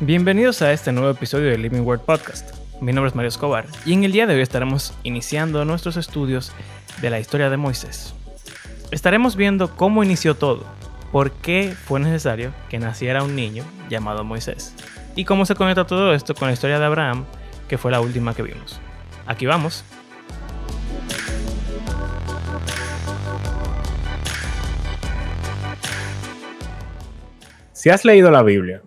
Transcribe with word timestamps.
Bienvenidos 0.00 0.62
a 0.62 0.72
este 0.72 0.92
nuevo 0.92 1.10
episodio 1.10 1.50
de 1.50 1.58
Living 1.58 1.80
Word 1.80 2.02
Podcast. 2.02 2.54
Mi 2.80 2.92
nombre 2.92 3.08
es 3.08 3.16
Mario 3.16 3.30
Escobar 3.30 3.66
y 3.84 3.94
en 3.94 4.04
el 4.04 4.12
día 4.12 4.28
de 4.28 4.34
hoy 4.36 4.42
estaremos 4.42 4.94
iniciando 5.02 5.64
nuestros 5.64 5.96
estudios 5.96 6.52
de 7.02 7.10
la 7.10 7.18
historia 7.18 7.50
de 7.50 7.56
Moisés. 7.56 8.14
Estaremos 8.92 9.34
viendo 9.34 9.74
cómo 9.74 10.04
inició 10.04 10.36
todo, 10.36 10.62
por 11.10 11.32
qué 11.32 11.74
fue 11.74 11.98
necesario 11.98 12.52
que 12.68 12.78
naciera 12.78 13.24
un 13.24 13.34
niño 13.34 13.64
llamado 13.90 14.22
Moisés 14.22 14.72
y 15.16 15.24
cómo 15.24 15.44
se 15.46 15.56
conecta 15.56 15.84
todo 15.84 16.14
esto 16.14 16.32
con 16.32 16.46
la 16.46 16.54
historia 16.54 16.78
de 16.78 16.84
Abraham, 16.84 17.24
que 17.66 17.76
fue 17.76 17.90
la 17.90 18.00
última 18.00 18.34
que 18.34 18.44
vimos. 18.44 18.80
Aquí 19.26 19.46
vamos. 19.46 19.84
Si 27.72 27.90
has 27.90 28.04
leído 28.04 28.30
la 28.30 28.44
Biblia, 28.44 28.80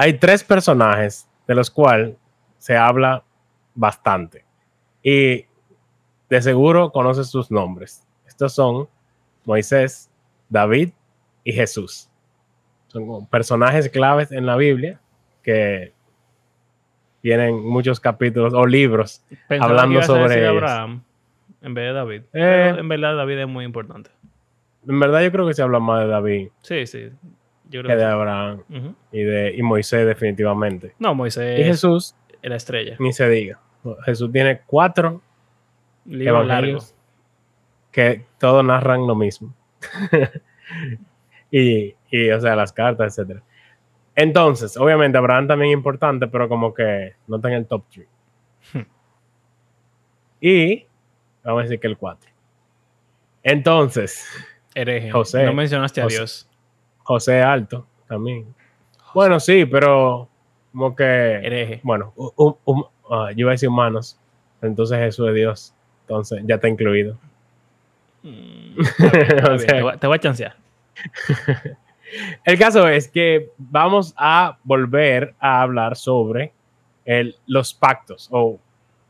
hay 0.00 0.14
tres 0.14 0.42
personajes 0.42 1.28
de 1.46 1.54
los 1.54 1.70
cuales 1.70 2.16
se 2.56 2.74
habla 2.74 3.22
bastante. 3.74 4.46
Y 5.02 5.44
de 6.30 6.40
seguro 6.40 6.90
conoces 6.90 7.28
sus 7.28 7.50
nombres. 7.50 8.06
Estos 8.26 8.54
son 8.54 8.88
Moisés, 9.44 10.10
David 10.48 10.92
y 11.44 11.52
Jesús. 11.52 12.08
Son 12.88 13.26
personajes 13.26 13.90
claves 13.90 14.32
en 14.32 14.46
la 14.46 14.56
Biblia 14.56 14.98
que 15.42 15.92
tienen 17.20 17.62
muchos 17.62 18.00
capítulos 18.00 18.54
o 18.54 18.64
libros 18.64 19.22
Pensaba 19.48 19.70
hablando 19.70 20.02
sobre. 20.02 20.46
Abraham 20.46 21.02
en 21.60 21.74
vez 21.74 21.88
de 21.88 21.92
David. 21.92 22.22
Eh. 22.32 22.74
En 22.78 22.88
verdad 22.88 23.16
David 23.16 23.40
es 23.40 23.48
muy 23.48 23.66
importante. 23.66 24.08
En 24.88 24.98
verdad 24.98 25.22
yo 25.22 25.30
creo 25.30 25.46
que 25.46 25.52
se 25.52 25.60
habla 25.60 25.78
más 25.78 26.04
de 26.04 26.06
David 26.06 26.48
Sí, 26.62 26.86
sí. 26.86 27.10
Yo 27.70 27.80
que 27.82 27.86
creo 27.86 27.96
de 27.98 28.04
que 28.04 28.10
Abraham 28.10 28.62
sí. 28.68 28.76
Ujú. 28.76 28.94
y 29.12 29.22
de 29.22 29.54
y 29.56 29.62
Moisés 29.62 30.06
definitivamente. 30.06 30.94
No, 30.98 31.14
Moisés 31.14 31.58
y 31.60 31.64
Jesús, 31.64 32.14
es 32.42 32.50
la 32.50 32.56
estrella. 32.56 32.96
ni 32.98 33.12
se 33.12 33.28
diga. 33.28 33.58
Jesús 34.04 34.30
tiene 34.30 34.60
cuatro 34.66 35.22
Libro 36.04 36.42
largo. 36.44 36.68
evangelios 36.68 36.94
que 37.92 38.24
todos 38.38 38.64
narran 38.64 39.06
lo 39.06 39.14
mismo. 39.14 39.54
y, 41.50 41.94
y, 42.10 42.30
o 42.30 42.40
sea, 42.40 42.54
las 42.56 42.72
cartas, 42.72 43.16
etcétera. 43.18 43.42
Entonces, 44.14 44.76
obviamente, 44.76 45.16
Abraham 45.18 45.48
también 45.48 45.70
es 45.70 45.76
importante, 45.76 46.26
pero 46.28 46.48
como 46.48 46.74
que 46.74 47.14
no 47.26 47.36
está 47.36 47.48
en 47.48 47.54
el 47.54 47.66
top 47.66 47.84
3. 47.92 48.06
Hmm. 48.74 48.80
y 50.40 50.86
vamos 51.42 51.60
a 51.60 51.62
decir 51.62 51.80
que 51.80 51.86
el 51.86 51.96
4. 51.96 52.30
Entonces, 53.42 54.26
Hereje. 54.74 55.10
José. 55.10 55.44
No 55.44 55.54
mencionaste 55.54 56.00
a 56.00 56.04
José. 56.04 56.16
Dios. 56.18 56.49
José 57.10 57.42
Alto 57.42 57.86
también. 58.06 58.46
Bueno, 59.12 59.40
sí, 59.40 59.66
pero 59.66 60.28
como 60.70 60.94
que. 60.94 61.02
Hereje. 61.04 61.80
Bueno, 61.82 62.12
hum- 62.16 62.84
ah, 63.10 63.30
yo 63.32 63.40
iba 63.40 63.50
a 63.50 63.52
decir 63.52 63.68
humanos. 63.68 64.16
Entonces 64.62 64.96
Jesús 64.98 65.28
es 65.30 65.34
Dios. 65.34 65.74
Entonces 66.02 66.42
ya 66.46 66.54
está 66.54 66.68
incluido. 66.68 67.16
Mm, 68.22 68.78
O 69.50 69.58
sea- 69.58 69.66
te, 69.66 69.82
voy, 69.82 69.96
te 69.96 70.06
voy 70.06 70.16
a 70.16 70.20
chancear. 70.20 70.54
El 72.44 72.58
caso 72.58 72.86
es 72.88 73.08
que 73.08 73.50
vamos 73.58 74.14
a 74.16 74.58
volver 74.64 75.34
a 75.40 75.62
hablar 75.62 75.96
sobre 75.96 76.52
el- 77.04 77.34
los 77.48 77.74
pactos. 77.74 78.28
O 78.30 78.58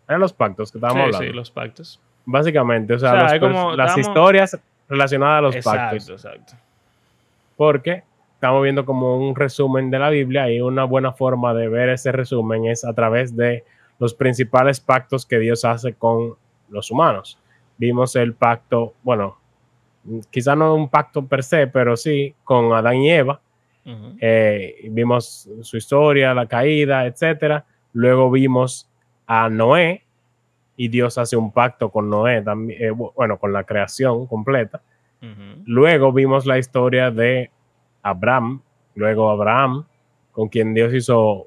eran 0.09 0.21
los 0.21 0.33
pactos 0.33 0.73
que 0.73 0.79
estábamos 0.79 1.03
Sí, 1.03 1.07
hablando. 1.07 1.27
sí, 1.27 1.33
los 1.37 1.51
pactos. 1.51 2.01
Básicamente, 2.25 2.95
o 2.95 2.99
sea, 2.99 3.11
O 3.11 3.13
sea, 3.15 3.23
los 3.25 3.33
es 3.35 3.41
como 3.41 3.73
pers- 3.73 3.77
las 3.77 3.91
estamos- 3.91 4.09
historias 4.09 4.59
relacionadas 4.89 5.39
a 5.39 5.41
los 5.43 5.57
exacto, 5.57 5.81
pactos. 5.97 6.11
exacto. 6.11 6.53
Porque 7.61 8.05
estamos 8.37 8.63
viendo 8.63 8.87
como 8.87 9.19
un 9.19 9.37
resumen 9.37 9.91
de 9.91 9.99
la 9.99 10.09
Biblia 10.09 10.51
y 10.51 10.63
una 10.63 10.85
buena 10.85 11.13
forma 11.13 11.53
de 11.53 11.69
ver 11.69 11.91
ese 11.91 12.11
resumen 12.11 12.65
es 12.65 12.87
a 12.87 12.95
través 12.95 13.37
de 13.37 13.65
los 13.99 14.15
principales 14.15 14.81
pactos 14.81 15.27
que 15.27 15.39
Dios 15.39 15.67
hace 15.67 15.93
con 15.93 16.37
los 16.71 16.91
humanos. 16.91 17.39
Vimos 17.77 18.17
el 18.17 18.33
pacto, 18.33 18.95
bueno, 19.03 19.37
quizá 20.31 20.57
no 20.57 20.75
un 20.75 20.89
pacto 20.89 21.27
per 21.27 21.43
se, 21.43 21.67
pero 21.67 21.99
sí 21.99 22.35
con 22.45 22.73
Adán 22.73 22.97
y 22.97 23.11
Eva. 23.11 23.43
Eh, 24.23 24.89
vimos 24.91 25.47
su 25.61 25.77
historia, 25.77 26.33
la 26.33 26.47
caída, 26.47 27.05
etcétera. 27.05 27.67
Luego 27.93 28.31
vimos 28.31 28.89
a 29.27 29.51
Noé 29.51 30.03
y 30.79 30.89
Dios 30.89 31.19
hace 31.19 31.37
un 31.37 31.53
pacto 31.53 31.91
con 31.91 32.09
Noé 32.09 32.41
también, 32.41 32.83
eh, 32.83 32.91
bu- 32.91 33.13
bueno, 33.15 33.37
con 33.39 33.53
la 33.53 33.65
creación 33.65 34.27
completa. 34.27 34.81
Luego 35.67 36.13
vimos 36.13 36.47
la 36.47 36.59
historia 36.59 37.11
de 37.11 37.51
Abraham, 38.03 38.63
luego 38.95 39.31
Abraham, 39.31 39.85
con 40.33 40.49
quien 40.49 40.73
Dios 40.75 40.95
hizo 40.95 41.47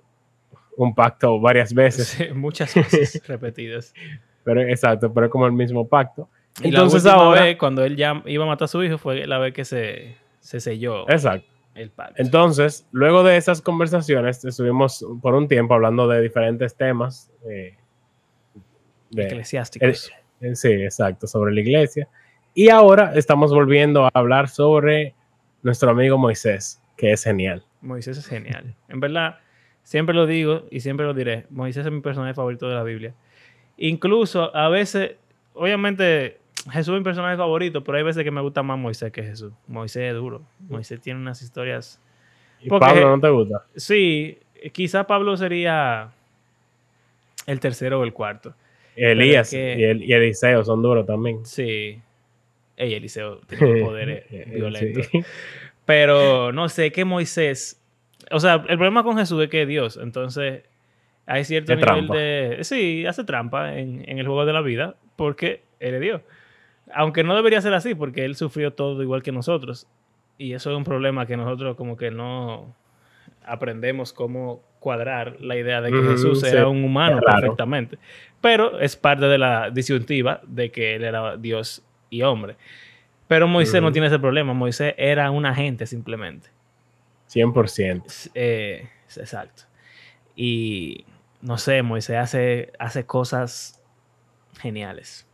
un 0.78 0.94
pacto 0.94 1.40
varias 1.40 1.74
veces, 1.74 2.08
Sí, 2.08 2.26
muchas 2.34 2.74
veces 2.76 3.22
repetidas. 3.28 3.94
pero 4.44 4.62
exacto, 4.62 5.12
pero 5.14 5.28
es 5.28 5.32
como 5.32 5.46
el 5.48 5.52
mismo 5.54 5.88
pacto. 5.88 6.30
Y 6.64 6.68
Entonces 6.68 7.04
la 7.04 7.14
ahora, 7.14 7.44
vez, 7.44 7.58
cuando 7.58 7.84
él 7.84 7.96
ya 7.96 8.22
iba 8.26 8.44
a 8.44 8.48
matar 8.48 8.66
a 8.66 8.68
su 8.68 8.84
hijo, 8.84 8.98
fue 9.00 9.26
la 9.26 9.40
vez 9.40 9.54
que 9.54 9.66
se, 9.66 10.16
se 10.40 10.60
selló 10.60 11.10
exacto. 11.10 11.48
el 11.74 11.90
pacto. 11.90 12.16
Entonces, 12.22 12.88
luego 12.92 13.24
de 13.24 13.38
esas 13.38 13.62
conversaciones, 13.62 14.46
estuvimos 14.46 15.04
por 15.22 15.34
un 15.34 15.48
tiempo 15.48 15.74
hablando 15.74 16.08
de 16.08 16.22
diferentes 16.22 16.76
temas. 16.76 17.32
eh, 17.50 17.76
de- 19.10 19.24
Eclesiásticos. 19.26 20.12
Eh, 20.42 20.56
Sí, 20.56 20.72
exacto, 20.72 21.26
sobre 21.26 21.54
la 21.54 21.62
iglesia. 21.62 22.08
Y 22.54 22.70
ahora 22.70 23.14
estamos 23.16 23.52
volviendo 23.52 24.06
a 24.06 24.12
hablar 24.14 24.48
sobre 24.50 25.16
nuestro 25.64 25.90
amigo 25.92 26.18
Moisés, 26.18 26.82
que 26.98 27.12
es 27.12 27.24
genial. 27.24 27.64
Moisés 27.82 28.18
es 28.18 28.28
genial. 28.28 28.76
En 28.90 29.00
verdad, 29.00 29.40
siempre 29.84 30.14
lo 30.16 30.26
digo 30.28 30.66
y 30.70 30.82
siempre 30.82 31.06
lo 31.06 31.14
diré. 31.14 31.46
Moisés 31.50 31.86
es 31.86 31.92
mi 31.92 32.02
personaje 32.02 32.34
favorito 32.34 32.68
de 32.70 32.76
la 32.76 32.84
Biblia. 32.84 33.14
Incluso 33.78 34.56
a 34.56 34.70
veces, 34.70 35.14
obviamente, 35.54 36.38
Jesús 36.72 36.94
es 36.94 37.00
mi 37.00 37.04
personaje 37.04 37.38
favorito, 37.38 37.84
pero 37.84 37.98
hay 37.98 38.04
veces 38.04 38.24
que 38.24 38.32
me 38.32 38.42
gusta 38.42 38.62
más 38.62 38.78
Moisés 38.78 39.12
que 39.12 39.24
Jesús. 39.24 39.52
Moisés 39.68 40.12
es 40.12 40.14
duro. 40.14 40.44
Moisés 40.70 41.02
tiene 41.02 41.20
unas 41.20 41.42
historias. 41.42 42.00
¿Y 42.62 42.70
Porque- 42.70 42.86
Pablo 42.86 43.10
no 43.16 43.20
te 43.20 43.30
gusta? 43.30 43.66
Sí, 43.76 44.38
quizá 44.72 45.06
Pablo 45.08 45.36
sería 45.38 46.12
el 47.48 47.60
tercero 47.60 48.00
o 48.00 48.04
el 48.04 48.14
cuarto. 48.14 48.54
Elías 48.96 49.50
que- 49.50 49.76
y, 49.80 49.84
el, 49.84 50.04
y 50.04 50.14
Eliseo 50.14 50.64
son 50.64 50.82
duros 50.84 51.06
también. 51.06 51.44
Sí. 51.46 52.00
Ey, 52.84 52.94
Eliseo 52.96 53.40
tiene 53.48 53.82
poderes 53.84 54.24
Eh, 54.32 54.52
violentos. 54.56 55.06
sí. 55.08 55.22
Pero 55.86 56.52
no 56.52 56.70
sé, 56.70 56.92
que 56.92 57.06
Moisés. 57.06 57.82
O 58.32 58.40
sea, 58.40 58.56
el 58.56 58.78
problema 58.78 59.04
con 59.04 59.18
Jesús 59.18 59.42
es 59.44 59.50
que 59.50 59.64
es 59.64 59.68
Dios. 59.68 59.98
Entonces, 60.02 60.64
hay 61.26 61.44
cierto 61.44 61.74
Es 61.74 61.78
nivel 61.80 61.94
trampa. 62.08 62.16
de. 62.18 62.58
Sí, 62.64 63.06
hace 63.06 63.24
trampa 63.24 63.78
en, 63.78 64.04
en 64.08 64.18
el 64.20 64.26
juego 64.26 64.46
de 64.46 64.54
la 64.54 64.62
vida 64.62 64.96
porque 65.16 65.62
él 65.80 65.96
es 65.96 66.02
Dios. 66.02 66.22
Aunque 66.94 67.24
no 67.24 67.36
debería 67.36 67.60
ser 67.62 67.74
así 67.74 67.96
porque 67.96 68.24
él 68.26 68.36
sufrió 68.36 68.72
todo 68.72 69.02
igual 69.04 69.24
que 69.24 69.32
nosotros. 69.32 69.88
Y 70.38 70.54
eso 70.54 70.72
es 70.72 70.78
un 70.78 70.84
problema 70.84 71.26
que 71.26 71.38
nosotros, 71.38 71.76
como 71.76 71.96
que 71.98 72.12
no 72.12 72.76
aprendemos 73.46 74.14
cómo 74.14 74.64
cuadrar 74.80 75.38
la 75.42 75.56
idea 75.58 75.82
de 75.82 75.92
que 75.92 76.02
Jesús 76.02 76.42
sí, 76.42 76.48
era 76.48 76.68
un 76.68 76.84
humano 76.84 77.20
perfectamente. 77.22 77.98
Pero 78.42 78.80
es 78.80 78.96
parte 78.96 79.26
de 79.26 79.38
la 79.38 79.70
disyuntiva 79.70 80.42
de 80.48 80.72
que 80.72 80.96
él 80.96 81.04
era 81.04 81.38
Dios 81.38 81.84
y 82.14 82.22
hombre. 82.22 82.56
Pero 83.28 83.48
Moisés 83.48 83.82
no 83.82 83.92
tiene 83.92 84.08
ese 84.08 84.20
problema. 84.20 84.54
Moisés 84.54 84.94
era 84.98 85.32
un 85.32 85.46
agente 85.46 85.86
simplemente. 85.88 86.50
100%. 87.30 88.04
S- 88.06 88.30
eh, 88.36 88.88
exacto. 89.18 89.64
Y 90.36 91.06
no 91.42 91.58
sé, 91.58 91.82
Moisés 91.82 92.18
hace, 92.18 92.72
hace 92.78 93.06
cosas 93.06 93.82
geniales. 94.60 95.28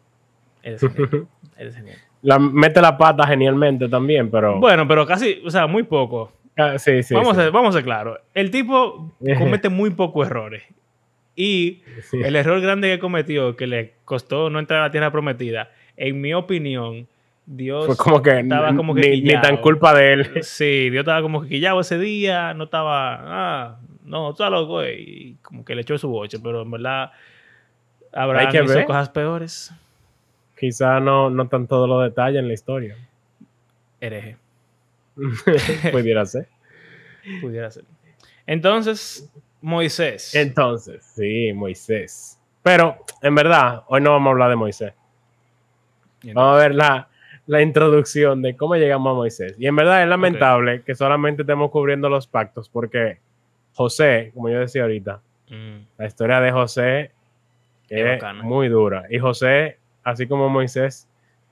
Él 0.64 0.76
es 0.76 0.82
genial. 0.82 1.28
Genial. 1.76 1.98
La, 2.22 2.38
mete 2.40 2.82
la 2.82 2.98
pata 2.98 3.26
genialmente 3.28 3.88
también, 3.90 4.30
pero... 4.30 4.60
Bueno, 4.60 4.88
pero 4.88 5.06
casi, 5.06 5.42
o 5.46 5.50
sea, 5.50 5.68
muy 5.68 5.84
poco. 5.84 6.32
Ah, 6.58 6.78
sí, 6.78 7.02
sí, 7.04 7.14
vamos, 7.14 7.36
sí. 7.38 7.44
A, 7.44 7.50
vamos 7.50 7.70
a 7.76 7.78
ser 7.80 7.84
claros. 7.86 8.20
El 8.34 8.52
tipo 8.52 9.14
comete 9.38 9.70
muy 9.70 9.90
pocos 9.92 10.28
errores. 10.28 10.64
Y 11.36 11.82
el 12.12 12.36
error 12.36 12.60
grande 12.60 12.90
que 12.90 13.00
cometió, 13.00 13.56
que 13.56 13.68
le 13.68 13.94
costó 14.04 14.50
no 14.50 14.60
entrar 14.60 14.82
a 14.82 14.84
la 14.88 14.92
tierra 14.92 15.12
prometida, 15.12 15.72
en 16.00 16.22
mi 16.22 16.34
opinión, 16.34 17.08
Dios 17.46 17.86
Fue 17.86 17.98
como 17.98 18.22
que, 18.22 18.40
estaba 18.40 18.74
como 18.76 18.96
que 18.96 19.10
ni, 19.10 19.22
ni 19.22 19.42
tan 19.42 19.58
culpa 19.58 19.94
de 19.94 20.14
él. 20.14 20.32
Sí, 20.44 20.90
Dios 20.90 21.02
estaba 21.02 21.22
como 21.22 21.42
que 21.42 21.50
quillado 21.50 21.82
ese 21.82 22.00
día, 22.00 22.54
no 22.54 22.64
estaba, 22.64 23.18
ah, 23.22 23.80
no, 24.06 24.28
tú 24.28 24.44
estás 24.44 24.52
loco, 24.52 24.82
eh, 24.82 25.00
y 25.00 25.34
como 25.42 25.66
que 25.66 25.76
le 25.76 25.82
echó 25.82 25.98
su 25.98 26.08
boche, 26.08 26.40
pero 26.40 26.62
en 26.62 26.72
verdad 26.72 27.12
Abraham 28.14 28.52
que 28.52 28.64
hizo 28.64 28.74
ver. 28.76 28.86
cosas 28.86 29.10
peores. 29.10 29.74
Quizá 30.58 31.00
no, 31.00 31.30
no 31.30 31.48
tan 31.48 31.68
todos 31.68 31.88
los 31.90 32.02
detalles 32.04 32.40
en 32.40 32.48
la 32.48 32.54
historia. 32.54 32.96
Hereje, 34.00 34.38
Pudiera 35.92 36.26
ser. 36.26 36.48
pudiera 37.42 37.70
ser. 37.70 37.84
Entonces, 38.48 39.30
Moisés. 39.62 40.34
Entonces, 40.34 41.04
sí, 41.04 41.52
Moisés. 41.54 42.40
Pero, 42.64 42.98
en 43.22 43.36
verdad, 43.36 43.84
hoy 43.88 44.00
no 44.02 44.12
vamos 44.12 44.28
a 44.28 44.32
hablar 44.32 44.50
de 44.50 44.56
Moisés. 44.56 44.94
Vamos 46.34 46.56
a 46.56 46.62
ver 46.62 46.76
la, 46.76 47.08
la 47.48 47.62
introducción 47.62 48.42
de 48.42 48.56
cómo 48.56 48.76
llegamos 48.76 49.12
a 49.12 49.16
Moisés. 49.16 49.56
Y 49.58 49.68
en 49.68 49.76
verdad 49.76 50.04
es 50.04 50.10
lamentable 50.10 50.82
que 50.84 50.96
solamente 50.96 51.44
estemos 51.44 51.72
cubriendo 51.72 52.10
los 52.10 52.28
pactos 52.28 52.70
porque 52.70 53.18
José, 53.74 54.32
como 54.34 54.50
yo 54.50 54.60
decía 54.60 54.82
ahorita, 54.84 55.22
Mm. 55.52 55.80
la 55.98 56.06
historia 56.06 56.40
de 56.42 56.52
José 56.52 57.00
Es 57.90 58.00
es 58.06 58.06
bacana. 58.06 58.44
muy 58.44 58.68
dura. 58.68 59.06
Y 59.10 59.18
José, 59.18 59.78
así 60.04 60.28
como 60.28 60.48
Moisés, 60.48 61.08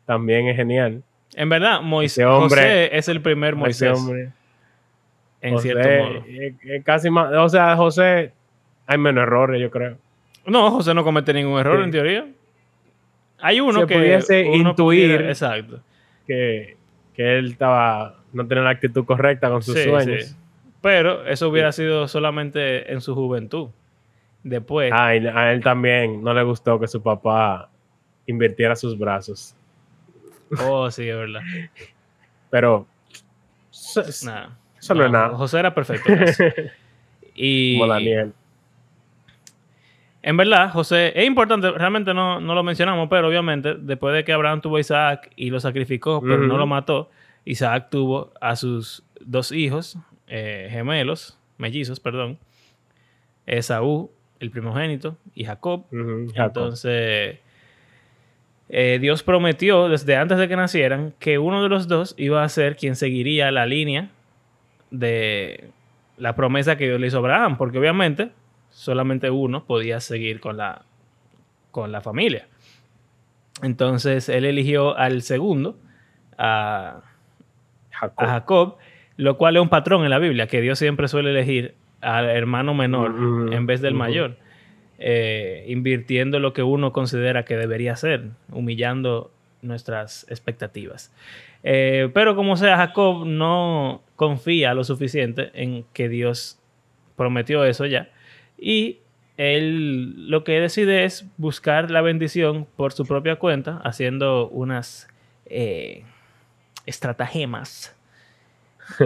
también 0.06 0.48
es 0.48 0.56
genial. 0.56 1.02
En 1.36 1.50
verdad, 1.50 1.82
Moisés 1.82 2.26
hombre- 2.26 2.62
José 2.62 2.96
es 2.98 3.08
el 3.08 3.22
primer 3.22 3.56
Moisés, 3.56 3.98
hombre, 3.98 4.30
en 5.42 5.54
José, 5.56 5.72
cierto 5.74 6.04
modo. 6.04 6.24
casi 6.84 7.10
más, 7.10 7.34
o 7.34 7.50
sea, 7.50 7.76
José, 7.76 8.34
hay 8.86 8.98
menos 9.00 9.24
errores, 9.24 9.60
yo 9.62 9.72
creo. 9.72 9.98
No, 10.46 10.70
José 10.72 10.94
no 10.94 11.04
comete 11.04 11.34
ningún 11.34 11.60
error 11.60 11.78
Sí. 11.80 11.84
en 11.86 11.92
teoría. 11.92 12.28
Hay 13.40 13.60
uno 13.60 13.82
Se 13.82 13.88
que 13.88 13.96
pudiese 13.96 14.44
uno 14.46 14.70
intuir. 14.72 15.08
pudiera- 15.08 15.30
exacto. 15.30 15.80
Que, 16.26 16.76
que 17.14 17.38
él 17.38 17.52
estaba, 17.52 18.18
no 18.34 18.48
tenía 18.48 18.64
la 18.64 18.72
actitud 18.72 19.06
correcta 19.06 19.50
con 19.50 19.62
sus 19.62 19.76
Sí, 19.76 19.84
sueños. 19.84 20.26
sí. 20.26 20.36
Pero 20.82 21.26
eso 21.26 21.50
hubiera 21.50 21.72
sido 21.72 22.08
solamente 22.08 22.92
en 22.92 23.02
su 23.02 23.14
juventud. 23.16 23.70
Después, 24.44 24.92
Ah, 24.96 25.16
y 25.16 25.26
a 25.28 25.52
él 25.52 25.62
también 25.62 26.24
no 26.24 26.34
le 26.34 26.44
gustó 26.44 26.80
que 26.80 26.88
su 26.88 27.02
papá 27.02 27.70
invirtiera 28.28 28.76
sus 28.76 28.98
brazos. 28.98 29.56
oh, 30.62 30.90
sí, 30.92 31.08
es 31.10 31.16
verdad. 31.16 31.42
Pero 32.50 32.86
eso, 33.72 34.02
eso 34.02 34.26
no, 34.96 35.06
es 35.06 35.12
nada. 35.12 35.30
José 35.36 35.60
era 35.60 35.74
perfecto. 35.74 36.14
y 37.36 37.78
Como 37.78 37.92
Daniel. 37.92 38.34
En 40.28 40.36
verdad, 40.36 40.72
José, 40.72 41.14
es 41.16 41.26
importante, 41.26 41.72
realmente 41.72 42.14
no, 42.14 42.42
no 42.42 42.54
lo 42.54 42.62
mencionamos, 42.62 43.08
pero 43.10 43.30
obviamente, 43.30 43.76
después 43.80 44.14
de 44.14 44.26
que 44.26 44.34
Abraham 44.34 44.60
tuvo 44.60 44.76
a 44.76 44.82
Isaac 44.82 45.32
y 45.38 45.50
lo 45.50 45.62
sacrificó, 45.62 46.20
pero 46.22 46.40
no 46.40 46.58
lo 46.58 46.68
mató, 46.68 47.10
Isaac 47.46 47.88
tuvo 47.90 48.34
a 48.42 48.58
sus 48.58 49.06
dos 49.22 49.54
hijos 49.54 49.98
eh, 50.28 50.68
gemelos, 50.70 51.40
mellizos, 51.58 52.02
perdón, 52.02 52.38
Esaú, 53.46 54.12
el 54.42 54.52
primogénito, 54.52 55.16
y 55.34 55.46
Jacob. 55.46 55.86
Entonces, 56.36 57.40
eh, 58.68 58.98
Dios 59.00 59.24
prometió 59.24 59.88
desde 59.88 60.18
antes 60.18 60.38
de 60.40 60.50
que 60.50 60.58
nacieran 60.58 61.14
que 61.20 61.40
uno 61.40 61.64
de 61.64 61.70
los 61.70 61.88
dos 61.88 62.16
iba 62.18 62.44
a 62.44 62.50
ser 62.50 62.76
quien 62.76 62.98
seguiría 62.98 63.50
la 63.52 63.66
línea 63.66 64.10
de 64.92 65.70
la 66.18 66.36
promesa 66.36 66.76
que 66.76 66.88
Dios 66.88 67.00
le 67.00 67.08
hizo 67.08 67.16
a 67.16 67.20
Abraham, 67.20 67.58
porque 67.58 67.80
obviamente 67.80 68.32
solamente 68.78 69.32
uno 69.32 69.66
podía 69.66 70.00
seguir 70.00 70.40
con 70.40 70.56
la, 70.56 70.84
con 71.72 71.92
la 71.92 72.02
familia. 72.02 72.48
Entonces, 73.64 74.30
él 74.30 74.46
eligió 74.46 74.96
al 74.96 75.24
segundo, 75.24 75.80
a, 76.38 77.02
Jacob. 77.90 78.14
a 78.18 78.28
Jacob, 78.28 78.78
lo 79.16 79.36
cual 79.38 79.56
es 79.56 79.64
un 79.64 79.70
patrón 79.70 80.04
en 80.04 80.12
la 80.12 80.20
Biblia, 80.20 80.46
que 80.46 80.62
Dios 80.62 80.78
siempre 80.78 81.08
suele 81.08 81.32
elegir 81.32 81.74
al 82.02 82.30
hermano 82.30 82.76
menor 82.76 83.52
en 83.52 83.66
vez 83.66 83.82
del 83.82 83.96
mayor, 83.96 84.38
eh, 85.00 85.66
invirtiendo 85.68 86.40
lo 86.40 86.54
que 86.54 86.62
uno 86.62 86.94
considera 86.94 87.46
que 87.46 87.58
debería 87.58 87.96
ser, 87.96 88.26
humillando 88.52 89.32
nuestras 89.64 90.28
expectativas. 90.30 91.12
Eh, 91.64 92.12
pero 92.14 92.36
como 92.36 92.58
sea, 92.58 92.78
Jacob 92.78 93.26
no 93.26 94.04
confía 94.16 94.76
lo 94.76 94.84
suficiente 94.84 95.50
en 95.56 95.84
que 95.94 96.10
Dios 96.10 96.60
prometió 97.16 97.64
eso 97.66 97.88
ya. 97.88 98.10
Y 98.58 99.00
él 99.38 100.30
lo 100.30 100.44
que 100.44 100.60
decide 100.60 101.04
es 101.06 101.26
buscar 101.38 101.92
la 101.92 102.02
bendición 102.02 102.66
por 102.76 102.92
su 102.94 103.06
propia 103.06 103.36
cuenta, 103.38 103.80
haciendo 103.84 104.48
unas 104.50 105.08
eh, 105.46 106.04
estratagemas 106.86 107.96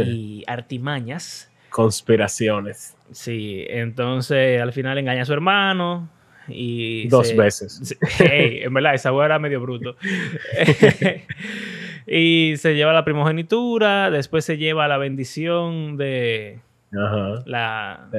y 0.05 0.43
artimañas. 0.47 1.51
Conspiraciones. 1.69 2.95
Sí, 3.11 3.65
entonces 3.69 4.61
al 4.61 4.73
final 4.73 4.97
engaña 4.97 5.23
a 5.23 5.25
su 5.25 5.33
hermano 5.33 6.09
y... 6.47 7.07
Dos 7.07 7.29
se- 7.29 7.35
veces. 7.35 7.97
En 8.19 8.73
verdad, 8.73 8.93
esa 8.93 9.09
güey 9.11 9.25
era 9.25 9.39
medio 9.39 9.61
bruto. 9.61 9.95
y 12.07 12.53
se 12.57 12.75
lleva 12.75 12.93
la 12.93 13.05
primogenitura, 13.05 14.09
después 14.11 14.45
se 14.45 14.57
lleva 14.57 14.87
la 14.87 14.97
bendición 14.97 15.97
de 15.97 16.59
Ajá. 16.93 17.41
la, 17.45 18.09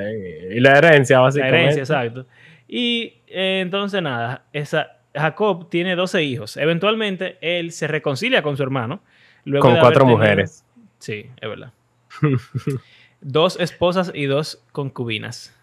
Y 0.50 0.60
la 0.60 0.78
herencia, 0.78 1.16
la 1.16 1.22
básicamente. 1.22 1.58
herencia, 1.60 1.80
exacto. 1.82 2.26
Y 2.69 3.14
eh, 3.26 3.60
entonces 3.62 4.00
nada, 4.02 4.44
esa, 4.52 4.96
Jacob 5.14 5.69
tiene 5.69 5.94
12 5.94 6.22
hijos. 6.22 6.56
Eventualmente 6.56 7.36
él 7.40 7.72
se 7.72 7.86
reconcilia 7.86 8.42
con 8.42 8.56
su 8.56 8.62
hermano. 8.62 9.02
luego 9.44 9.66
Con 9.69 9.78
cuatro 9.78 10.00
tenido- 10.04 10.16
mujeres. 10.19 10.64
Sí, 10.98 11.26
es 11.40 11.48
verdad. 11.48 11.72
dos 13.20 13.58
esposas 13.60 14.10
y 14.14 14.26
dos 14.26 14.64
concubinas. 14.72 15.54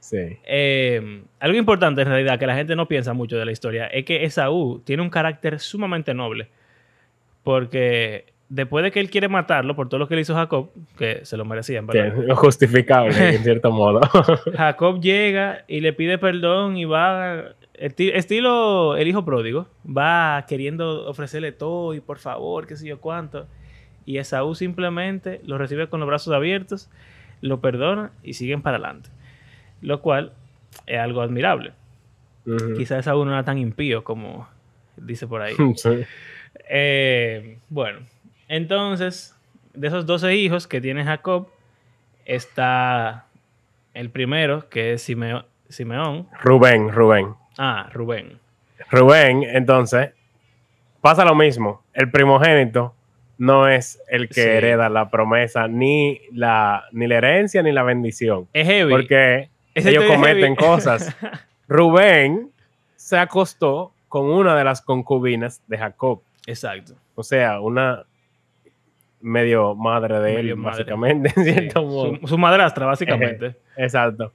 Sí. 0.00 0.38
Eh, 0.44 1.22
algo 1.40 1.58
importante 1.58 2.02
en 2.02 2.08
realidad 2.08 2.38
que 2.38 2.46
la 2.46 2.54
gente 2.54 2.76
no 2.76 2.86
piensa 2.86 3.12
mucho 3.14 3.36
de 3.36 3.44
la 3.44 3.52
historia 3.52 3.86
es 3.88 4.04
que 4.04 4.24
Esaú 4.24 4.80
tiene 4.84 5.02
un 5.02 5.10
carácter 5.10 5.58
sumamente 5.60 6.14
noble. 6.14 6.48
Porque 7.42 8.26
después 8.48 8.82
de 8.82 8.90
que 8.90 9.00
él 9.00 9.10
quiere 9.10 9.28
matarlo 9.28 9.74
por 9.76 9.88
todo 9.88 9.98
lo 9.98 10.08
que 10.08 10.14
le 10.14 10.22
hizo 10.22 10.34
Jacob, 10.34 10.70
que 10.96 11.24
se 11.24 11.36
lo 11.36 11.44
merecía, 11.44 11.78
en 11.80 11.86
verdad. 11.86 12.14
Sí, 12.16 12.22
justificable, 12.34 13.28
en 13.36 13.42
cierto 13.42 13.70
modo. 13.70 14.00
Jacob 14.56 15.00
llega 15.00 15.64
y 15.68 15.80
le 15.80 15.92
pide 15.92 16.18
perdón 16.18 16.76
y 16.76 16.84
va, 16.84 17.52
esti- 17.78 18.12
estilo 18.14 18.96
el 18.96 19.06
hijo 19.08 19.24
pródigo, 19.24 19.66
va 19.86 20.44
queriendo 20.48 21.06
ofrecerle 21.08 21.52
todo 21.52 21.94
y 21.94 22.00
por 22.00 22.18
favor, 22.18 22.66
qué 22.66 22.76
sé 22.76 22.86
yo 22.86 23.00
cuánto. 23.00 23.46
Y 24.06 24.16
Esaú 24.16 24.54
simplemente 24.54 25.40
lo 25.44 25.58
recibe 25.58 25.88
con 25.88 26.00
los 26.00 26.06
brazos 26.08 26.32
abiertos, 26.32 26.88
lo 27.42 27.60
perdona 27.60 28.10
y 28.22 28.32
siguen 28.34 28.62
para 28.62 28.78
adelante. 28.78 29.10
Lo 29.82 30.00
cual 30.00 30.32
es 30.86 30.98
algo 30.98 31.20
admirable. 31.20 31.72
Ujú. 32.46 32.74
Quizás 32.78 33.00
Esaú 33.00 33.24
no 33.26 33.32
era 33.32 33.44
tan 33.44 33.58
impío 33.58 34.02
como 34.04 34.48
dice 34.96 35.26
por 35.26 35.42
ahí. 35.42 35.54
Sí. 35.76 35.90
Eh, 36.70 37.58
bueno, 37.68 38.00
entonces, 38.48 39.34
de 39.74 39.88
esos 39.88 40.06
12 40.06 40.34
hijos 40.36 40.66
que 40.66 40.80
tiene 40.80 41.04
Jacob, 41.04 41.48
está 42.24 43.26
el 43.94 44.10
primero, 44.10 44.68
que 44.68 44.92
es 44.94 45.02
Simeón. 45.02 45.44
Rubén, 46.42 46.90
Rubén. 46.92 47.34
Ah, 47.58 47.88
Rubén. 47.92 48.38
Rubén, 48.90 49.42
entonces, 49.42 50.10
pasa 51.00 51.24
lo 51.24 51.34
mismo. 51.34 51.82
El 51.92 52.10
primogénito 52.10 52.94
no 53.38 53.68
es 53.68 54.00
el 54.08 54.28
que 54.28 54.34
Sí. 54.34 54.40
hereda 54.48 54.88
la 54.88 55.10
promesa, 55.10 55.68
ni 55.68 56.20
la, 56.32 56.84
ni 56.92 57.06
la 57.06 57.16
herencia, 57.16 57.62
ni 57.62 57.72
la 57.72 57.82
bendición. 57.82 58.48
Es 58.52 58.66
heavy. 58.66 58.90
Porque 58.90 59.50
Ese 59.74 59.90
ellos 59.90 60.04
cometen 60.04 60.54
heavy. 60.54 60.56
cosas. 60.56 61.14
Rubén 61.68 62.50
se 62.96 63.18
acostó 63.18 63.92
con 64.08 64.26
una 64.26 64.56
de 64.56 64.64
las 64.64 64.80
concubinas 64.80 65.62
de 65.66 65.78
Jacob. 65.78 66.22
Exacto. 66.46 66.94
O 67.14 67.22
sea, 67.22 67.60
una 67.60 68.04
medio 69.20 69.74
madre 69.74 70.20
de 70.20 70.34
Medio 70.36 70.52
él, 70.54 70.56
madre. 70.56 70.70
básicamente, 70.84 71.32
en 71.36 71.44
Sí, 71.44 71.52
cierto 71.52 71.82
modo. 71.84 72.16
Su, 72.20 72.26
su 72.28 72.38
madrastra, 72.38 72.86
básicamente. 72.86 73.54
Exacto. 73.76 74.32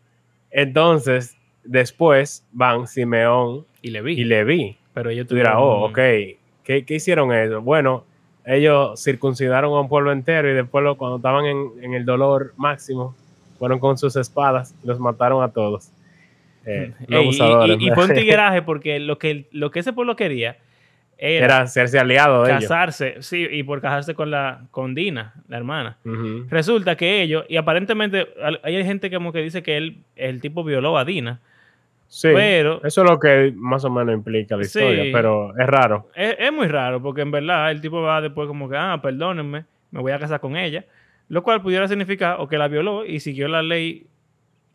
Entonces, 0.51 1.35
después 1.63 2.45
van 2.51 2.87
Simeón 2.87 3.65
Y 3.81 3.89
le 3.91 4.01
vi. 4.01 4.21
y. 4.21 4.77
Pero 4.93 5.09
ellos 5.09 5.27
tuvieron 5.27 5.53
oh, 5.57 5.85
un- 5.85 5.91
ok, 5.91 5.97
¿Qué, 6.63 6.85
qué 6.85 6.95
hicieron 6.95 7.33
ellos? 7.33 7.63
Bueno, 7.63 8.05
ellos 8.45 9.01
circuncidaron 9.03 9.73
a 9.73 9.79
un 9.81 9.89
pueblo 9.89 10.11
entero 10.11 10.49
y 10.49 10.53
después 10.53 10.83
lo- 10.83 10.97
cuando 10.97 11.17
estaban 11.17 11.45
en, 11.45 11.71
en 11.81 11.93
el 11.93 12.05
dolor 12.05 12.53
máximo, 12.57 13.15
fueron 13.57 13.79
con 13.79 13.97
sus 13.97 14.15
espadas 14.15 14.75
y 14.83 14.87
los 14.87 14.99
mataron 14.99 15.43
a 15.43 15.49
todos. 15.51 15.89
Eh, 16.65 16.93
y- 17.07 17.15
abusadores, 17.15 17.77
y, 17.79 17.89
fue 17.91 18.05
un 18.05 18.13
tigueraje 18.13 18.61
porque 18.61 18.99
lo 18.99 19.17
que, 19.17 19.47
lo 19.51 19.71
que 19.71 19.79
ese 19.79 19.91
pueblo 19.93 20.15
quería 20.15 20.57
era, 21.25 21.45
Era 21.45 21.59
hacerse 21.61 21.97
aliado 21.99 22.43
de 22.43 22.51
ellos. 22.51 22.63
casarse, 22.63 23.15
sí, 23.21 23.47
y 23.49 23.63
por 23.63 23.79
casarse 23.81 24.13
con 24.13 24.29
la 24.31 24.61
con 24.71 24.93
Dina, 24.93 25.33
la 25.47 25.57
hermana. 25.57 25.97
Resulta 26.49 26.95
que 26.97 27.21
ellos, 27.21 27.45
y 27.47 27.55
aparentemente 27.57 28.27
hay 28.63 28.83
gente 28.83 29.09
como 29.11 29.31
que 29.31 29.39
dice 29.41 29.63
que 29.63 29.77
él, 29.77 29.97
el 30.15 30.41
tipo 30.41 30.63
violó 30.63 30.97
a 30.97 31.05
Dina, 31.05 31.39
Sí, 32.07 32.27
pero 32.31 32.79
eso 32.83 33.03
es 33.03 33.09
lo 33.09 33.19
que 33.19 33.51
más 33.55 33.83
o 33.85 33.89
menos 33.89 34.13
implica 34.13 34.55
la 34.55 34.63
Sí. 34.65 34.77
historia, 34.79 35.05
pero 35.11 35.57
es 35.57 35.65
raro. 35.65 36.09
es, 36.13 36.35
es 36.37 36.53
muy 36.53 36.67
raro 36.67 37.01
porque 37.01 37.21
en 37.21 37.31
verdad 37.31 37.71
el 37.71 37.81
tipo 37.81 38.01
va 38.03 38.21
después 38.21 38.47
como 38.47 38.69
que, 38.69 38.77
ah, 38.77 38.99
perdónenme, 39.01 39.65
me 39.89 39.99
voy 39.99 40.11
a 40.11 40.19
casar 40.19 40.39
con 40.39 40.55
ella, 40.55 40.85
lo 41.29 41.41
cual 41.41 41.63
pudiera 41.63 41.87
significar 41.87 42.35
o 42.39 42.47
que 42.47 42.59
la 42.59 42.67
violó 42.67 43.03
y 43.03 43.19
siguió 43.19 43.47
la 43.47 43.63
ley 43.63 44.05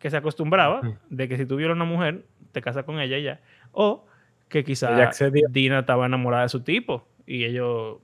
que 0.00 0.10
se 0.10 0.16
acostumbraba 0.16 0.80
de 1.10 1.28
que 1.28 1.36
si 1.36 1.46
tú 1.46 1.54
violas 1.56 1.74
a 1.74 1.82
una 1.82 1.84
mujer, 1.84 2.22
te 2.50 2.60
casas 2.62 2.84
con 2.84 2.98
ella 2.98 3.18
y 3.18 3.22
ya, 3.24 3.38
o 3.70 4.04
que 4.48 4.64
quizás. 4.64 5.20
Dina 5.50 5.80
estaba 5.80 6.06
enamorada 6.06 6.44
de 6.44 6.48
su 6.48 6.62
tipo 6.62 7.06
y 7.26 7.44
ellos 7.44 7.98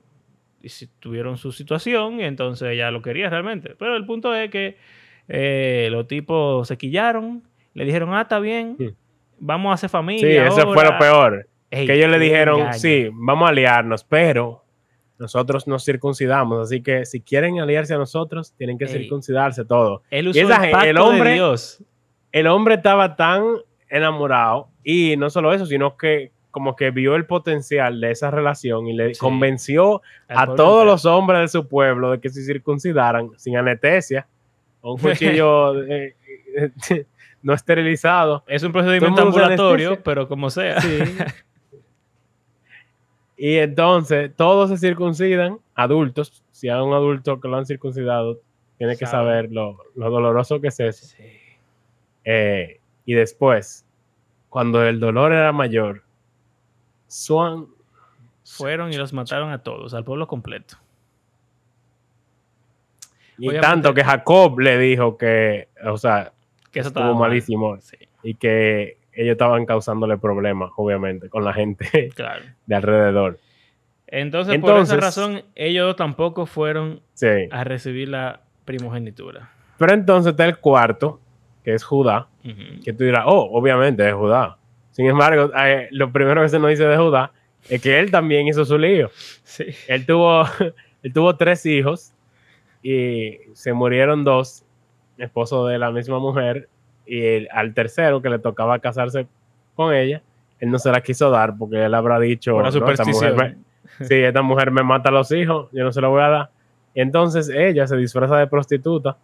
tuvieron 1.00 1.36
su 1.36 1.52
situación 1.52 2.20
y 2.20 2.24
entonces 2.24 2.68
ella 2.70 2.90
lo 2.90 3.02
quería 3.02 3.28
realmente. 3.30 3.74
Pero 3.78 3.96
el 3.96 4.06
punto 4.06 4.34
es 4.34 4.50
que 4.50 4.76
eh, 5.28 5.88
los 5.90 6.06
tipos 6.06 6.68
se 6.68 6.76
quillaron, 6.76 7.42
le 7.74 7.84
dijeron, 7.84 8.12
ah, 8.14 8.22
está 8.22 8.38
bien, 8.38 8.76
Mm. 8.78 8.88
vamos 9.38 9.70
a 9.70 9.74
hacer 9.74 9.90
familia. 9.90 10.50
Sí, 10.50 10.60
eso 10.60 10.72
fue 10.72 10.84
ahora". 10.84 10.90
lo 10.92 10.98
peor. 10.98 11.48
Ey, 11.70 11.86
que 11.86 11.94
ellos 11.94 12.10
le 12.10 12.18
dijeron, 12.18 12.60
engaño. 12.60 12.78
sí, 12.78 13.08
vamos 13.12 13.46
a 13.46 13.50
aliarnos, 13.50 14.04
pero 14.04 14.64
nosotros 15.18 15.66
nos 15.66 15.84
circuncidamos, 15.84 16.60
así 16.66 16.82
que 16.82 17.04
si 17.04 17.20
quieren 17.20 17.58
aliarse 17.60 17.94
a 17.94 17.98
nosotros, 17.98 18.54
tienen 18.56 18.78
que 18.78 18.84
Ey. 18.84 18.90
circuncidarse 18.92 19.64
todo. 19.64 20.02
Él 20.10 20.26
Y 20.26 20.30
usó 20.30 20.40
esa 20.40 20.56
el 20.56 20.60
gen- 20.62 20.70
pacto 20.72 20.88
el 20.90 20.98
hombre- 20.98 21.28
de 21.30 21.34
Dios. 21.36 21.82
El 22.32 22.46
hombre 22.46 22.74
estaba 22.74 23.16
tan 23.16 23.44
enamorado 23.88 24.68
y 24.82 25.16
no 25.16 25.30
solo 25.30 25.52
eso, 25.52 25.66
sino 25.66 25.96
que 25.96 26.32
como 26.54 26.76
que 26.76 26.92
vio 26.92 27.16
el 27.16 27.26
potencial 27.26 28.00
de 28.00 28.12
esa 28.12 28.30
relación 28.30 28.87
y 28.87 28.94
le 28.94 29.12
Sí. 29.14 29.20
convenció 29.20 30.00
a 30.28 30.46
todos 30.46 30.82
entero. 30.82 30.84
los 30.84 31.04
hombres 31.04 31.40
de 31.40 31.49
su 31.49 31.66
pueblo 31.66 32.12
de 32.12 32.20
que 32.20 32.30
se 32.30 32.44
circuncidaran 32.44 33.30
sin 33.37 33.56
anestesia, 33.56 34.25
con 34.80 34.92
un 34.92 34.99
cuchillo 34.99 35.82
eh, 35.90 36.14
eh, 36.56 36.70
no 37.42 37.52
esterilizado. 37.54 38.44
Es 38.46 38.62
un 38.62 38.70
procedimiento 38.70 39.20
ambulatorio, 39.23 40.00
pero 40.02 40.28
como 40.28 40.49
sea. 40.49 40.78
Y 43.37 43.56
entonces 43.56 44.30
todos 44.37 44.70
se 44.70 44.76
circuncidan, 44.78 45.58
adultos. 45.75 46.44
Si 46.52 46.68
hay 46.68 46.80
un 46.80 46.92
adulto 46.94 47.40
que 47.40 47.49
lo 47.49 47.56
han 47.56 47.66
circuncidado, 47.66 48.38
tiene 48.78 48.96
que 48.96 49.06
Sabe. 49.06 49.25
saber 49.28 49.52
lo, 49.52 49.76
lo 49.96 50.08
doloroso 50.08 50.61
que 50.61 50.68
es 50.68 50.78
eso. 50.78 51.04
Sí. 51.06 51.25
Eh, 52.25 52.78
y 53.04 53.14
después, 53.14 53.84
cuando 54.49 54.84
el 54.84 55.00
dolor 55.00 55.32
era 55.32 55.50
mayor, 55.52 56.04
Swan 57.14 57.68
Fueron 58.44 58.92
y 58.92 58.97
los 58.97 59.12
mataron 59.12 59.50
a 59.52 59.62
todos, 59.62 59.94
al 59.94 60.04
pueblo 60.04 60.26
completo. 60.26 60.76
y 63.38 63.49
Obviamente- 63.49 63.66
tanto 63.68 63.94
que 63.94 64.04
Jacob 64.04 64.59
le 64.61 64.78
dijo 64.78 65.16
que, 65.16 65.68
o 65.85 65.97
sea, 65.97 66.33
Que 66.71 66.80
eso 66.80 66.88
estaba 66.88 67.06
estuvo 67.06 67.21
mal. 67.21 67.30
malísimo 67.30 67.76
Sí, 67.80 67.97
y 68.23 68.35
que 68.35 68.99
ellos 69.12 69.33
estaban 69.33 69.64
causándole 69.66 70.18
problemas, 70.18 70.71
obviamente, 70.76 71.28
con 71.28 71.44
la 71.44 71.52
gente 71.52 72.11
claro. 72.14 72.44
de 72.66 72.75
alrededor. 72.75 73.38
Entonces, 74.06 74.59
por 74.61 74.76
esa 74.78 74.97
razón, 74.97 75.42
ellos 75.54 75.97
tampoco 75.97 76.47
fueron 76.47 77.00
Sí. 77.14 77.49
a 77.50 77.64
recibir 77.64 78.09
la 78.09 78.40
primogenitura. 78.64 79.50
Pero 79.78 79.92
entonces 79.94 80.33
está 80.33 80.44
el 80.44 80.59
cuarto, 80.59 81.21
que 81.64 81.75
es 81.75 81.83
Judá, 81.83 82.28
que 82.85 82.92
tú 82.92 83.04
dirás, 83.04 83.25
oh, 83.26 83.49
obviamente 83.52 84.06
es 84.06 84.14
Judá. 84.14 84.59
Sin 84.94 85.06
embargo, 85.06 85.50
eh, 85.56 85.88
lo 85.90 86.10
primero 86.10 86.40
que 86.42 86.48
se 86.48 86.58
nos 86.58 86.70
dice 86.70 86.84
de 86.86 86.96
Judá 86.96 87.30
es 87.68 87.82
que 87.82 87.98
él 87.98 88.10
también 88.10 88.46
hizo 88.48 88.64
su 88.64 88.78
lío. 88.78 89.10
Sí. 89.42 89.66
Él 89.88 90.06
tuvo, 90.06 90.44
él 91.02 91.12
tuvo 91.12 91.36
tres 91.36 91.66
hijos 91.66 92.12
y 92.82 93.38
se 93.54 93.72
murieron 93.72 94.24
dos, 94.24 94.64
esposo 95.18 95.66
de 95.66 95.78
la 95.78 95.90
misma 95.90 96.18
mujer, 96.18 96.68
y 97.06 97.46
al 97.48 97.74
tercero 97.74 98.20
que 98.22 98.28
le 98.30 98.38
tocaba 98.38 98.78
casarse 98.78 99.26
con 99.74 99.94
ella, 99.94 100.22
él 100.60 100.70
no 100.70 100.78
se 100.78 100.90
la 100.90 101.00
quiso 101.00 101.30
dar 101.30 101.54
porque 101.58 101.84
él 101.84 101.94
habrá 101.94 102.18
dicho, 102.20 102.56
la 102.60 102.62
"No, 102.62 102.68
esta 102.68 102.80
mujer 102.80 102.96
superstición. 102.96 103.36
me- 103.98 104.06
sí, 104.06 104.14
esta 104.14 104.42
mujer 104.42 104.70
me 104.70 104.82
mata 104.82 105.08
a 105.10 105.12
los 105.12 105.30
hijos, 105.32 105.68
yo 105.72 105.84
no 105.84 105.92
se 105.92 106.00
lo 106.00 106.10
voy 106.10 106.22
a 106.22 106.28
dar. 106.28 106.50
Y 106.94 107.00
entonces 107.00 107.48
ella 107.48 107.86
se 107.86 107.96
disfraza 107.96 108.38
de 108.38 108.46
prostituta 108.46 109.16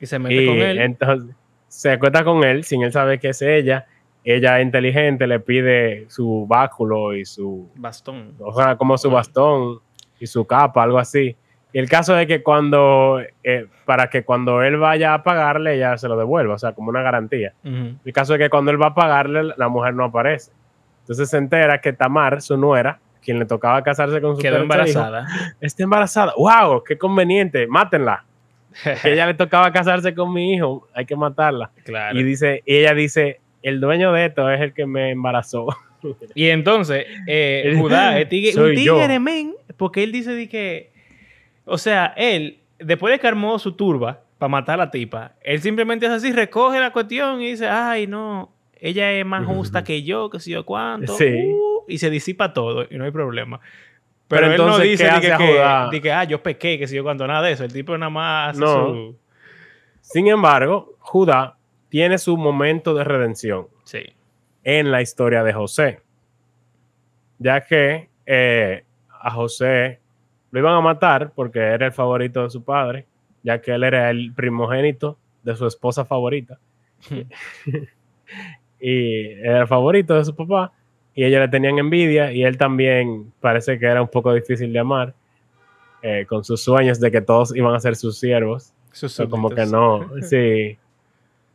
Y 0.00 0.06
se 0.06 0.18
mete 0.18 0.34
y 0.42 0.46
con 0.46 0.56
él. 0.58 0.78
entonces 0.80 1.34
se 1.68 1.92
acuesta 1.92 2.24
con 2.24 2.42
él 2.44 2.64
sin 2.64 2.82
él 2.82 2.92
saber 2.92 3.18
que 3.20 3.28
es 3.30 3.40
ella. 3.42 3.86
Ella 4.24 4.60
inteligente 4.60 5.26
le 5.26 5.40
pide 5.40 6.06
su 6.08 6.46
báculo 6.48 7.14
y 7.14 7.24
su 7.24 7.68
Bastón. 7.74 8.34
o 8.38 8.54
sea, 8.54 8.76
como 8.76 8.96
su 8.96 9.10
bastón 9.10 9.80
y 10.20 10.26
su 10.26 10.46
capa, 10.46 10.82
algo 10.84 10.98
así. 10.98 11.36
Y 11.72 11.78
el 11.78 11.88
caso 11.88 12.16
es 12.18 12.26
que 12.26 12.42
cuando, 12.42 13.20
eh, 13.42 13.66
para 13.86 14.08
que 14.10 14.24
cuando 14.24 14.62
él 14.62 14.76
vaya 14.76 15.14
a 15.14 15.22
pagarle, 15.22 15.74
ella 15.74 15.96
se 15.96 16.06
lo 16.08 16.16
devuelva, 16.16 16.54
o 16.54 16.58
sea, 16.58 16.72
como 16.72 16.90
una 16.90 17.02
garantía. 17.02 17.54
Ujú. 17.64 17.96
El 18.04 18.12
caso 18.12 18.34
es 18.34 18.38
que 18.38 18.50
cuando 18.50 18.70
él 18.70 18.80
va 18.80 18.88
a 18.88 18.94
pagarle, 18.94 19.54
la 19.56 19.68
mujer 19.68 19.94
no 19.94 20.04
aparece. 20.04 20.52
Entonces 21.00 21.28
se 21.30 21.38
entera 21.38 21.80
que 21.80 21.92
Tamar, 21.92 22.42
su 22.42 22.56
nuera, 22.56 23.00
quien 23.24 23.38
le 23.38 23.46
tocaba 23.46 23.82
casarse 23.82 24.20
con 24.20 24.36
su 24.36 24.42
Quedó 24.42 24.58
embarazada. 24.58 25.26
está 25.60 25.82
embarazada. 25.82 26.32
¡Wow! 26.36 26.84
¡Qué 26.84 26.96
conveniente! 26.98 27.66
¡Mátenla! 27.66 28.24
Que 29.02 29.12
ella 29.12 29.26
le 29.26 29.34
tocaba 29.34 29.70
casarse 29.72 30.14
con 30.14 30.32
mi 30.32 30.54
hijo, 30.54 30.86
hay 30.94 31.04
que 31.06 31.14
matarla. 31.16 31.70
claro. 31.84 32.18
Y 32.18 32.22
dice, 32.22 32.62
y 32.64 32.76
ella 32.76 32.94
dice, 32.94 33.40
el 33.62 33.80
dueño 33.80 34.12
de 34.12 34.26
esto 34.26 34.50
es 34.50 34.60
el 34.60 34.72
que 34.74 34.86
me 34.86 35.10
embarazó. 35.10 35.66
Y 36.34 36.48
entonces, 36.48 37.06
eh, 37.28 37.76
Judá 37.78 38.18
es 38.20 38.28
tigre, 38.28 38.60
un 38.60 38.74
tigre, 38.74 39.20
men, 39.20 39.54
porque 39.76 40.02
él 40.02 40.10
dice 40.10 40.32
de 40.32 40.48
que, 40.48 40.90
o 41.64 41.78
sea, 41.78 42.12
él, 42.16 42.58
después 42.80 43.12
de 43.12 43.20
que 43.20 43.28
armó 43.28 43.56
su 43.60 43.70
turba 43.76 44.18
para 44.36 44.48
matar 44.48 44.74
a 44.80 44.84
la 44.86 44.90
tipa, 44.90 45.34
él 45.44 45.60
simplemente 45.60 46.04
hace 46.06 46.16
así, 46.16 46.32
recoge 46.32 46.80
la 46.80 46.90
cuestión 46.90 47.40
y 47.40 47.50
dice, 47.52 47.68
ay, 47.68 48.08
no, 48.08 48.50
ella 48.80 49.12
es 49.12 49.24
más 49.24 49.46
justa 49.46 49.84
que 49.84 50.02
yo, 50.02 50.28
que 50.28 50.40
sé 50.40 50.50
yo 50.50 50.66
cuánto, 50.66 51.16
Sí. 51.16 51.26
uh, 51.52 51.84
y 51.86 51.98
se 51.98 52.10
disipa 52.10 52.52
todo 52.52 52.84
y 52.90 52.96
no 52.96 53.04
hay 53.04 53.12
problema. 53.12 53.60
Pero 54.26 54.40
Pero, 54.48 54.52
él 54.54 54.58
no 54.58 54.64
entonces, 54.64 54.90
dice 54.90 55.04
¿qué 55.04 55.10
de 55.28 55.32
hace 55.34 55.44
que, 55.44 55.52
Judá? 55.52 55.90
que, 56.02 56.12
ah, 56.12 56.24
yo 56.24 56.42
pequé, 56.42 56.78
que 56.80 56.88
sé 56.88 56.96
yo 56.96 57.04
cuánto, 57.04 57.28
nada 57.28 57.42
de 57.42 57.52
eso. 57.52 57.62
El 57.62 57.72
tipo 57.72 57.96
nada 57.96 58.10
más 58.10 58.50
hace 58.50 58.60
No. 58.60 58.88
su... 58.88 59.16
Sin 60.00 60.26
embargo, 60.26 60.96
Judá 60.98 61.56
tiene 61.92 62.16
su 62.16 62.38
momento 62.38 62.94
de 62.94 63.04
redención 63.04 63.66
Sí. 63.84 64.00
en 64.64 64.90
la 64.90 65.02
historia 65.02 65.44
de 65.44 65.52
José, 65.52 66.00
ya 67.38 67.60
que 67.66 68.08
eh, 68.24 68.82
a 69.20 69.30
José 69.30 70.00
lo 70.50 70.58
iban 70.58 70.74
a 70.74 70.80
matar 70.80 71.32
porque 71.34 71.58
era 71.60 71.84
el 71.84 71.92
favorito 71.92 72.42
de 72.44 72.48
su 72.48 72.64
padre, 72.64 73.04
ya 73.42 73.60
que 73.60 73.72
él 73.72 73.84
era 73.84 74.08
el 74.08 74.32
primogénito 74.32 75.18
de 75.42 75.54
su 75.54 75.66
esposa 75.66 76.06
favorita 76.06 76.58
y 78.80 79.24
era 79.40 79.60
el 79.60 79.66
favorito 79.68 80.14
de 80.14 80.24
su 80.24 80.34
papá 80.34 80.72
y 81.14 81.24
ellos 81.24 81.40
le 81.40 81.48
tenían 81.48 81.78
envidia 81.78 82.32
y 82.32 82.42
él 82.42 82.56
también 82.56 83.32
parece 83.40 83.78
que 83.78 83.84
era 83.84 84.00
un 84.00 84.08
poco 84.08 84.32
difícil 84.32 84.72
de 84.72 84.78
amar 84.78 85.12
eh, 86.00 86.24
con 86.26 86.42
sus 86.42 86.62
sueños 86.62 86.98
de 87.00 87.10
que 87.10 87.20
todos 87.20 87.54
iban 87.54 87.74
a 87.74 87.80
ser 87.80 87.96
sus 87.96 88.18
siervos. 88.18 88.72
Sus 88.92 89.20
como 89.30 89.50
que 89.50 89.66
no, 89.66 90.08
sí. 90.22 90.78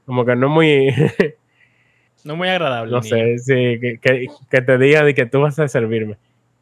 Como 0.08 0.26
que 0.26 0.36
no 0.36 0.50
muy, 0.50 0.88
No 2.24 2.36
muy 2.36 2.48
agradable. 2.48 2.92
no 2.92 3.04
sé, 3.04 3.38
sí, 3.38 3.54
que, 3.80 4.00
que, 4.02 4.28
que 4.50 4.62
te 4.62 4.78
digan 4.78 5.06
de 5.06 5.14
que 5.14 5.26
tú 5.26 5.42
vas 5.42 5.60
a 5.60 5.68
servirme. 5.68 6.18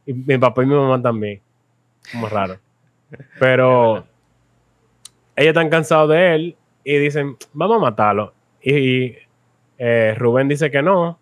Y 0.06 0.14
mi 0.14 0.38
papá 0.38 0.64
y 0.64 0.66
mi 0.66 0.76
mamá 0.76 1.02
también. 1.02 1.40
Como 2.12 2.28
raro. 2.28 2.58
Pero 3.40 4.06
ellos 5.36 5.50
están 5.50 5.70
cansados 5.70 6.10
de 6.10 6.36
él 6.36 6.56
y 6.84 6.98
dicen, 6.98 7.38
vamos 7.54 7.78
a 7.78 7.80
matarlo. 7.80 8.34
Y, 8.62 9.16
eh, 9.78 10.16
Rubén 10.18 10.48
dice 10.48 10.70
que 10.72 10.82
no. 10.82 11.18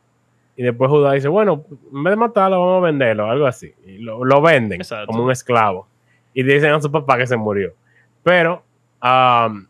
Y 0.56 0.64
después 0.64 0.90
Judá 0.90 1.14
dice, 1.14 1.28
bueno, 1.28 1.66
en 1.94 2.04
vez 2.04 2.12
de 2.12 2.18
matarlo, 2.18 2.60
vamos 2.60 2.84
a 2.84 2.86
venderlo, 2.86 3.30
algo 3.30 3.48
así. 3.48 3.74
Y 3.86 3.98
lo, 3.98 4.24
lo 4.24 4.42
venden 4.42 4.82
Exacto. 4.82 5.08
como 5.08 5.24
un 5.24 5.32
esclavo. 5.32 5.88
Y 6.34 6.44
dicen 6.44 6.72
a 6.72 6.82
su 6.82 6.92
papá 6.92 7.18
que 7.18 7.28
se 7.28 7.36
murió. 7.38 7.74
Pero, 8.24 8.64
am, 9.00 9.68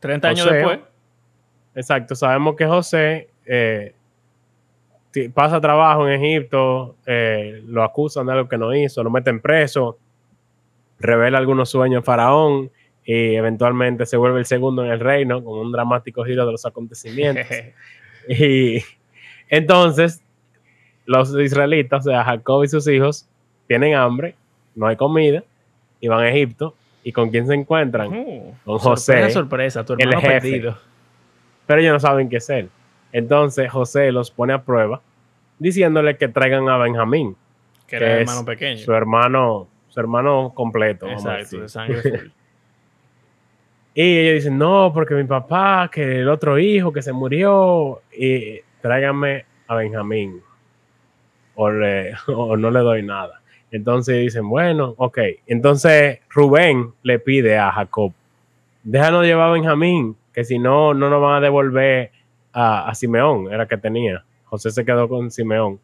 30 0.00 0.28
años 0.28 0.50
después. 0.50 0.80
Exacto, 1.74 2.14
sabemos 2.14 2.56
que 2.56 2.66
José 2.66 3.28
eh, 3.46 3.94
pasa 5.32 5.60
trabajo 5.60 6.08
en 6.08 6.22
Egipto, 6.22 6.96
eh, 7.06 7.62
lo 7.66 7.82
acusan 7.82 8.26
de 8.26 8.32
algo 8.32 8.48
que 8.48 8.58
no 8.58 8.74
hizo, 8.74 9.02
lo 9.02 9.10
meten 9.10 9.40
preso, 9.40 9.98
revela 10.98 11.38
algunos 11.38 11.70
sueños 11.70 11.98
en 11.98 12.04
Faraón 12.04 12.70
y 13.04 13.34
eventualmente 13.34 14.06
se 14.06 14.16
vuelve 14.16 14.40
el 14.40 14.46
segundo 14.46 14.84
en 14.84 14.90
el 14.90 15.00
reino 15.00 15.42
con 15.42 15.58
un 15.58 15.72
dramático 15.72 16.24
giro 16.24 16.46
de 16.46 16.52
los 16.52 16.66
acontecimientos. 16.66 17.46
y 18.28 18.82
entonces 19.48 20.22
los 21.06 21.34
israelitas, 21.38 22.06
o 22.06 22.10
sea, 22.10 22.24
Jacob 22.24 22.64
y 22.64 22.68
sus 22.68 22.86
hijos, 22.86 23.28
tienen 23.66 23.94
hambre, 23.94 24.34
no 24.74 24.86
hay 24.86 24.96
comida, 24.96 25.42
y 26.00 26.08
van 26.08 26.24
a 26.24 26.30
Egipto. 26.30 26.74
¿Y 27.02 27.12
con 27.12 27.30
quién 27.30 27.46
se 27.46 27.54
encuentran? 27.54 28.08
Uh, 28.12 28.54
Con 28.64 28.78
sorpresa, 28.78 29.22
José, 29.22 29.30
sorpresa, 29.30 29.84
tu 29.84 29.94
el 29.94 30.00
hermano 30.00 30.20
jefe. 30.20 30.32
perdido. 30.32 30.78
Pero 31.66 31.80
ellos 31.80 31.92
no 31.94 32.00
saben 32.00 32.28
qué 32.28 32.36
es 32.38 32.50
él. 32.50 32.68
Entonces 33.12 33.70
José 33.70 34.12
los 34.12 34.30
pone 34.30 34.52
a 34.52 34.62
prueba 34.62 35.00
diciéndole 35.58 36.16
que 36.16 36.28
traigan 36.28 36.68
a 36.68 36.78
Benjamín, 36.78 37.36
Que 37.86 37.96
que 37.98 38.04
era 38.04 38.14
el 38.14 38.20
hermano 38.22 38.44
pequeño. 38.44 38.78
su 38.78 38.92
hermano, 38.92 39.68
su 39.88 40.00
hermano 40.00 40.52
completo. 40.54 41.06
Exacto, 41.08 41.60
de 41.60 41.68
sangre 41.68 42.02
full. 42.02 42.28
Y 43.92 44.02
ellos 44.18 44.34
dicen, 44.44 44.56
no, 44.56 44.92
porque 44.94 45.14
mi 45.14 45.24
papá, 45.24 45.90
que 45.92 46.20
el 46.20 46.28
otro 46.28 46.58
hijo 46.58 46.92
que 46.92 47.02
se 47.02 47.12
murió, 47.12 48.00
y 48.16 48.60
tráiganme 48.80 49.44
a 49.66 49.74
Benjamín. 49.74 50.40
O, 51.56 51.70
le- 51.70 52.12
o 52.28 52.56
no 52.56 52.70
le 52.70 52.78
doy 52.80 53.02
nada. 53.02 53.40
Entonces 53.72 54.20
dicen, 54.20 54.48
bueno, 54.48 54.94
ok. 54.96 55.18
Entonces 55.46 56.20
Rubén 56.30 56.92
le 57.02 57.18
pide 57.18 57.58
a 57.58 57.72
Jacob, 57.72 58.12
déjanos 58.84 59.24
llevar 59.26 59.48
a 59.50 59.52
Benjamín, 59.52 60.16
que 60.40 60.44
si 60.44 60.58
no, 60.58 60.94
no 60.94 61.10
nos 61.10 61.20
van 61.20 61.34
a 61.34 61.40
devolver 61.40 62.10
a, 62.52 62.88
a 62.88 62.94
Simeón, 62.94 63.52
era 63.52 63.66
que 63.66 63.76
tenía. 63.76 64.24
José 64.46 64.70
se 64.70 64.84
quedó 64.84 65.08
con 65.08 65.30
Simeón. 65.30 65.78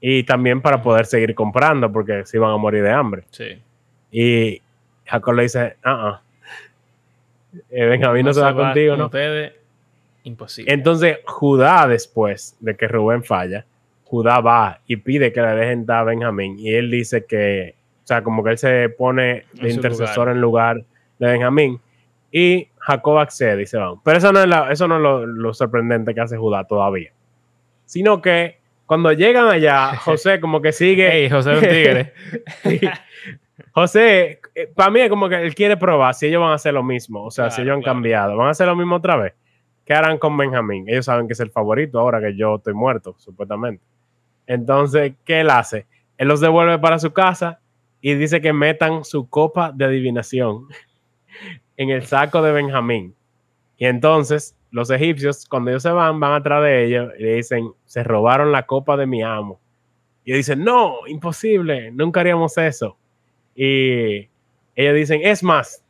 Y 0.00 0.24
también 0.24 0.60
para 0.60 0.82
poder 0.82 1.06
seguir 1.06 1.34
comprando, 1.34 1.90
porque 1.90 2.26
se 2.26 2.36
iban 2.36 2.50
a 2.50 2.56
morir 2.56 2.82
de 2.82 2.90
hambre. 2.90 3.24
Sí. 3.30 3.60
Y 4.10 4.62
Jacob 5.04 5.34
le 5.34 5.42
dice, 5.44 5.76
ah, 5.84 6.20
ah. 6.20 6.22
Eh, 7.70 7.86
Benjamín 7.86 8.26
no 8.26 8.34
se 8.34 8.40
va 8.40 8.54
contigo, 8.54 8.92
con 8.92 8.98
¿no? 8.98 9.04
Ustedes, 9.06 9.52
imposible. 10.24 10.72
Entonces, 10.72 11.18
Judá, 11.24 11.86
después 11.88 12.56
de 12.60 12.76
que 12.76 12.88
Rubén 12.88 13.24
falla, 13.24 13.64
Judá 14.04 14.40
va 14.40 14.80
y 14.86 14.96
pide 14.96 15.32
que 15.32 15.40
le 15.40 15.54
dejen 15.54 15.86
dar 15.86 16.00
a 16.00 16.04
Benjamín. 16.04 16.58
Y 16.58 16.74
él 16.74 16.90
dice 16.90 17.24
que 17.24 17.74
sea, 18.04 18.22
como 18.22 18.42
que 18.42 18.50
él 18.50 18.58
se 18.58 18.88
pone 18.88 19.44
de 19.52 19.70
intercesor 19.70 20.30
en 20.30 20.40
lugar 20.40 20.84
de 21.18 21.26
Benjamín. 21.26 21.80
Y 22.32 22.68
Jacob 22.88 23.18
accede 23.18 23.62
y 23.62 23.66
se 23.66 23.76
van. 23.76 24.00
Pero 24.02 24.16
eso 24.16 24.32
no 24.32 24.40
es, 24.40 24.48
la- 24.48 24.72
eso 24.72 24.88
no 24.88 24.96
es 24.96 25.02
lo, 25.02 25.26
lo 25.26 25.52
sorprendente 25.52 26.14
que 26.14 26.22
hace 26.22 26.38
Judá 26.38 26.64
todavía. 26.64 27.12
Sino 27.84 28.22
que 28.22 28.60
cuando 28.86 29.12
llegan 29.12 29.46
allá, 29.48 29.94
José 30.04 30.40
como 30.40 30.62
que 30.62 30.72
sigue. 30.72 31.06
Ey, 31.14 31.28
José 31.28 31.52
es 31.52 31.62
un 31.62 31.68
tigre. 31.68 32.12
Sí. 32.62 32.80
José, 33.72 34.40
para 34.74 34.90
mí 34.90 35.00
es 35.00 35.10
como 35.10 35.28
que 35.28 35.36
él 35.36 35.54
quiere 35.54 35.76
probar 35.76 36.14
si 36.14 36.26
ellos 36.26 36.40
van 36.40 36.52
a 36.52 36.54
hacer 36.54 36.72
lo 36.72 36.82
mismo. 36.82 37.24
O 37.24 37.30
sea, 37.30 37.50
si 37.50 37.60
ellos 37.60 37.74
han 37.74 37.82
claro. 37.82 37.96
cambiado. 37.96 38.36
¿Van 38.36 38.48
a 38.48 38.50
hacer 38.50 38.66
lo 38.66 38.74
mismo 38.74 38.96
otra 38.96 39.16
vez? 39.16 39.34
¿Qué 39.84 39.92
harán 39.92 40.16
con 40.18 40.36
Benjamín? 40.36 40.84
Ellos 40.88 41.04
saben 41.04 41.26
que 41.26 41.34
es 41.34 41.40
el 41.40 41.50
favorito 41.50 41.98
ahora 42.00 42.20
que 42.20 42.34
yo 42.34 42.56
estoy 42.56 42.72
muerto, 42.74 43.14
supuestamente. 43.18 43.84
Entonces, 44.46 45.12
¿qué 45.24 45.40
él 45.40 45.50
hace? 45.50 45.86
Él 46.16 46.28
los 46.28 46.40
devuelve 46.40 46.78
para 46.78 46.98
su 46.98 47.12
casa 47.12 47.60
y 48.00 48.14
dice 48.14 48.40
que 48.40 48.52
metan 48.52 49.04
su 49.04 49.28
copa 49.28 49.72
de 49.72 49.84
adivinación 49.84 50.66
en 51.78 51.88
el 51.88 52.04
saco 52.04 52.42
de 52.42 52.52
Benjamín. 52.52 53.14
Y 53.78 53.86
entonces 53.86 54.54
los 54.70 54.90
egipcios, 54.90 55.46
cuando 55.48 55.70
ellos 55.70 55.82
se 55.82 55.90
van, 55.90 56.20
van 56.20 56.32
atrás 56.32 56.62
de 56.62 56.84
ellos 56.84 57.12
y 57.18 57.22
le 57.22 57.34
dicen, 57.34 57.70
se 57.86 58.04
robaron 58.04 58.52
la 58.52 58.66
copa 58.66 58.96
de 58.96 59.06
mi 59.06 59.22
amo. 59.22 59.58
Y 60.24 60.32
ellos 60.32 60.46
dicen, 60.46 60.62
no, 60.62 61.06
imposible, 61.06 61.90
nunca 61.92 62.20
haríamos 62.20 62.58
eso. 62.58 62.98
Y 63.54 64.28
ellos 64.74 64.94
dicen, 64.94 65.20
es 65.24 65.42
más, 65.42 65.82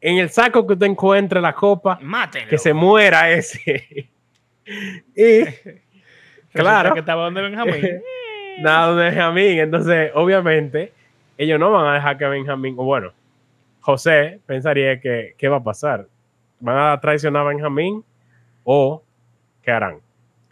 en 0.00 0.18
el 0.18 0.30
saco 0.30 0.66
que 0.66 0.72
usted 0.72 0.86
encuentre 0.86 1.40
la 1.40 1.52
copa, 1.52 1.98
Mátenlo. 2.00 2.48
que 2.48 2.56
se 2.56 2.72
muera 2.72 3.30
ese. 3.30 4.08
y 5.16 5.44
claro. 6.52 6.94
que 6.94 7.00
estaba 7.00 7.24
donde 7.24 7.42
Benjamín. 7.42 8.00
nada 8.60 8.94
de 8.94 9.10
Benjamín. 9.10 9.58
Entonces, 9.58 10.12
obviamente, 10.14 10.92
ellos 11.36 11.58
no 11.58 11.72
van 11.72 11.88
a 11.88 11.94
dejar 11.94 12.16
que 12.16 12.24
Benjamín, 12.24 12.76
o 12.78 12.84
bueno, 12.84 13.12
José 13.82 14.40
pensaría 14.46 14.98
que, 15.00 15.34
¿qué 15.36 15.48
va 15.48 15.56
a 15.58 15.62
pasar? 15.62 16.06
¿Van 16.60 16.78
a 16.78 17.00
traicionar 17.00 17.42
a 17.42 17.48
Benjamín 17.48 18.02
o 18.64 19.02
qué 19.60 19.70
harán? 19.72 19.98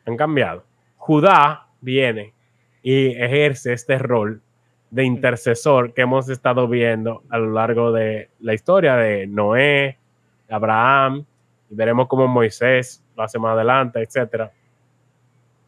Han 0.04 0.16
cambiado. 0.16 0.64
Judá 0.96 1.66
viene 1.80 2.34
y 2.82 3.06
ejerce 3.12 3.72
este 3.72 3.98
rol 3.98 4.42
de 4.90 5.04
intercesor 5.04 5.94
que 5.94 6.02
hemos 6.02 6.28
estado 6.28 6.66
viendo 6.66 7.22
a 7.30 7.38
lo 7.38 7.52
largo 7.52 7.92
de 7.92 8.28
la 8.40 8.52
historia 8.54 8.96
de 8.96 9.26
Noé, 9.28 9.96
Abraham, 10.48 11.24
y 11.70 11.74
veremos 11.76 12.08
cómo 12.08 12.26
Moisés 12.26 13.02
lo 13.16 13.22
hace 13.22 13.38
más 13.38 13.54
adelante, 13.54 14.02
etcétera, 14.02 14.50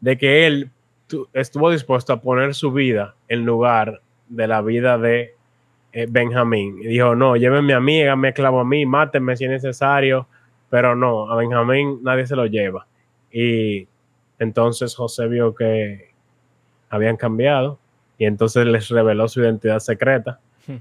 de 0.01 0.17
que 0.17 0.45
él 0.45 0.69
tu- 1.07 1.29
estuvo 1.31 1.71
dispuesto 1.71 2.11
a 2.11 2.19
poner 2.19 2.53
su 2.53 2.73
vida 2.73 3.15
en 3.29 3.45
lugar 3.45 4.01
de 4.27 4.47
la 4.47 4.61
vida 4.61 4.97
de 4.97 5.35
Benjamín. 6.09 6.79
Y 6.81 6.87
dijo, 6.87 7.15
no, 7.15 7.35
llévenme 7.35 7.73
a 7.73 7.79
mí, 7.79 8.01
háganme 8.01 8.29
esclavo 8.29 8.59
a 8.59 8.65
mí, 8.65 8.85
mátenme 8.85 9.37
si 9.37 9.45
es 9.45 9.51
necesario, 9.51 10.27
pero 10.69 10.95
no, 10.95 11.31
a 11.31 11.35
Benjamín 11.35 11.99
nadie 12.01 12.25
se 12.25 12.35
lo 12.35 12.45
lleva. 12.47 12.85
Y 13.31 13.87
entonces 14.39 14.95
José 14.95 15.27
vio 15.27 15.53
que 15.53 16.11
habían 16.89 17.15
cambiado 17.17 17.79
y 18.17 18.25
entonces 18.25 18.65
les 18.65 18.89
reveló 18.89 19.27
su 19.27 19.41
identidad 19.41 19.79
secreta. 19.79 20.39
Hmm. 20.67 20.77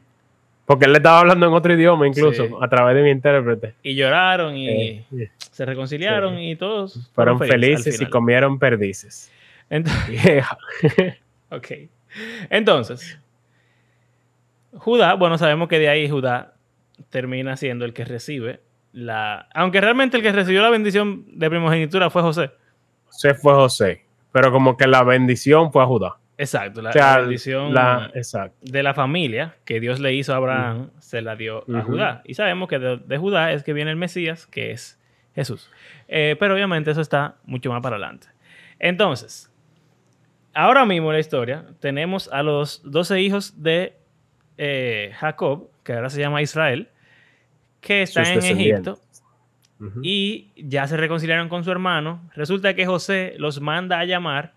Porque 0.66 0.84
él 0.86 0.92
le 0.92 0.98
estaba 0.98 1.20
hablando 1.20 1.46
en 1.46 1.52
otro 1.52 1.72
idioma 1.74 2.06
incluso, 2.06 2.46
Sí. 2.46 2.54
a 2.60 2.68
través 2.68 2.94
de 2.96 3.02
mi 3.02 3.10
intérprete. 3.10 3.74
Y 3.82 3.94
lloraron 3.94 4.56
y 4.56 4.68
Eh, 4.68 5.04
se 5.50 5.64
reconciliaron 5.66 6.36
sí. 6.36 6.50
y 6.50 6.56
todos 6.56 7.10
fueron 7.14 7.38
felices 7.38 8.00
y 8.00 8.06
comieron 8.06 8.58
perdices. 8.58 9.30
Entonces, 9.70 10.44
ok. 11.50 11.66
Entonces, 12.50 13.18
Judá, 14.72 15.14
bueno, 15.14 15.38
sabemos 15.38 15.68
que 15.68 15.78
de 15.78 15.88
ahí 15.88 16.08
Judá 16.08 16.54
termina 17.10 17.56
siendo 17.56 17.84
el 17.84 17.92
que 17.92 18.04
recibe 18.04 18.60
la... 18.92 19.48
Aunque 19.54 19.80
realmente 19.80 20.16
el 20.16 20.22
que 20.22 20.32
recibió 20.32 20.62
la 20.62 20.70
bendición 20.70 21.24
de 21.38 21.48
primogenitura 21.50 22.10
fue 22.10 22.22
José. 22.22 22.50
Se 23.10 23.34
fue 23.34 23.54
José, 23.54 24.04
pero 24.32 24.50
como 24.52 24.76
que 24.76 24.86
la 24.86 25.02
bendición 25.02 25.72
fue 25.72 25.82
a 25.82 25.86
Judá. 25.86 26.16
Exacto, 26.38 26.80
la, 26.82 26.90
O 26.90 26.92
sea, 26.92 27.12
la 27.16 27.20
bendición 27.20 27.74
la- 27.74 28.10
exacto. 28.14 28.56
de 28.62 28.82
la 28.82 28.94
familia 28.94 29.56
que 29.64 29.78
Dios 29.80 30.00
le 30.00 30.14
hizo 30.14 30.32
a 30.32 30.36
Abraham 30.36 30.90
se 30.98 31.20
la 31.22 31.36
dio 31.36 31.64
a. 31.72 31.82
Judá. 31.82 32.22
Y 32.24 32.34
sabemos 32.34 32.68
que 32.68 32.78
de, 32.78 32.96
de 32.96 33.18
Judá 33.18 33.52
es 33.52 33.62
que 33.62 33.72
viene 33.74 33.90
el 33.90 33.96
Mesías, 33.96 34.46
que 34.46 34.70
es 34.72 34.98
Jesús. 35.34 35.70
Eh, 36.08 36.36
pero 36.40 36.54
obviamente 36.54 36.90
eso 36.90 37.00
está 37.02 37.36
mucho 37.44 37.70
más 37.70 37.82
para 37.82 37.96
adelante. 37.96 38.28
Entonces, 38.78 39.52
ahora 40.54 40.84
mismo 40.84 41.08
en 41.10 41.14
la 41.14 41.20
historia 41.20 41.66
tenemos 41.80 42.28
a 42.32 42.42
los 42.42 42.80
12 42.90 43.20
hijos 43.20 43.62
de 43.62 43.94
eh, 44.58 45.12
Jacob, 45.16 45.68
que 45.84 45.92
ahora 45.92 46.10
se 46.10 46.20
llama 46.20 46.42
Israel, 46.42 46.88
que 47.80 48.02
están 48.02 48.26
Sus 48.26 48.44
en 48.44 48.58
Egipto 48.58 48.98
y 50.02 50.50
ya 50.56 50.86
se 50.86 50.96
reconciliaron 50.96 51.48
con 51.48 51.64
su 51.64 51.70
hermano. 51.70 52.20
Resulta 52.34 52.74
que 52.74 52.86
José 52.86 53.34
los 53.38 53.60
manda 53.60 53.98
a 53.98 54.04
llamar 54.04 54.52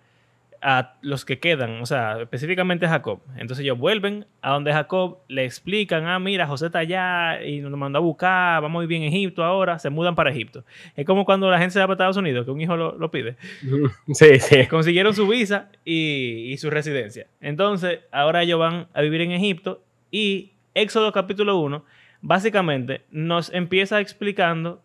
a 0.62 0.96
los 1.02 1.26
que 1.26 1.38
quedan, 1.38 1.80
o 1.82 1.86
sea, 1.86 2.22
específicamente 2.22 2.88
a 2.88 2.90
Jacob. 2.90 3.20
Entonces 3.36 3.64
ellos 3.64 3.78
vuelven 3.78 4.26
a 4.42 4.52
donde 4.52 4.74
Jacob 4.74 5.20
le 5.28 5.46
explican, 5.46 6.08
ah, 6.08 6.18
mira, 6.18 6.48
José 6.48 6.68
está 6.68 6.80
allá 6.80 7.44
y 7.44 7.60
nos 7.60 7.78
mandó 7.78 8.00
a 8.00 8.02
buscar, 8.02 8.64
vamos 8.64 8.80
a 8.80 8.82
vivir 8.82 8.98
en 8.98 9.14
Egipto 9.14 9.44
ahora, 9.44 9.78
se 9.78 9.92
mudan 9.92 10.16
para 10.16 10.32
Egipto. 10.32 10.64
Es 10.96 11.06
como 11.06 11.24
cuando 11.24 11.52
la 11.52 11.60
gente 11.60 11.74
se 11.74 11.80
va 11.80 11.86
para 11.86 11.94
Estados 11.94 12.18
Unidos, 12.18 12.46
que 12.46 12.52
un 12.52 12.62
hijo 12.62 12.76
lo, 12.76 12.98
lo 12.98 13.12
pide. 13.12 13.36
Sí, 14.14 14.40
sí. 14.40 14.66
Consiguieron 14.68 15.14
su 15.14 15.28
visa 15.28 15.70
y, 15.84 16.52
y 16.52 16.58
su 16.58 16.72
residencia. 16.72 17.28
Entonces, 17.42 18.00
ahora 18.12 18.42
ellos 18.42 18.60
van 18.60 18.88
a 18.94 19.02
vivir 19.02 19.22
en 19.22 19.32
Egipto 19.32 19.85
y 20.16 20.54
Éxodo 20.76 21.12
capítulo 21.12 21.60
1 21.60 21.84
básicamente 22.22 23.02
nos 23.12 23.52
empieza 23.54 24.00
explicando 24.00 24.82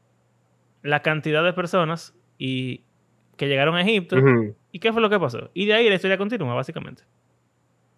la 0.82 1.02
cantidad 1.02 1.44
de 1.44 1.52
personas 1.52 2.16
y 2.36 2.82
que 3.36 3.46
llegaron 3.46 3.76
a 3.76 3.82
Egipto 3.82 4.16
y 4.72 4.78
qué 4.80 4.92
fue 4.92 5.00
lo 5.00 5.08
que 5.08 5.20
pasó. 5.20 5.48
Y 5.54 5.66
de 5.66 5.74
ahí 5.74 5.88
la 5.88 5.94
historia 5.94 6.18
continúa, 6.18 6.54
básicamente. 6.54 7.04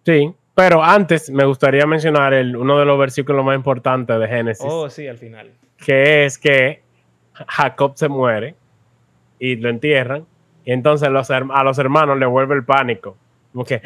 Sí, 0.05 0.31
pero 0.53 0.83
antes 0.83 1.31
me 1.31 1.43
gustaría 1.45 1.87
mencionar 1.87 2.35
el, 2.35 2.55
uno 2.55 2.77
de 2.77 2.85
los 2.85 2.99
versículos 2.99 3.43
más 3.43 3.55
importantes 3.55 4.19
de 4.19 4.27
Génesis, 4.27 4.67
Oh, 4.69 4.87
sí, 4.87 5.07
al 5.07 5.17
final. 5.17 5.53
que 5.83 6.25
es 6.25 6.37
que 6.37 6.83
Jacob 7.47 7.93
se 7.95 8.09
muere 8.09 8.53
y 9.39 9.55
lo 9.55 9.69
entierran, 9.69 10.27
y 10.65 10.71
entonces 10.71 11.09
los 11.09 11.31
a 11.31 11.63
los 11.63 11.79
hermanos 11.79 12.19
le 12.19 12.27
vuelve 12.27 12.53
el 12.53 12.63
pánico. 12.63 13.17
Como 13.51 13.65
que, 13.65 13.81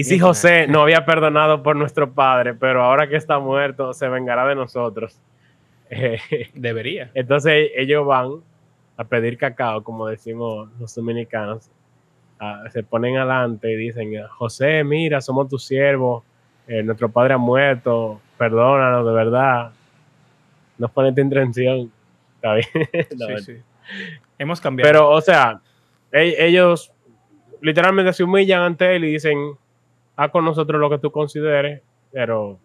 y 0.00 0.04
si 0.04 0.18
José 0.18 0.66
no 0.68 0.80
había 0.82 1.04
perdonado 1.04 1.62
por 1.62 1.74
nuestro 1.76 2.12
padre, 2.12 2.54
pero 2.54 2.82
ahora 2.84 3.08
que 3.08 3.16
está 3.16 3.38
muerto, 3.38 3.92
se 3.92 4.08
vengará 4.08 4.46
de 4.46 4.54
nosotros. 4.54 5.18
Debería. 6.54 7.10
Entonces 7.14 7.70
ellos 7.76 8.06
van 8.06 8.32
a 8.96 9.04
pedir 9.04 9.38
cacao, 9.38 9.82
como 9.82 10.06
decimos 10.06 10.68
los 10.78 10.94
dominicanos. 10.94 11.70
Ah, 12.40 12.64
se 12.70 12.82
ponen 12.84 13.16
adelante 13.16 13.72
y 13.72 13.76
dicen, 13.76 14.12
José, 14.28 14.84
mira, 14.84 15.20
somos 15.20 15.48
tus 15.48 15.64
siervos, 15.64 16.22
eh, 16.68 16.82
nuestro 16.82 17.08
padre 17.08 17.34
ha 17.34 17.38
muerto, 17.38 18.20
perdónanos 18.36 19.04
de 19.06 19.12
verdad. 19.12 19.72
No 20.78 20.88
ponen 20.88 21.14
tu 21.14 21.20
intención. 21.20 21.90
Está 22.36 22.54
bien. 22.54 22.66
No, 23.16 23.38
Sí, 23.38 23.44
sí. 23.44 23.62
Hemos 24.38 24.60
cambiado. 24.60 24.88
Pero, 24.88 25.10
o 25.10 25.20
sea, 25.20 25.60
e- 26.12 26.36
ellos 26.38 26.92
literalmente 27.60 28.12
se 28.12 28.22
humillan 28.22 28.62
ante 28.62 28.94
él 28.94 29.04
y 29.04 29.12
dicen, 29.12 29.36
haz 30.18 30.32
con 30.32 30.44
nosotros 30.44 30.80
lo 30.80 30.90
que 30.90 30.98
tú 30.98 31.12
consideres, 31.12 31.80
pero 32.12 32.58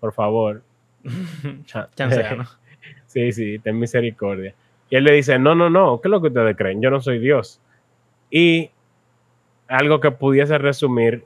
por 0.00 0.12
favor. 0.14 0.62
Sí, 3.06 3.32
sí, 3.32 3.58
ten 3.60 3.78
misericordia. 3.78 4.54
Y 4.90 4.96
él 4.96 5.04
le 5.04 5.12
dice, 5.12 5.38
no, 5.38 5.54
no, 5.54 5.70
no, 5.70 6.00
¿qué 6.00 6.08
es 6.08 6.10
lo 6.10 6.20
que 6.20 6.28
ustedes 6.28 6.56
creen? 6.56 6.82
Yo 6.82 6.90
no 6.90 7.00
soy 7.00 7.18
Dios. 7.18 7.60
Y 8.30 8.70
algo 9.68 10.00
que 10.00 10.10
pudiese 10.10 10.58
resumir 10.58 11.24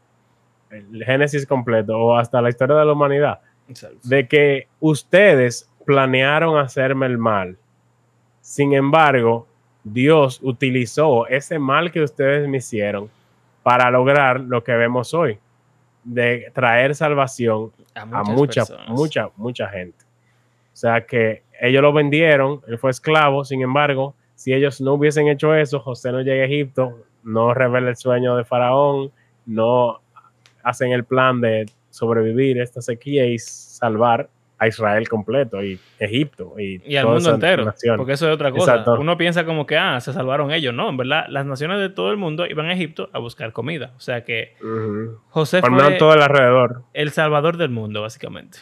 el 0.70 1.04
Génesis 1.04 1.46
completo 1.46 1.98
o 1.98 2.16
hasta 2.16 2.40
la 2.40 2.48
historia 2.48 2.76
de 2.76 2.84
la 2.84 2.92
humanidad, 2.92 3.40
Exacto. 3.68 3.98
de 4.04 4.28
que 4.28 4.68
ustedes 4.78 5.68
planearon 5.84 6.58
hacerme 6.58 7.06
el 7.06 7.18
mal. 7.18 7.58
Sin 8.40 8.72
embargo, 8.72 9.48
Dios 9.82 10.38
utilizó 10.42 11.26
ese 11.26 11.58
mal 11.58 11.90
que 11.90 12.02
ustedes 12.02 12.48
me 12.48 12.58
hicieron 12.58 13.10
para 13.62 13.90
lograr 13.90 14.40
lo 14.40 14.62
que 14.62 14.72
vemos 14.72 15.12
hoy, 15.12 15.38
de 16.04 16.50
traer 16.54 16.94
salvación 16.94 17.72
a 17.94 18.04
mucha, 18.04 18.64
personas. 18.64 18.88
mucha, 18.88 19.30
mucha 19.36 19.68
gente. 19.68 20.04
O 20.72 20.76
sea 20.76 21.04
que 21.04 21.42
ellos 21.60 21.82
lo 21.82 21.92
vendieron, 21.92 22.62
él 22.66 22.78
fue 22.78 22.90
esclavo, 22.90 23.44
sin 23.44 23.60
embargo, 23.62 24.14
si 24.34 24.54
ellos 24.54 24.80
no 24.80 24.94
hubiesen 24.94 25.28
hecho 25.28 25.54
eso, 25.54 25.80
José 25.80 26.12
no 26.12 26.22
llega 26.22 26.42
a 26.42 26.46
Egipto, 26.46 26.98
no 27.22 27.52
revela 27.52 27.90
el 27.90 27.96
sueño 27.96 28.36
de 28.36 28.44
Faraón, 28.44 29.12
no 29.44 30.00
hacen 30.62 30.92
el 30.92 31.04
plan 31.04 31.40
de 31.40 31.66
sobrevivir 31.90 32.60
esta 32.60 32.80
sequía 32.80 33.26
y 33.26 33.38
salvar 33.38 34.30
a 34.60 34.68
Israel 34.68 35.08
completo 35.08 35.64
y 35.64 35.80
Egipto 35.98 36.54
y, 36.58 36.82
y 36.86 36.96
al 36.96 37.06
mundo 37.06 37.34
entero. 37.34 37.72
Porque 37.96 38.12
eso 38.12 38.28
es 38.28 38.34
otra 38.34 38.52
cosa. 38.52 38.84
Uno 38.98 39.16
piensa 39.16 39.46
como 39.46 39.66
que, 39.66 39.78
ah, 39.78 39.98
se 40.00 40.12
salvaron 40.12 40.52
ellos. 40.52 40.74
No, 40.74 40.90
en 40.90 40.98
verdad, 40.98 41.24
las 41.30 41.46
naciones 41.46 41.80
de 41.80 41.88
todo 41.88 42.10
el 42.10 42.18
mundo 42.18 42.44
iban 42.44 42.66
a 42.66 42.74
Egipto 42.74 43.08
a 43.14 43.18
buscar 43.18 43.54
comida. 43.54 43.92
O 43.96 44.00
sea 44.00 44.22
que 44.22 44.54
José 45.30 45.62
fue 45.62 45.94
todo 45.98 46.12
el 46.12 46.20
alrededor. 46.22 46.82
el 46.92 47.10
salvador 47.10 47.56
del 47.56 47.70
mundo, 47.70 48.02
básicamente. 48.02 48.58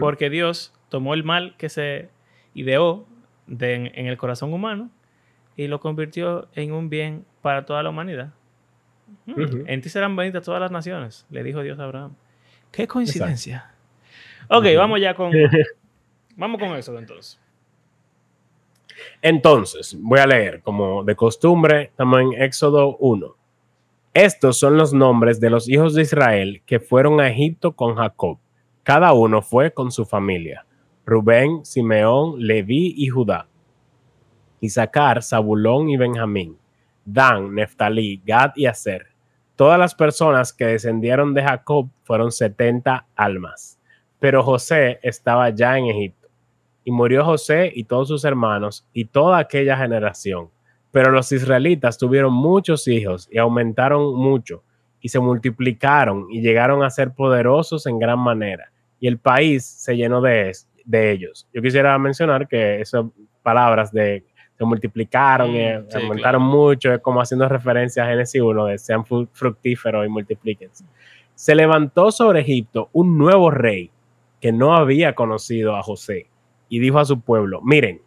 Porque 0.00 0.30
Dios 0.30 0.72
tomó 0.88 1.12
el 1.12 1.24
mal 1.24 1.54
que 1.58 1.68
se 1.68 2.08
ideó 2.54 3.06
en, 3.48 4.06
el 4.06 4.16
corazón 4.16 4.54
humano 4.54 4.90
y 5.56 5.66
lo 5.66 5.78
convirtió 5.80 6.48
en 6.54 6.72
un 6.72 6.88
bien 6.88 7.26
para 7.42 7.66
toda 7.66 7.82
la 7.82 7.90
humanidad. 7.90 8.32
Mm, 9.26 9.66
en 9.66 9.80
ti 9.82 9.90
serán 9.90 10.16
benditas 10.16 10.42
todas 10.42 10.60
las 10.60 10.70
naciones, 10.70 11.26
le 11.28 11.42
dijo 11.42 11.60
Dios 11.60 11.78
a 11.78 11.84
Abraham. 11.84 12.14
Qué 12.72 12.86
coincidencia. 12.86 13.74
Ok, 14.52 14.64
vamos 14.76 15.00
ya 15.00 15.14
con. 15.14 15.30
vamos 16.36 16.60
con 16.60 16.76
eso 16.76 16.98
entonces. 16.98 17.40
Entonces, 19.22 19.96
voy 20.00 20.18
a 20.18 20.26
leer, 20.26 20.60
como 20.62 21.04
de 21.04 21.14
costumbre, 21.14 21.84
estamos 21.84 22.20
en 22.20 22.42
Éxodo 22.42 22.96
1. 22.96 23.36
Estos 24.12 24.58
son 24.58 24.76
los 24.76 24.92
nombres 24.92 25.38
de 25.38 25.50
los 25.50 25.68
hijos 25.68 25.94
de 25.94 26.02
Israel 26.02 26.62
que 26.66 26.80
fueron 26.80 27.20
a 27.20 27.28
Egipto 27.28 27.72
con 27.72 27.94
Jacob. 27.94 28.38
Cada 28.82 29.12
uno 29.12 29.40
fue 29.40 29.72
con 29.72 29.92
su 29.92 30.04
familia. 30.04 30.66
Rubén, 31.06 31.64
Simeón, 31.64 32.44
Leví 32.44 32.94
y 32.96 33.06
Judá. 33.06 33.46
Isaacar, 34.60 35.22
Zabulón 35.22 35.90
y 35.90 35.96
Benjamín. 35.96 36.58
Dan, 37.04 37.54
Neftalí, 37.54 38.20
Gad 38.26 38.52
y 38.56 38.66
Aser. 38.66 39.06
Todas 39.54 39.78
las 39.78 39.94
personas 39.94 40.52
que 40.52 40.66
descendieron 40.66 41.34
de 41.34 41.42
Jacob 41.42 41.88
fueron 42.02 42.32
70 42.32 43.06
almas. 43.14 43.79
Pero 44.20 44.42
José 44.44 45.00
estaba 45.02 45.50
ya 45.50 45.76
en 45.76 45.86
Egipto. 45.86 46.28
Y 46.84 46.92
murió 46.92 47.24
José 47.24 47.72
y 47.74 47.84
todos 47.84 48.08
sus 48.08 48.24
hermanos 48.24 48.86
y 48.92 49.06
toda 49.06 49.38
aquella 49.38 49.76
generación. 49.76 50.50
Pero 50.92 51.10
los 51.10 51.30
israelitas 51.32 51.98
tuvieron 51.98 52.32
muchos 52.32 52.86
hijos 52.86 53.28
y 53.30 53.38
aumentaron 53.38 54.14
mucho 54.14 54.62
y 55.00 55.08
se 55.08 55.18
multiplicaron 55.18 56.26
y 56.30 56.40
llegaron 56.40 56.82
a 56.82 56.90
ser 56.90 57.12
poderosos 57.12 57.86
en 57.86 57.98
gran 57.98 58.18
manera. 58.18 58.70
Y 59.00 59.08
el 59.08 59.18
país 59.18 59.64
se 59.64 59.96
llenó 59.96 60.20
de, 60.20 60.52
de 60.84 61.10
ellos. 61.10 61.48
Yo 61.52 61.62
quisiera 61.62 61.98
mencionar 61.98 62.46
que 62.46 62.80
esas 62.80 63.04
palabras 63.42 63.92
de 63.92 64.24
se 64.60 64.66
multiplicaron, 64.66 65.56
y 65.56 65.64
mm, 65.64 65.96
aumentaron 66.02 66.42
mucho, 66.42 66.92
es 66.92 67.00
como 67.00 67.22
haciendo 67.22 67.48
referencia 67.48 68.04
a 68.04 68.08
Génesis 68.08 68.42
1, 68.42 68.66
de 68.66 68.76
sean 68.76 69.06
fructíferos 69.06 70.04
y 70.04 70.10
multiplíquense. 70.10 70.84
Se 71.34 71.54
levantó 71.54 72.12
sobre 72.12 72.40
Egipto 72.40 72.90
un 72.92 73.16
nuevo 73.16 73.50
rey 73.50 73.90
que 74.40 74.52
no 74.52 74.74
había 74.74 75.14
conocido 75.14 75.76
a 75.76 75.82
José 75.82 76.26
y 76.68 76.78
dijo 76.78 76.98
a 76.98 77.04
su 77.04 77.20
pueblo, 77.20 77.60
miren, 77.62 78.00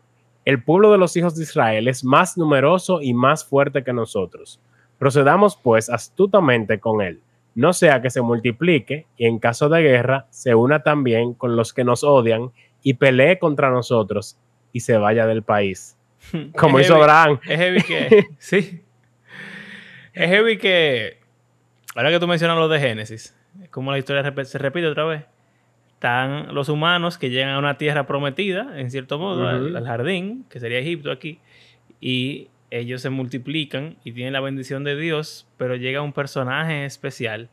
el 0.45 0.61
pueblo 0.63 0.91
de 0.91 0.97
los 0.97 1.15
hijos 1.15 1.35
de 1.35 1.43
Israel 1.43 1.87
es 1.87 2.03
más 2.03 2.37
numeroso 2.37 3.01
y 3.01 3.13
más 3.13 3.45
fuerte 3.45 3.83
que 3.83 3.93
nosotros. 3.93 4.59
Procedamos 4.97 5.55
pues 5.55 5.89
astutamente 5.89 6.79
con 6.79 7.01
él, 7.01 7.21
no 7.55 7.71
sea 7.73 8.01
que 8.01 8.09
se 8.09 8.21
multiplique 8.21 9.05
y 9.17 9.25
en 9.25 9.39
caso 9.39 9.69
de 9.69 9.81
guerra 9.81 10.27
se 10.31 10.55
una 10.55 10.81
también 10.81 11.33
con 11.33 11.55
los 11.55 11.73
que 11.73 11.83
nos 11.83 12.03
odian 12.03 12.51
y 12.81 12.95
pelee 12.95 13.39
contra 13.39 13.69
nosotros 13.69 14.37
y 14.71 14.81
se 14.81 14.97
vaya 14.97 15.27
del 15.27 15.43
país. 15.43 15.97
Como 16.57 16.79
hizo 16.79 16.95
Abraham. 16.95 17.39
Es 17.47 17.59
heavy 17.59 17.81
que, 17.83 18.27
sí. 18.39 18.81
Es 20.13 20.29
heavy 20.29 20.57
que, 20.57 21.19
ahora 21.95 22.09
que 22.09 22.19
tú 22.19 22.27
mencionas 22.27 22.57
lo 22.57 22.67
de 22.67 22.79
Génesis, 22.79 23.35
como 23.69 23.91
la 23.91 23.99
historia 23.99 24.23
se 24.45 24.57
repite 24.57 24.87
otra 24.87 25.05
vez 25.05 25.25
están 26.03 26.53
los 26.53 26.67
humanos 26.67 27.17
que 27.17 27.29
llegan 27.29 27.51
a 27.51 27.59
una 27.59 27.77
tierra 27.77 28.05
prometida, 28.05 28.77
en 28.77 28.91
cierto 28.91 29.17
modo, 29.17 29.47
al, 29.47 29.85
jardín, 29.85 30.45
que 30.49 30.59
sería 30.59 30.79
Egipto 30.79 31.11
aquí, 31.11 31.39
y 32.01 32.49
ellos 32.71 33.01
se 33.01 33.09
multiplican 33.09 33.95
y 34.03 34.11
tienen 34.11 34.33
la 34.33 34.41
bendición 34.41 34.83
de 34.83 34.97
Dios, 34.97 35.47
pero 35.55 35.77
llega 35.77 36.01
un 36.01 36.11
personaje 36.11 36.83
especial 36.83 37.49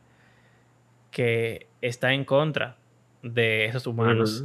que 1.11 1.67
está 1.79 2.11
en 2.11 2.25
contra 2.25 2.75
de 3.23 3.65
esos 3.67 3.87
humanos 3.87 4.43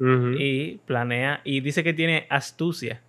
y 0.00 0.78
planea 0.86 1.42
y 1.44 1.60
dice 1.60 1.84
que 1.84 1.92
tiene 1.92 2.26
astucia 2.30 3.02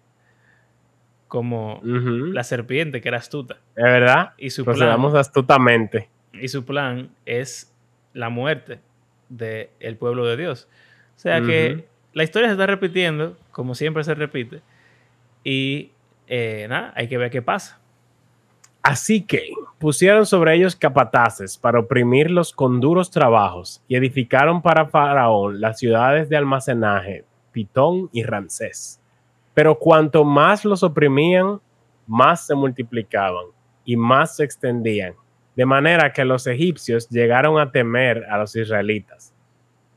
como 1.30 1.80
la 1.82 2.44
serpiente 2.44 3.00
que 3.00 3.08
era 3.08 3.20
astuta. 3.20 3.56
Es 3.74 3.84
verdad. 3.86 4.34
Y 4.38 4.50
su 4.50 4.66
plan, 4.66 5.02
astutamente. 5.16 6.10
Y 6.34 6.50
su 6.50 6.66
plan 6.66 7.10
es 7.26 7.74
la 8.12 8.28
muerte 8.28 8.82
del 9.30 9.98
pueblo 9.98 10.26
de 10.26 10.38
Dios. 10.38 10.68
O 11.16 11.20
sea 11.20 11.42
que 11.42 11.86
la 12.14 12.24
historia 12.24 12.48
se 12.48 12.54
está 12.54 12.66
repitiendo, 12.66 13.38
como 13.52 13.76
siempre 13.76 14.04
se 14.04 14.16
repite, 14.16 14.62
y 15.44 15.92
eh, 16.28 16.66
nada, 16.70 16.94
hay 16.96 17.08
que 17.08 17.18
ver 17.18 17.30
qué 17.30 17.42
pasa. 17.42 17.80
Así 18.82 19.22
que 19.22 19.50
pusieron 19.80 20.26
sobre 20.28 20.56
ellos 20.56 20.76
capataces 20.76 21.58
para 21.58 21.80
oprimirlos 21.80 22.54
con 22.54 22.80
duros 22.80 23.10
trabajos 23.10 23.82
y 23.88 23.96
edificaron 23.96 24.62
para 24.62 24.86
Faraón 24.86 25.60
las 25.60 25.80
ciudades 25.80 26.30
de 26.30 26.38
almacenaje, 26.38 27.26
Pitón 27.52 28.10
y 28.14 28.24
Ramsés. 28.24 29.02
Pero 29.56 29.80
cuanto 29.80 30.24
más 30.24 30.66
los 30.66 30.84
oprimían, 30.84 31.60
más 32.06 32.46
se 32.46 32.54
multiplicaban 32.54 33.46
y 33.86 33.98
más 33.98 34.36
se 34.36 34.44
extendían 34.44 35.16
de 35.56 35.66
manera 35.66 36.12
que 36.12 36.26
los 36.26 36.48
egipcios 36.48 37.10
llegaron 37.10 37.60
a 37.60 37.72
temer 37.72 38.26
a 38.30 38.38
los 38.38 38.56
israelitas. 38.56 39.34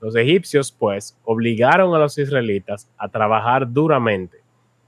Los 0.01 0.15
egipcios, 0.15 0.71
pues, 0.71 1.19
obligaron 1.25 1.95
a 1.95 1.99
los 1.99 2.17
israelitas 2.19 2.89
a 2.97 3.09
trabajar 3.09 3.73
duramente 3.73 4.39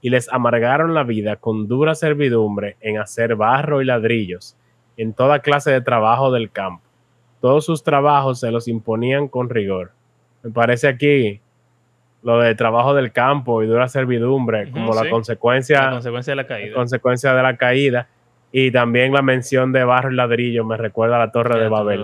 y 0.01 0.09
les 0.09 0.31
amargaron 0.31 0.93
la 0.93 1.03
vida 1.03 1.35
con 1.35 1.67
dura 1.67 1.95
servidumbre 1.95 2.77
en 2.79 2.97
hacer 2.97 3.35
barro 3.35 3.81
y 3.81 3.85
ladrillos, 3.85 4.55
en 4.95 5.13
toda 5.13 5.39
clase 5.39 5.71
de 5.71 5.81
trabajo 5.81 6.31
del 6.31 6.49
campo. 6.49 6.83
Todos 7.41 7.65
sus 7.65 7.83
trabajos 7.83 8.39
se 8.39 8.51
los 8.51 8.67
imponían 8.67 9.27
con 9.27 9.49
rigor. 9.49 9.91
Me 10.43 10.51
parece 10.51 10.87
aquí 10.87 11.41
lo 12.23 12.39
de 12.39 12.55
trabajo 12.55 12.93
del 12.93 13.11
campo 13.11 13.63
y 13.63 13.67
dura 13.67 13.87
servidumbre 13.87 14.71
como 14.71 14.93
la 14.93 15.09
consecuencia, 15.09 15.89
consecuencia 15.89 16.31
de 16.31 16.35
la 16.35 16.47
caída. 16.47 16.75
consecuencia 16.75 17.33
de 17.33 17.43
la 17.43 17.57
caída 17.57 18.07
y 18.51 18.71
también 18.71 19.13
la 19.13 19.21
mención 19.21 19.71
de 19.71 19.83
barro 19.83 20.11
y 20.11 20.15
ladrillo 20.15 20.65
me 20.65 20.77
recuerda 20.77 21.15
a 21.15 21.19
la 21.19 21.31
Torre 21.31 21.59
de 21.59 21.69
Babel. 21.69 22.03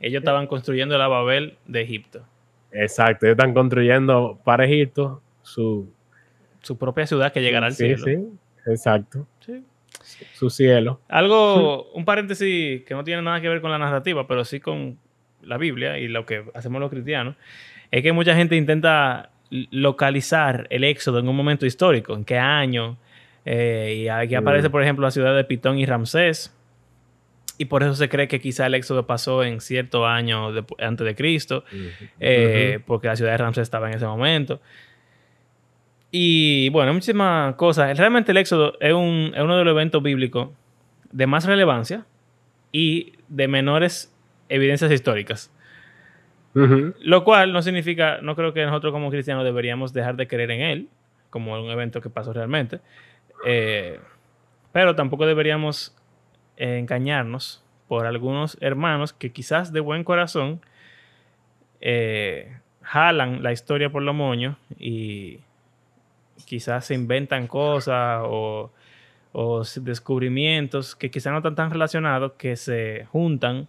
Ellos 0.00 0.20
estaban 0.20 0.46
construyendo 0.46 0.98
la 0.98 1.08
Babel 1.08 1.56
de 1.66 1.82
Egipto. 1.82 2.22
Exacto, 2.72 3.26
ellos 3.26 3.36
están 3.38 3.54
construyendo 3.54 4.38
para 4.44 4.64
Egipto 4.66 5.22
su, 5.42 5.90
su 6.62 6.76
propia 6.76 7.06
ciudad 7.06 7.32
que 7.32 7.40
llegará 7.40 7.66
al 7.66 7.72
cielo. 7.72 8.04
Sí, 8.04 8.16
sí, 8.16 8.70
exacto. 8.70 9.26
Sí. 9.40 9.64
Su 10.34 10.50
cielo. 10.50 11.00
Algo, 11.08 11.90
un 11.92 12.04
paréntesis 12.04 12.84
que 12.84 12.94
no 12.94 13.02
tiene 13.02 13.22
nada 13.22 13.40
que 13.40 13.48
ver 13.48 13.60
con 13.60 13.70
la 13.70 13.78
narrativa, 13.78 14.26
pero 14.26 14.44
sí 14.44 14.60
con 14.60 14.98
la 15.42 15.56
Biblia 15.56 15.98
y 15.98 16.08
lo 16.08 16.26
que 16.26 16.44
hacemos 16.54 16.80
los 16.80 16.90
cristianos, 16.90 17.36
es 17.90 18.02
que 18.02 18.12
mucha 18.12 18.34
gente 18.36 18.56
intenta 18.56 19.30
localizar 19.50 20.66
el 20.70 20.84
éxodo 20.84 21.20
en 21.20 21.28
un 21.28 21.36
momento 21.36 21.66
histórico, 21.66 22.14
en 22.14 22.24
qué 22.24 22.38
año, 22.38 22.98
eh, 23.46 24.02
y 24.02 24.08
aquí 24.08 24.34
aparece, 24.34 24.68
por 24.68 24.82
ejemplo, 24.82 25.04
la 25.04 25.12
ciudad 25.12 25.34
de 25.34 25.44
Pitón 25.44 25.78
y 25.78 25.86
Ramsés. 25.86 26.52
Y 27.58 27.66
por 27.66 27.82
eso 27.82 27.94
se 27.94 28.10
cree 28.10 28.28
que 28.28 28.38
quizá 28.38 28.66
el 28.66 28.74
éxodo 28.74 29.06
pasó 29.06 29.42
en 29.42 29.60
cierto 29.62 30.06
año 30.06 30.48
antes 30.78 31.06
de 31.06 31.14
Cristo, 31.14 31.64
eh, 32.20 32.80
porque 32.84 33.06
la 33.06 33.16
ciudad 33.16 33.30
de 33.30 33.38
Ramsés 33.38 33.62
estaba 33.62 33.88
en 33.88 33.96
ese 33.96 34.04
momento. 34.04 34.60
Y 36.10 36.68
bueno, 36.68 36.92
muchísimas 36.92 37.54
cosas. 37.54 37.96
Realmente 37.96 38.32
el 38.32 38.36
éxodo 38.36 38.76
es, 38.78 38.92
un, 38.92 39.32
es 39.34 39.40
uno 39.40 39.56
de 39.56 39.64
los 39.64 39.72
eventos 39.72 40.02
bíblicos 40.02 40.50
de 41.12 41.26
más 41.26 41.46
relevancia 41.46 42.04
y 42.72 43.12
de 43.28 43.48
menores 43.48 44.12
evidencias 44.50 44.92
históricas. 44.92 45.50
Lo 47.00 47.22
cual 47.22 47.52
no 47.52 47.62
significa, 47.62 48.18
no 48.22 48.34
creo 48.34 48.52
que 48.54 48.64
nosotros 48.64 48.92
como 48.92 49.10
cristianos 49.10 49.44
deberíamos 49.44 49.92
dejar 49.92 50.16
de 50.16 50.26
creer 50.26 50.50
en 50.50 50.60
él, 50.62 50.88
como 51.30 51.62
un 51.62 51.70
evento 51.70 52.00
que 52.00 52.10
pasó 52.10 52.32
realmente. 52.32 52.80
Eh, 53.44 54.00
pero 54.72 54.94
tampoco 54.94 55.26
deberíamos 55.26 55.94
engañarnos 56.56 57.62
por 57.88 58.06
algunos 58.06 58.56
hermanos 58.60 59.12
que 59.12 59.32
quizás 59.32 59.72
de 59.72 59.80
buen 59.80 60.04
corazón 60.04 60.60
eh, 61.80 62.58
jalan 62.82 63.42
la 63.42 63.52
historia 63.52 63.90
por 63.90 64.02
lo 64.02 64.14
moño 64.14 64.56
y 64.78 65.40
quizás 66.46 66.86
se 66.86 66.94
inventan 66.94 67.46
cosas 67.46 68.22
o, 68.24 68.70
descubrimientos 69.82 70.96
que 70.96 71.10
quizás 71.10 71.30
no 71.30 71.38
están 71.38 71.54
tan 71.54 71.70
relacionados 71.70 72.32
que 72.38 72.56
se 72.56 73.04
juntan 73.12 73.68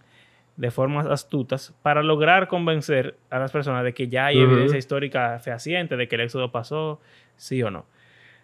de 0.56 0.70
formas 0.70 1.06
astutas 1.06 1.74
para 1.82 2.02
lograr 2.02 2.48
convencer 2.48 3.16
a 3.28 3.38
las 3.38 3.52
personas 3.52 3.84
de 3.84 3.92
que 3.92 4.08
ya 4.08 4.26
hay 4.26 4.38
evidencia 4.38 4.78
histórica 4.78 5.38
fehaciente 5.40 5.96
de 5.96 6.08
que 6.08 6.14
el 6.14 6.22
éxodo 6.22 6.50
pasó, 6.50 7.00
sí 7.36 7.62
o 7.62 7.70
no. 7.70 7.84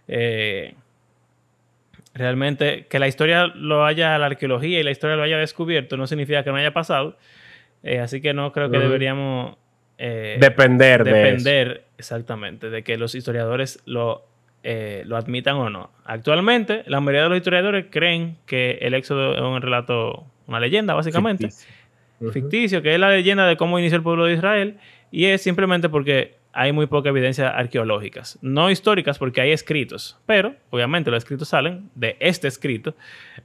Eh, 0.06 0.74
Realmente 2.14 2.86
que 2.86 3.00
la 3.00 3.08
historia 3.08 3.46
lo 3.46 3.84
haya, 3.84 4.16
la 4.18 4.26
arqueología 4.26 4.78
y 4.78 4.82
la 4.84 4.92
historia 4.92 5.16
lo 5.16 5.24
haya 5.24 5.36
descubierto 5.36 5.96
no 5.96 6.06
significa 6.06 6.44
que 6.44 6.50
no 6.50 6.56
haya 6.56 6.72
pasado. 6.72 7.16
Eh, 7.82 7.98
así 7.98 8.20
que 8.20 8.32
no 8.32 8.52
creo 8.52 8.70
que 8.70 8.78
deberíamos 8.78 9.56
eh, 9.98 10.38
depender, 10.40 11.04
de 11.04 11.10
eso. 11.10 11.18
depender 11.18 11.84
exactamente 11.98 12.70
de 12.70 12.82
que 12.82 12.96
los 12.96 13.14
historiadores 13.14 13.82
lo, 13.84 14.24
eh, 14.62 15.02
lo 15.06 15.16
admitan 15.16 15.56
o 15.56 15.68
no. 15.70 15.90
Actualmente, 16.04 16.84
la 16.86 17.00
mayoría 17.00 17.24
de 17.24 17.28
los 17.28 17.38
historiadores 17.38 17.86
creen 17.90 18.38
que 18.46 18.78
el 18.80 18.94
éxodo 18.94 19.34
es 19.34 19.40
un 19.40 19.60
relato, 19.60 20.24
una 20.46 20.60
leyenda, 20.60 20.94
básicamente, 20.94 21.48
Ficticio. 21.48 22.32
Ficticio, 22.32 22.82
que 22.82 22.94
es 22.94 23.00
la 23.00 23.10
leyenda 23.10 23.46
de 23.46 23.56
cómo 23.56 23.78
inició 23.78 23.96
el 23.96 24.02
pueblo 24.02 24.24
de 24.24 24.34
Israel, 24.34 24.78
y 25.10 25.26
es 25.26 25.42
simplemente 25.42 25.88
porque 25.88 26.36
hay 26.54 26.72
muy 26.72 26.86
poca 26.86 27.08
evidencia 27.08 27.48
arqueológicas, 27.50 28.38
no 28.40 28.70
históricas 28.70 29.18
porque 29.18 29.40
hay 29.40 29.50
escritos, 29.50 30.18
pero 30.26 30.54
obviamente 30.70 31.10
los 31.10 31.18
escritos 31.18 31.48
salen 31.48 31.90
de 31.94 32.16
este 32.20 32.48
escrito, 32.48 32.94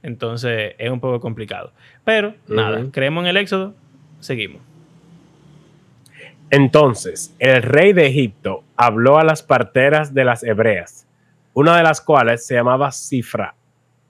entonces 0.02 0.74
es 0.78 0.90
un 0.90 1.00
poco 1.00 1.20
complicado. 1.20 1.72
Pero 2.04 2.34
nada, 2.46 2.86
creemos 2.92 3.22
en 3.24 3.28
el 3.28 3.36
éxodo, 3.36 3.74
seguimos. 4.20 4.62
Entonces, 6.50 7.34
el 7.38 7.62
rey 7.62 7.92
de 7.92 8.06
Egipto 8.06 8.64
habló 8.76 9.18
a 9.18 9.24
las 9.24 9.42
parteras 9.42 10.14
de 10.14 10.24
las 10.24 10.42
hebreas, 10.42 11.06
una 11.52 11.76
de 11.76 11.82
las 11.82 12.00
cuales 12.00 12.46
se 12.46 12.54
llamaba 12.54 12.90
Cifra 12.92 13.54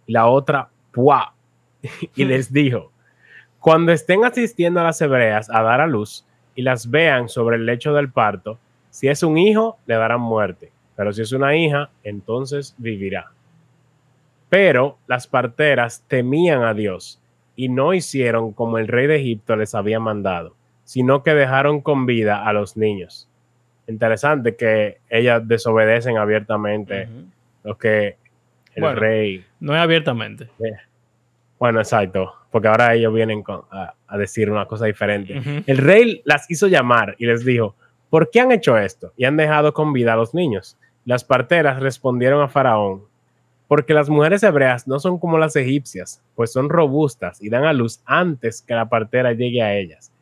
y 0.07 0.13
la 0.13 0.27
otra 0.27 0.69
Puá, 0.93 1.35
y 2.17 2.25
les 2.25 2.53
dijo, 2.53 2.91
cuando 3.59 3.93
estén 3.93 4.25
asistiendo 4.25 4.81
a 4.81 4.85
las 4.85 5.01
hebreas 5.01 5.51
a 5.51 5.63
dar 5.63 5.81
a 5.81 5.87
luz 5.87 6.25
y 6.55 6.63
las 6.63 6.91
vean 6.91 7.29
sobre 7.29 7.57
el 7.57 7.67
lecho 7.67 7.93
del 7.93 8.11
parto, 8.11 8.59
si 8.91 9.09
es 9.09 9.23
un 9.23 9.39
hijo, 9.39 9.79
le 9.87 9.95
darán 9.95 10.21
muerte, 10.21 10.71
pero 10.97 11.13
si 11.13 11.23
es 11.23 11.33
una 11.33 11.57
hija, 11.57 11.91
entonces 12.05 12.75
vivirá. 12.79 13.31
Pero 14.49 14.99
las 15.07 15.27
parteras 15.27 16.05
temían 16.09 16.63
a 16.63 16.75
Dios 16.75 17.21
y 17.57 17.69
no 17.69 17.95
hicieron 17.95 18.53
como 18.53 18.79
el 18.79 18.89
rey 18.89 19.07
de 19.07 19.17
Egipto 19.17 19.57
les 19.57 19.75
había 19.75 20.01
mandado 20.01 20.55
sino 20.85 21.23
que 21.23 21.35
dejaron 21.35 21.83
con 21.83 22.05
vida 22.05 22.45
a 22.45 22.53
los 22.53 22.77
niños. 22.77 23.29
Interesante 23.87 24.57
que 24.57 24.99
ellas 25.09 25.47
desobedecen 25.47 26.17
abiertamente 26.19 27.09
lo 27.63 27.79
que 27.79 28.17
el 28.75 28.83
Bueno. 28.83 28.99
rey... 28.99 29.45
No 29.61 29.73
es 29.77 29.81
abiertamente. 29.81 30.49
Bueno, 31.61 31.79
exacto, 31.79 32.35
porque 32.51 32.67
ahora 32.67 32.93
ellos 32.95 33.15
vienen 33.15 33.45
con- 33.45 33.63
a, 33.71 33.95
a 34.09 34.19
decir 34.19 34.51
una 34.51 34.67
cosa 34.67 34.87
diferente. 34.87 35.41
El 35.65 35.79
rey 35.79 36.23
las 36.25 36.51
hizo 36.51 36.67
llamar 36.67 37.15
y 37.21 37.27
les 37.27 37.45
dijo, 37.45 37.77
¿por 38.11 38.31
qué 38.31 38.41
han 38.41 38.53
hecho 38.53 38.77
esto? 38.77 39.13
Y 39.17 39.25
han 39.25 39.37
dejado 39.37 39.73
con 39.73 39.93
vida 39.93 40.13
a 40.13 40.17
los 40.17 40.35
niños. 40.35 40.77
Las 41.05 41.25
parteras 41.25 41.81
respondieron 41.81 42.43
a 42.43 42.49
Faraón, 42.49 43.05
porque 43.69 43.95
las 43.95 44.11
mujeres 44.11 44.43
hebreas 44.43 44.87
no 44.87 44.99
son 44.99 45.19
como 45.19 45.39
las 45.39 45.57
egipcias, 45.57 46.23
pues 46.35 46.53
son 46.53 46.69
robustas 46.69 47.41
y 47.41 47.49
dan 47.49 47.65
a 47.65 47.73
luz 47.73 48.03
antes 48.05 48.63
que 48.63 48.75
la 48.75 48.89
partera 48.89 49.33
llegue 49.33 49.63
a 49.63 49.75
ellas. 49.77 50.13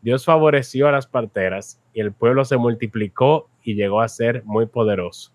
Dios 0.00 0.24
favoreció 0.24 0.88
a 0.88 0.92
las 0.92 1.06
parteras 1.06 1.80
y 1.92 2.00
el 2.00 2.12
pueblo 2.12 2.44
se 2.44 2.56
multiplicó 2.56 3.48
y 3.62 3.74
llegó 3.74 4.00
a 4.00 4.08
ser 4.08 4.42
muy 4.44 4.66
poderoso. 4.66 5.32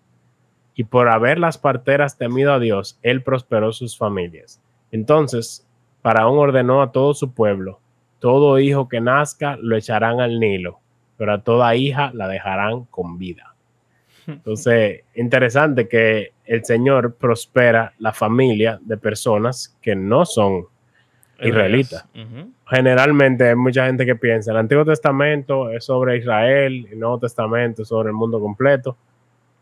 Y 0.74 0.84
por 0.84 1.08
haber 1.08 1.38
las 1.38 1.58
parteras 1.58 2.18
temido 2.18 2.52
a 2.52 2.58
Dios, 2.58 2.98
él 3.02 3.22
prosperó 3.22 3.72
sus 3.72 3.96
familias. 3.96 4.60
Entonces, 4.92 5.66
Faraón 6.02 6.38
ordenó 6.38 6.82
a 6.82 6.92
todo 6.92 7.14
su 7.14 7.32
pueblo, 7.34 7.80
todo 8.18 8.58
hijo 8.58 8.88
que 8.88 9.00
nazca 9.00 9.56
lo 9.60 9.76
echarán 9.76 10.20
al 10.20 10.40
Nilo, 10.40 10.80
pero 11.20 11.34
a 11.34 11.42
toda 11.42 11.76
hija 11.76 12.12
la 12.14 12.28
dejarán 12.28 12.86
con 12.86 13.18
vida. 13.18 13.54
Entonces, 14.26 15.02
interesante 15.14 15.86
que 15.86 16.32
el 16.46 16.64
Señor 16.64 17.16
prospera 17.16 17.92
la 17.98 18.14
familia 18.14 18.80
de 18.80 18.96
personas 18.96 19.76
que 19.82 19.94
no 19.94 20.24
son 20.24 20.64
israelitas. 21.38 22.06
Generalmente 22.66 23.50
hay 23.50 23.54
mucha 23.54 23.84
gente 23.84 24.06
que 24.06 24.16
piensa, 24.16 24.52
el 24.52 24.56
Antiguo 24.56 24.86
Testamento 24.86 25.68
es 25.68 25.84
sobre 25.84 26.16
Israel, 26.16 26.88
el 26.90 26.98
Nuevo 26.98 27.18
Testamento 27.18 27.82
es 27.82 27.88
sobre 27.88 28.08
el 28.08 28.14
mundo 28.14 28.40
completo. 28.40 28.96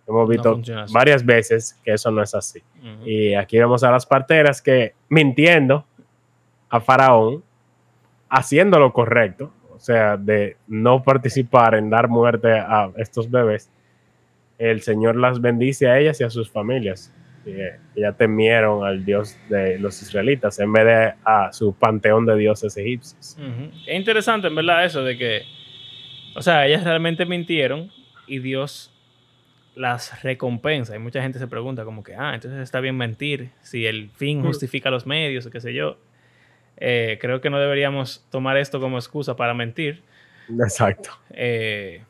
Hemos 0.07 0.29
visto 0.29 0.61
así. 0.65 0.95
varias 0.95 1.27
veces 1.27 1.77
que 1.85 1.95
eso 1.95 2.13
no 2.13 2.23
es 2.23 2.37
así. 2.37 2.63
Y 3.05 3.35
aquí 3.35 3.59
vemos 3.59 3.83
a 3.83 3.91
las 3.91 4.07
parteras 4.07 4.63
que 4.63 4.95
mintiendo 5.09 5.85
a 6.69 6.79
Faraón, 6.79 7.43
haciendo 8.29 8.79
lo 8.79 8.93
correcto, 8.93 9.51
o 9.79 9.81
sea, 9.81 10.17
de 10.17 10.57
no 10.67 11.03
participar 11.03 11.75
en 11.75 11.89
dar 11.89 12.09
muerte 12.09 12.51
a 12.53 12.91
estos 12.97 13.31
bebés, 13.31 13.71
el 14.59 14.83
Señor 14.83 15.17
las 15.17 15.41
bendice 15.41 15.89
a 15.89 15.99
ellas 15.99 16.21
y 16.21 16.25
a 16.25 16.31
sus 16.31 16.51
familias. 16.51 17.13
Eh, 17.47 17.79
ya 17.97 18.13
temieron 18.13 18.85
al 18.85 19.05
Dios 19.05 19.39
de 19.49 19.79
los 19.79 20.03
israelitas 20.03 20.59
en 20.59 20.71
vez 20.73 20.85
de 20.85 21.13
a 21.25 21.51
su 21.53 21.73
panteón 21.73 22.27
de 22.27 22.37
dioses 22.37 22.77
egipcios. 22.77 23.37
Ujú. 23.39 23.71
Es 23.87 23.97
interesante, 23.97 24.49
en 24.49 24.55
verdad, 24.57 24.85
eso 24.85 25.03
de 25.03 25.17
que, 25.17 25.43
o 26.35 26.43
sea, 26.43 26.67
ellas 26.67 26.85
realmente 26.85 27.25
mintieron 27.25 27.91
y 28.27 28.41
Dios 28.41 28.93
las 29.77 30.23
recompensa. 30.25 30.95
Y 30.97 30.99
mucha 30.99 31.23
gente 31.23 31.39
se 31.39 31.47
pregunta 31.47 31.85
como 31.85 32.03
que, 32.03 32.15
ah, 32.17 32.35
entonces 32.35 32.61
está 32.61 32.81
bien 32.81 32.97
mentir, 32.97 33.51
si 33.63 33.87
el 33.87 34.11
fin 34.11 34.41
Mm. 34.41 34.45
justifica 34.47 34.91
los 34.91 35.07
medios, 35.07 35.47
o 35.47 35.51
qué 35.51 35.61
sé 35.61 35.73
yo. 35.73 35.97
Eh, 36.81 37.19
creo 37.21 37.41
que 37.41 37.51
no 37.51 37.59
deberíamos 37.59 38.25
tomar 38.31 38.57
esto 38.57 38.81
como 38.81 38.99
excusa 38.99 39.35
para 39.37 39.53
mentir. 39.55 40.03
Exacto. 40.61 41.11
Eh, 41.31 42.03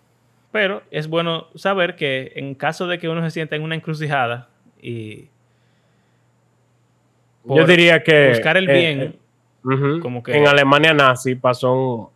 pero 0.52 0.82
es 0.90 1.08
bueno 1.08 1.48
saber 1.54 1.96
que 1.96 2.32
en 2.36 2.54
caso 2.54 2.86
de 2.86 2.98
que 2.98 3.08
uno 3.08 3.22
se 3.24 3.30
sienta 3.30 3.56
en 3.56 3.62
una 3.62 3.74
encrucijada 3.74 4.48
y 4.80 5.28
Yo 7.44 7.66
diría 7.66 8.02
que 8.02 8.28
buscar 8.28 8.56
el 8.56 8.68
eh, 8.68 8.72
bien, 8.72 9.00
eh, 9.02 9.12
ujú, 9.64 10.00
como 10.00 10.22
que- 10.22 10.36
en 10.36 10.46
Alemania 10.46 10.92
nazi 10.92 11.34
pasó 11.34 12.12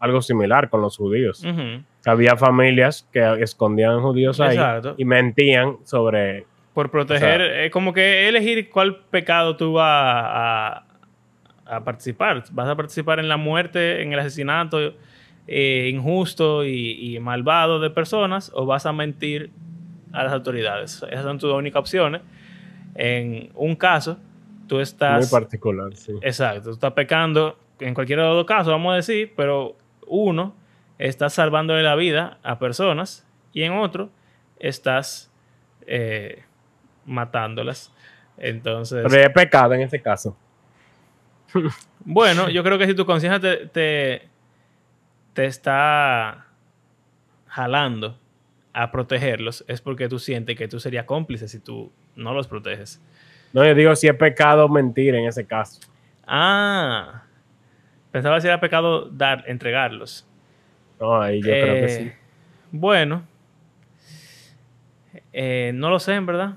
algo 0.00 0.20
similar 0.20 0.68
con 0.68 0.80
los 0.80 0.96
judíos. 0.96 1.44
ujú, 1.44 1.82
Había 2.04 2.36
familias 2.36 3.08
que 3.12 3.20
escondían 3.40 4.00
judíos 4.00 4.40
ahí 4.40 4.56
Exacto. 4.56 4.94
y 4.98 5.04
mentían 5.04 5.76
sobre 5.84 6.46
por 6.74 6.90
proteger, 6.90 7.40
O 7.40 7.44
sea- 7.44 7.64
es 7.64 7.70
como 7.70 7.92
que 7.92 8.28
elegir 8.28 8.70
cuál 8.70 8.96
pecado 9.10 9.56
tú 9.56 9.74
vas 9.74 9.84
a, 9.86 10.68
a 10.78 10.84
participar. 11.80 12.44
¿Vas 12.52 12.68
a 12.68 12.76
participar 12.76 13.18
en 13.18 13.28
la 13.28 13.36
muerte, 13.36 14.02
en 14.02 14.12
el 14.12 14.18
asesinato 14.18 14.94
eh, 15.46 15.90
injusto 15.92 16.64
y, 16.64 17.16
y 17.16 17.18
malvado 17.20 17.80
de 17.80 17.90
personas 17.90 18.50
o 18.54 18.66
vas 18.66 18.86
a 18.86 18.92
mentir 18.92 19.50
a 20.12 20.24
las 20.24 20.32
autoridades? 20.32 21.02
Esas 21.10 21.24
son 21.24 21.38
tus 21.38 21.52
únicas 21.52 21.80
opciones. 21.80 22.22
En 22.94 23.50
un 23.54 23.74
caso, 23.76 24.18
tú 24.66 24.76
muy 24.76 24.82
estás... 24.82 25.30
particular. 25.30 25.94
sí. 25.94 26.12
Exacto, 26.20 26.62
tú 26.64 26.70
estás 26.70 26.92
pecando 26.92 27.58
en 27.80 27.94
cualquiera 27.94 28.22
de 28.22 28.28
los 28.28 28.38
dos 28.38 28.46
casos, 28.46 28.72
vamos 28.72 28.92
a 28.92 28.96
decir, 28.96 29.32
pero 29.36 29.76
uno 30.06 30.54
estás 30.98 31.34
salvándole 31.34 31.82
la 31.82 31.94
vida 31.96 32.38
a 32.42 32.58
personas 32.58 33.26
y 33.52 33.62
en 33.62 33.72
otro 33.72 34.10
estás 34.58 35.30
eh, 35.86 36.44
matándolas. 37.06 37.92
Entonces, 38.38 39.04
Pero 39.08 39.22
es 39.22 39.30
pecado 39.30 39.74
en 39.74 39.82
ese 39.82 40.00
caso. 40.00 40.36
Bueno, 42.04 42.48
yo 42.48 42.62
creo 42.62 42.78
que 42.78 42.86
si 42.86 42.94
tu 42.94 43.06
conciencia 43.06 43.40
te, 43.40 43.66
te, 43.68 44.28
te 45.34 45.44
está 45.46 46.46
jalando 47.46 48.18
a 48.72 48.90
protegerlos, 48.90 49.64
es 49.68 49.80
porque 49.80 50.08
tú 50.08 50.18
sientes 50.18 50.56
que 50.56 50.68
tú 50.68 50.80
serías 50.80 51.04
cómplice 51.04 51.48
si 51.48 51.60
tú 51.60 51.92
no 52.16 52.32
los 52.32 52.48
proteges. 52.48 53.00
No, 53.52 53.64
yo 53.64 53.74
digo 53.74 53.94
si 53.96 54.08
es 54.08 54.14
pecado 54.14 54.68
mentir 54.68 55.14
en 55.14 55.26
ese 55.26 55.44
caso. 55.46 55.80
Ah, 56.26 57.24
pensaba 58.10 58.40
si 58.40 58.46
era 58.46 58.60
pecado 58.60 59.10
dar, 59.10 59.44
entregarlos. 59.46 60.26
No, 60.98 61.20
ahí 61.20 61.40
yo 61.42 61.50
creo 61.50 61.74
que 61.74 61.84
Eh, 61.84 61.88
sí. 61.88 62.12
Bueno, 62.70 63.22
eh, 65.32 65.72
no 65.74 65.90
lo 65.90 65.98
sé, 65.98 66.14
en 66.14 66.26
verdad. 66.26 66.56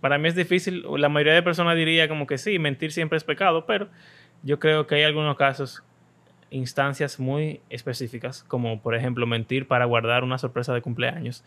Para 0.00 0.18
mí 0.18 0.28
es 0.28 0.34
difícil. 0.34 0.84
La 0.98 1.08
mayoría 1.08 1.32
de 1.32 1.42
personas 1.42 1.76
diría 1.76 2.08
como 2.08 2.26
que 2.26 2.36
sí, 2.36 2.58
mentir 2.58 2.92
siempre 2.92 3.16
es 3.16 3.24
pecado, 3.24 3.64
pero 3.64 3.88
yo 4.46 4.60
creo 4.60 4.86
que 4.86 4.94
hay 4.94 5.02
algunos 5.02 5.36
casos, 5.36 5.82
instancias 6.50 7.18
muy 7.18 7.60
específicas, 7.68 8.44
como 8.44 8.80
por 8.80 8.94
ejemplo 8.94 9.26
mentir 9.26 9.66
para 9.66 9.84
guardar 9.84 10.22
una 10.22 10.38
sorpresa 10.38 10.72
de 10.72 10.80
cumpleaños 10.80 11.44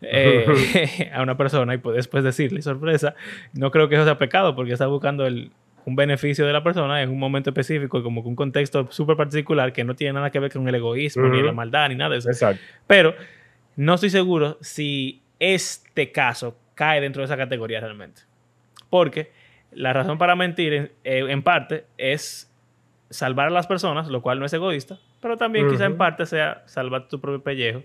eh, 0.00 1.10
a 1.14 1.22
una 1.22 1.36
persona 1.36 1.74
y 1.74 1.78
pues 1.78 1.96
después 1.96 2.24
decirle 2.24 2.62
sorpresa. 2.62 3.14
No 3.52 3.70
creo 3.70 3.90
que 3.90 3.96
eso 3.96 4.04
sea 4.04 4.16
pecado 4.16 4.56
porque 4.56 4.72
está 4.72 4.86
buscando 4.86 5.26
el, 5.26 5.52
un 5.84 5.94
beneficio 5.94 6.46
de 6.46 6.54
la 6.54 6.64
persona 6.64 7.02
en 7.02 7.10
un 7.10 7.18
momento 7.18 7.50
específico 7.50 7.98
y 7.98 8.02
como 8.02 8.22
que 8.22 8.28
un 8.30 8.36
contexto 8.36 8.90
súper 8.90 9.16
particular 9.16 9.74
que 9.74 9.84
no 9.84 9.94
tiene 9.94 10.14
nada 10.14 10.30
que 10.30 10.40
ver 10.40 10.50
con 10.50 10.66
el 10.66 10.74
egoísmo, 10.74 11.28
ni 11.28 11.36
Ujú. 11.36 11.46
la 11.46 11.52
maldad, 11.52 11.90
ni 11.90 11.96
nada 11.96 12.12
de 12.12 12.18
eso. 12.20 12.30
Exacto. 12.30 12.62
Pero 12.86 13.14
no 13.76 13.94
estoy 13.94 14.08
seguro 14.08 14.56
si 14.62 15.20
este 15.38 16.10
caso 16.10 16.56
cae 16.74 17.02
dentro 17.02 17.20
de 17.20 17.26
esa 17.26 17.36
categoría 17.36 17.80
realmente. 17.80 18.22
Porque 18.88 19.30
la 19.72 19.92
razón 19.92 20.18
para 20.18 20.34
mentir, 20.36 20.72
en, 20.72 20.84
eh, 21.04 21.24
en 21.28 21.42
parte, 21.42 21.84
es 21.98 22.50
salvar 23.10 23.48
a 23.48 23.50
las 23.50 23.66
personas, 23.66 24.08
lo 24.08 24.22
cual 24.22 24.38
no 24.38 24.46
es 24.46 24.52
egoísta, 24.52 24.98
pero 25.20 25.36
también 25.36 25.68
quizá 25.68 25.84
en 25.86 25.96
parte 25.96 26.26
sea 26.26 26.62
salvar 26.66 27.08
tu 27.08 27.20
propio 27.20 27.42
pellejo 27.42 27.82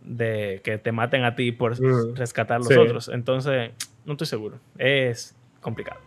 de 0.00 0.60
que 0.64 0.78
te 0.78 0.92
maten 0.92 1.24
a 1.24 1.34
ti 1.34 1.52
por 1.52 1.76
rescatar 2.16 2.56
a 2.56 2.58
los 2.58 2.68
Sí. 2.68 2.74
otros. 2.74 3.08
Entonces, 3.08 3.70
no 4.04 4.12
estoy 4.12 4.26
seguro. 4.26 4.58
Es 4.78 5.36
complicado. 5.60 6.00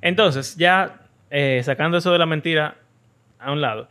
Entonces, 0.00 0.56
ya 0.56 1.02
eh, 1.30 1.60
sacando 1.62 1.98
eso 1.98 2.10
de 2.12 2.18
la 2.18 2.26
mentira 2.26 2.76
a 3.38 3.52
un 3.52 3.60
lado, 3.60 3.88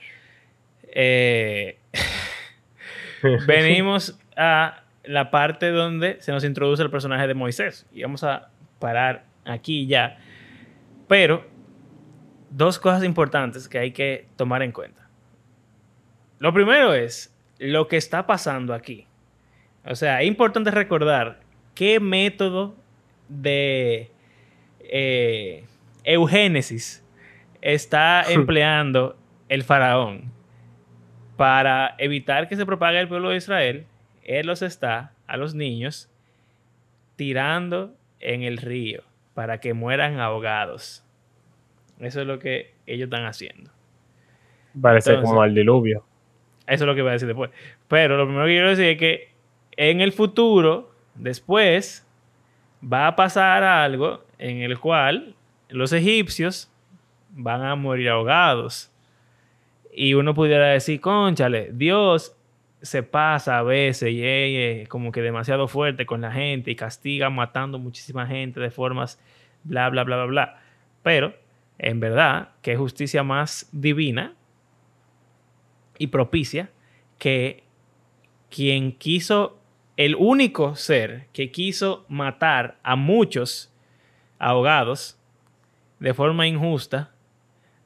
eh, 0.84 1.78
venimos 3.47 4.19
a 4.36 4.84
la 5.04 5.32
parte 5.32 5.69
donde 5.71 6.21
se 6.21 6.32
nos 6.32 6.43
introduce 6.43 6.82
el 6.84 6.89
personaje 6.89 7.28
de 7.28 7.34
Moisés. 7.34 7.86
Y 7.93 8.02
vamos 8.02 8.23
a 8.23 8.49
parar 8.80 9.23
aquí 9.49 9.88
ya. 9.88 10.17
Pero 11.07 11.45
dos 12.49 12.79
cosas 12.79 13.03
importantes 13.03 13.67
que 13.67 13.79
hay 13.79 13.91
que 13.91 14.27
tomar 14.35 14.63
en 14.63 14.71
cuenta. 14.71 15.07
Lo 16.39 16.53
primero 16.53 16.93
es 16.93 17.35
lo 17.57 17.88
que 17.88 17.97
está 17.97 18.25
pasando 18.25 18.73
aquí. 18.73 19.05
O 19.85 19.95
sea, 19.95 20.21
es 20.21 20.27
importante 20.27 20.71
recordar 20.71 21.39
qué 21.75 21.99
método 21.99 22.75
de 23.27 24.12
eh, 24.79 25.65
eugénesis 26.03 27.03
está 27.62 28.23
empleando 28.29 29.17
el 29.49 29.63
faraón 29.63 30.31
para 31.38 31.95
evitar 31.97 32.47
que 32.47 32.55
se 32.55 32.65
propague 32.65 32.99
el 32.99 33.07
pueblo 33.07 33.29
de 33.29 33.38
Israel. 33.38 33.85
Él 34.23 34.47
los 34.47 34.62
está, 34.62 35.13
a 35.27 35.38
los 35.38 35.55
niños, 35.55 36.09
tirando 37.15 37.95
en 38.19 38.43
el 38.43 38.57
río 38.57 39.08
para 39.39 39.62
que 39.62 39.73
mueran 39.73 40.19
ahogados. 40.19 41.02
Eso 41.97 42.19
es 42.19 42.28
lo 42.28 42.39
que 42.39 42.73
ellos 42.86 43.06
están 43.06 43.25
haciendo. 43.25 43.71
Parece 44.82 45.15
como 45.21 45.41
al 45.41 45.56
diluvio. 45.56 46.04
Eso 46.67 46.84
es 46.84 46.88
lo 46.88 46.93
que 46.93 47.02
voy 47.02 47.12
a 47.12 47.13
decir 47.13 47.30
después. 47.30 47.49
Pero 47.88 48.17
lo 48.17 48.25
primero 48.25 48.43
que 48.43 48.52
quiero 48.52 48.69
decir 48.69 48.86
es 48.88 48.97
que 48.97 49.30
en 49.78 50.02
el 50.02 50.12
futuro, 50.12 50.91
después, 51.15 52.06
va 52.84 53.08
a 53.08 53.15
pasar 53.15 53.63
algo 53.63 54.25
en 54.39 54.58
el 54.58 54.78
cual 54.78 55.36
los 55.69 55.93
egipcios 55.93 56.69
van 57.30 57.63
a 57.63 57.75
morir 57.75 58.10
ahogados. 58.10 58.91
Y 59.93 60.15
uno 60.15 60.34
pudiera 60.34 60.67
decir, 60.67 60.99
conchale, 60.99 61.69
Dios 61.71 62.36
se 62.81 63.03
pasa 63.03 63.57
a 63.57 63.63
veces 63.63 64.11
y 64.11 64.23
es 64.23 64.87
como 64.87 65.11
que 65.11 65.21
demasiado 65.21 65.67
fuerte 65.67 66.05
con 66.05 66.21
la 66.21 66.31
gente 66.31 66.71
y 66.71 66.75
castiga 66.75 67.29
matando 67.29 67.77
muchísima 67.77 68.25
gente 68.25 68.59
de 68.59 68.71
formas 68.71 69.19
bla, 69.63 69.89
bla, 69.89 70.03
bla, 70.03 70.15
bla, 70.15 70.25
bla. 70.25 70.61
Pero, 71.03 71.33
en 71.77 71.99
verdad, 71.99 72.49
que 72.61 72.77
justicia 72.77 73.23
más 73.23 73.67
divina 73.71 74.33
y 75.97 76.07
propicia 76.07 76.69
que 77.17 77.63
quien 78.49 78.93
quiso, 78.93 79.59
el 79.97 80.15
único 80.15 80.75
ser 80.75 81.27
que 81.33 81.51
quiso 81.51 82.05
matar 82.07 82.79
a 82.83 82.95
muchos 82.95 83.73
ahogados 84.39 85.19
de 85.99 86.13
forma 86.13 86.47
injusta, 86.47 87.11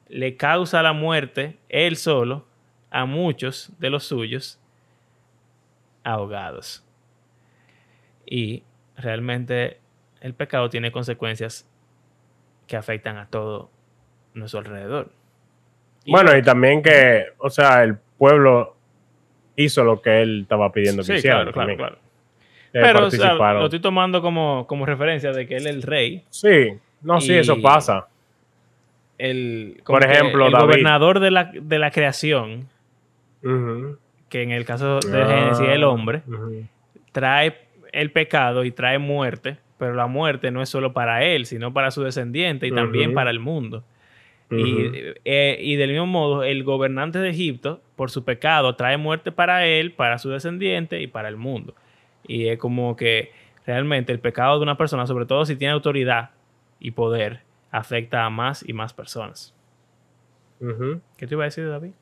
le 0.08 0.36
causa 0.36 0.82
la 0.82 0.92
muerte 0.92 1.58
él 1.68 1.96
solo 1.96 2.46
a 2.90 3.06
muchos 3.06 3.72
de 3.80 3.90
los 3.90 4.04
suyos 4.04 4.60
ahogados. 6.04 6.84
Y 8.26 8.62
realmente 8.96 9.78
el 10.20 10.34
pecado 10.34 10.70
tiene 10.70 10.92
consecuencias 10.92 11.68
que 12.66 12.76
afectan 12.76 13.16
a 13.18 13.26
todo 13.26 13.70
nuestro 14.34 14.60
alrededor. 14.60 15.10
bueno, 16.06 16.36
y 16.36 16.42
también 16.42 16.82
que, 16.82 17.26
o 17.38 17.50
sea, 17.50 17.82
el 17.82 17.96
pueblo 18.18 18.74
hizo 19.56 19.84
lo 19.84 20.00
que 20.00 20.22
él 20.22 20.42
estaba 20.42 20.72
pidiendo 20.72 21.02
que 21.02 21.16
hiciera. 21.16 21.50
Claro, 21.52 21.76
claro, 21.76 21.98
Pero 22.72 23.00
lo 23.00 23.64
estoy 23.64 23.80
tomando 23.80 24.20
como, 24.20 24.66
como, 24.66 24.86
referencia 24.86 25.32
de 25.32 25.46
que 25.46 25.56
él 25.56 25.66
es 25.66 25.74
el 25.74 25.82
rey. 25.82 26.24
Sí, 26.30 26.70
no, 27.02 27.20
sí, 27.20 27.34
eso 27.34 27.60
pasa. 27.60 28.08
El, 29.16 29.80
Por 29.86 30.04
ejemplo, 30.04 30.46
el 30.46 30.52
gobernador 30.52 31.20
de 31.20 31.30
la, 31.30 31.52
de 31.52 31.78
la 31.78 31.90
creación, 31.90 32.68
que 34.34 34.42
en 34.42 34.50
el 34.50 34.64
caso 34.64 34.98
de 34.98 35.22
ah, 35.22 35.28
Génesis 35.28 35.68
el 35.68 35.84
hombre, 35.84 36.22
trae 37.12 37.56
el 37.92 38.10
pecado 38.10 38.64
y 38.64 38.72
trae 38.72 38.98
muerte, 38.98 39.58
pero 39.78 39.94
la 39.94 40.08
muerte 40.08 40.50
no 40.50 40.60
es 40.60 40.68
solo 40.68 40.92
para 40.92 41.22
él, 41.22 41.46
sino 41.46 41.72
para 41.72 41.92
su 41.92 42.02
descendiente 42.02 42.66
y 42.66 42.72
también 42.72 43.14
para 43.14 43.30
el 43.30 43.38
mundo. 43.38 43.84
Eh, 44.50 45.58
y, 45.60 45.76
del 45.76 45.90
mismo 45.92 46.06
modo, 46.06 46.42
el 46.42 46.64
gobernante 46.64 47.20
de 47.20 47.30
Egipto, 47.30 47.80
por 47.94 48.10
su 48.10 48.24
pecado, 48.24 48.74
trae 48.74 48.96
muerte 48.96 49.30
para 49.30 49.66
él, 49.66 49.92
para 49.92 50.18
su 50.18 50.30
descendiente 50.30 51.00
y 51.00 51.06
para 51.06 51.28
el 51.28 51.36
mundo. 51.36 51.76
Y 52.26 52.48
es 52.48 52.58
como 52.58 52.96
que 52.96 53.30
realmente 53.64 54.12
el 54.12 54.18
pecado 54.18 54.56
de 54.56 54.64
una 54.64 54.76
persona, 54.76 55.06
sobre 55.06 55.26
todo 55.26 55.46
si 55.46 55.54
tiene 55.54 55.74
autoridad 55.74 56.30
y 56.80 56.90
poder, 56.90 57.42
afecta 57.70 58.24
a 58.24 58.30
más 58.30 58.68
y 58.68 58.72
más 58.72 58.94
personas. 58.94 59.54
¿Qué 61.16 61.28
te 61.28 61.34
iba 61.34 61.44
a 61.44 61.46
decir, 61.46 61.68
David? 61.68 61.92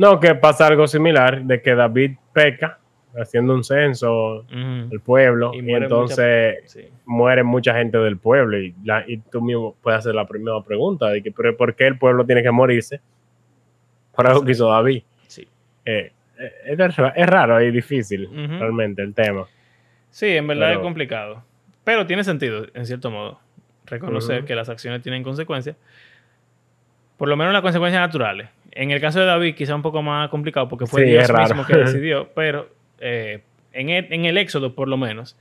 No, 0.00 0.18
que 0.18 0.34
pasa 0.34 0.66
algo 0.66 0.88
similar, 0.88 1.42
de 1.42 1.60
que 1.60 1.74
David 1.74 2.12
peca 2.32 2.78
haciendo 3.20 3.52
un 3.52 3.62
censo 3.62 4.46
del 4.48 4.98
pueblo 5.00 5.52
y, 5.52 5.58
entonces 5.74 6.90
muere 7.04 7.42
mucha 7.42 7.74
gente 7.74 7.98
del 7.98 8.16
pueblo 8.16 8.58
y, 8.58 8.74
y, 9.06 9.18
tú 9.18 9.42
mismo 9.42 9.76
puedes 9.82 9.98
hacer 9.98 10.14
la 10.14 10.26
primera 10.26 10.58
pregunta 10.62 11.08
de 11.08 11.22
que 11.22 11.30
por 11.32 11.74
qué 11.74 11.86
el 11.86 11.98
pueblo 11.98 12.24
tiene 12.24 12.42
que 12.42 12.50
morirse 12.50 13.02
por 14.16 14.26
algo 14.26 14.42
que 14.42 14.52
hizo 14.52 14.70
David. 14.70 15.02
Sí. 15.26 15.46
Eh, 15.84 16.12
eh, 16.38 16.76
es, 17.14 17.26
raro 17.26 17.60
y 17.60 17.70
difícil 17.70 18.26
realmente 18.58 19.02
el 19.02 19.12
tema. 19.12 19.44
Sí, 20.08 20.28
en 20.28 20.46
verdad 20.46 20.72
es 20.72 20.78
complicado. 20.78 21.44
Pero 21.84 22.06
tiene 22.06 22.24
sentido, 22.24 22.64
en 22.72 22.86
cierto 22.86 23.10
modo, 23.10 23.38
reconocer 23.84 24.46
que 24.46 24.54
las 24.54 24.70
acciones 24.70 25.02
tienen 25.02 25.22
consecuencias. 25.22 25.76
Por 27.18 27.28
lo 27.28 27.36
menos 27.36 27.52
las 27.52 27.60
consecuencias 27.60 28.00
naturales. 28.00 28.48
En 28.72 28.90
el 28.90 29.00
caso 29.00 29.20
de 29.20 29.26
David, 29.26 29.54
quizá 29.54 29.74
un 29.74 29.82
poco 29.82 30.02
más 30.02 30.28
complicado 30.28 30.68
porque 30.68 30.86
fue 30.86 31.04
Dios 31.04 31.30
mismo 31.32 31.66
que 31.66 31.76
decidió, 31.76 32.28
pero 32.34 32.68
eh, 33.00 33.42
en, 33.72 33.88
el, 33.88 34.12
en, 34.12 34.24
el, 34.24 34.38
Éxodo 34.38 34.74
por 34.74 34.88
lo 34.88 34.96
menos, 34.96 35.36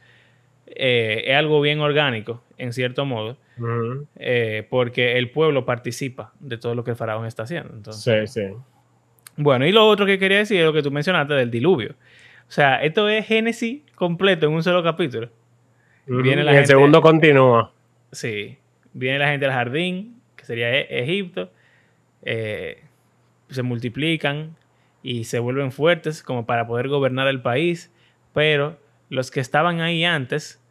eh, 0.67 1.23
es 1.25 1.35
algo 1.35 1.61
bien 1.61 1.79
orgánico, 1.79 2.43
en 2.57 2.73
cierto 2.73 3.05
modo, 3.05 3.37
eh, 4.17 4.65
porque 4.69 5.17
el 5.17 5.29
pueblo 5.31 5.65
participa 5.65 6.33
de 6.39 6.57
todo 6.57 6.75
lo 6.75 6.83
que 6.83 6.91
el 6.91 6.97
faraón 6.97 7.25
está 7.25 7.43
haciendo. 7.43 7.73
Entonces, 7.73 8.31
sí, 8.31 8.41
sí. 8.41 8.53
Bueno, 9.35 9.65
y 9.65 9.71
lo 9.71 9.87
otro 9.87 10.05
que 10.05 10.19
quería 10.19 10.39
decir 10.39 10.59
es 10.59 10.65
lo 10.65 10.73
que 10.73 10.83
tú 10.83 10.91
mencionaste 10.91 11.33
del 11.33 11.49
diluvio. 11.49 11.91
O 12.47 12.51
sea, 12.51 12.83
esto 12.83 13.07
es 13.07 13.25
Génesis 13.25 13.81
completo 13.95 14.47
en 14.47 14.53
un 14.53 14.63
solo 14.63 14.83
capítulo. 14.83 15.29
Viene 16.07 16.43
la 16.43 16.53
y 16.53 16.57
el 16.57 16.65
segundo 16.65 17.01
continúa. 17.01 17.71
Sí. 18.11 18.57
Viene 18.93 19.19
la 19.19 19.29
gente 19.29 19.45
del 19.45 19.53
jardín, 19.53 20.19
que 20.35 20.45
sería 20.45 20.73
e-, 20.73 20.87
Egipto. 21.03 21.51
Se 23.49 23.63
multiplican, 23.63 24.55
y 25.01 25.25
se 25.25 25.39
vuelven 25.39 25.71
fuertes 25.71 26.23
como 26.23 26.45
para 26.45 26.67
poder 26.67 26.87
gobernar 26.87 27.27
el 27.27 27.41
país, 27.41 27.91
pero 28.33 28.77
los 29.09 29.31
que 29.31 29.39
estaban 29.39 29.81
ahí 29.81 30.03
antes 30.03 30.61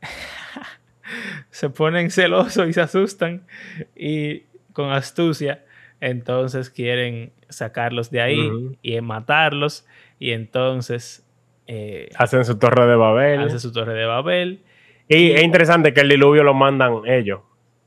se 1.50 1.70
ponen 1.70 2.10
celosos 2.10 2.68
y 2.68 2.72
se 2.72 2.80
asustan 2.80 3.46
y 3.94 4.40
con 4.72 4.90
astucia 4.90 5.64
entonces 6.00 6.70
quieren 6.70 7.32
sacarlos 7.48 8.10
de 8.10 8.20
ahí 8.20 8.50
y 8.82 9.00
matarlos 9.00 9.86
y 10.18 10.32
entonces 10.32 11.26
eh, 11.66 12.10
hacen 12.16 12.44
su 12.44 12.58
torre 12.58 12.86
de 12.86 12.96
Babel. 12.96 13.40
Hacen 13.40 13.60
su 13.60 13.72
torre 13.72 13.94
de 13.94 14.04
Babel. 14.04 14.62
Y, 15.08 15.32
es 15.32 15.42
interesante 15.42 15.94
que 15.94 16.00
el 16.02 16.10
diluvio 16.10 16.42
lo 16.42 16.52
mandan 16.52 17.02
ellos 17.06 17.40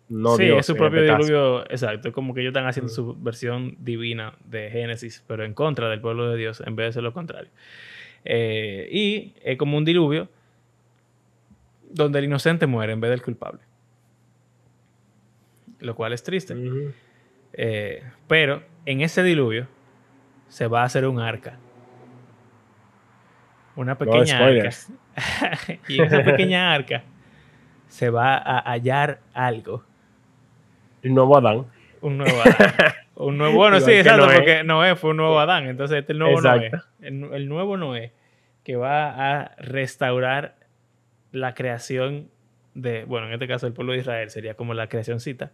sí, 0.10 0.44
es 0.44 0.66
su 0.66 0.76
propio 0.76 1.02
este 1.02 1.16
diluvio, 1.16 1.70
exacto. 1.70 2.10
Es 2.10 2.14
como 2.14 2.34
que 2.34 2.42
ellos 2.42 2.52
están 2.52 2.68
haciendo 2.68 2.92
su 2.92 3.16
versión 3.16 3.76
divina 3.80 4.34
de 4.46 4.70
Génesis, 4.70 5.24
pero 5.28 5.44
en 5.44 5.54
contra 5.54 5.90
del 5.90 6.00
pueblo 6.00 6.30
de 6.30 6.38
Dios, 6.38 6.64
en 6.66 6.76
vez 6.76 6.88
de 6.88 6.94
ser 6.94 7.04
lo 7.04 7.14
contrario. 7.14 7.50
Eh, 8.24 8.88
y 8.92 9.34
es 9.44 9.58
como 9.58 9.78
un 9.78 9.86
diluvio 9.86 10.30
donde 11.90 12.20
el 12.20 12.26
inocente 12.26 12.68
muere 12.68 12.94
en 12.94 13.02
vez 13.02 13.12
del 13.12 13.22
culpable. 13.22 13.62
Lo 15.80 15.96
cual 15.96 16.14
es 16.14 16.24
triste. 16.24 16.56
Eh, 17.54 18.04
pero 18.28 18.64
en 18.86 19.02
ese 19.02 19.24
diluvio 19.24 19.68
se 20.48 20.68
va 20.68 20.82
a 20.82 20.86
hacer 20.86 21.06
un 21.06 21.20
arca. 21.20 21.60
Una 23.76 23.98
pequeña 23.98 24.40
arca. 24.40 24.70
y 25.88 26.00
en 26.00 26.06
esa 26.06 26.24
pequeña 26.24 26.74
arca 26.74 27.04
se 27.88 28.10
va 28.10 28.38
a 28.38 28.60
hallar 28.72 29.22
algo 29.34 29.87
un 31.08 31.16
nuevo 31.16 31.38
Adán. 31.38 31.66
Un 32.02 32.18
nuevo 32.18 32.42
Adán. 32.42 32.76
un 33.16 33.38
nuevo, 33.38 33.56
bueno, 33.56 33.80
sí, 33.80 33.92
exacto, 33.92 34.28
porque 34.34 34.64
Noé 34.64 34.96
fue 34.96 35.12
un 35.12 35.18
nuevo 35.18 35.40
Adán. 35.40 35.68
Entonces, 35.68 36.00
este 36.00 36.14
es 36.14 36.16
el 36.16 36.20
nuevo 36.20 36.42
Noé. 36.42 36.72
El, 37.02 37.50
nuevo 37.50 37.78
Noé 37.78 38.14
que 38.64 38.76
va 38.76 39.42
a 39.42 39.56
restaurar 39.58 40.56
la 41.32 41.54
creación 41.54 42.30
de, 42.74 43.06
bueno, 43.06 43.28
en 43.28 43.34
este 43.34 43.48
caso 43.48 43.66
el 43.68 43.74
pueblo 43.74 43.94
de 43.94 44.00
Israel 44.00 44.30
sería 44.30 44.56
como 44.56 44.74
la 44.74 44.88
creacióncita 44.88 45.52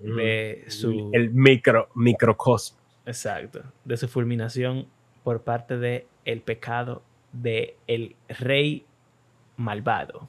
de 0.00 0.64
su... 0.68 1.10
El 1.12 1.30
micro, 1.30 1.88
microcosmos. 1.94 2.80
Exacto. 3.04 3.62
De 3.84 3.96
su 3.96 4.08
fulminación 4.08 4.88
por 5.24 5.42
parte 5.42 5.76
de 5.78 6.06
el 6.24 6.40
pecado 6.40 7.02
de 7.32 7.76
el 7.86 8.16
rey 8.28 8.86
malvado. 9.56 10.28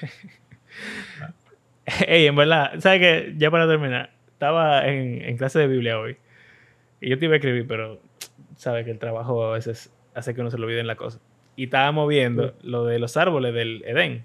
Ey, 2.06 2.26
en 2.26 2.36
verdad, 2.36 2.72
¿sabes 2.78 3.00
qué? 3.00 3.34
Ya 3.36 3.50
para 3.50 3.66
terminar, 3.68 4.10
estaba 4.32 4.86
en, 4.86 5.36
clase 5.36 5.58
de 5.58 5.66
Biblia 5.66 5.98
hoy. 5.98 6.16
Y 7.00 7.10
yo 7.10 7.18
te 7.18 7.26
iba 7.26 7.34
a 7.34 7.36
escribir, 7.36 7.66
pero 7.66 8.00
sabe 8.56 8.84
que 8.84 8.90
el 8.90 8.98
trabajo 8.98 9.44
a 9.44 9.52
veces 9.52 9.92
hace 10.14 10.34
que 10.34 10.40
uno 10.40 10.50
se 10.50 10.58
lo 10.58 10.64
olvide 10.64 10.80
en 10.80 10.86
la 10.86 10.96
cosa. 10.96 11.20
Y 11.56 11.64
estábamos 11.64 12.08
viendo 12.08 12.54
lo 12.62 12.84
de 12.84 12.98
los 12.98 13.16
árboles 13.16 13.54
del 13.54 13.82
Edén. 13.86 14.24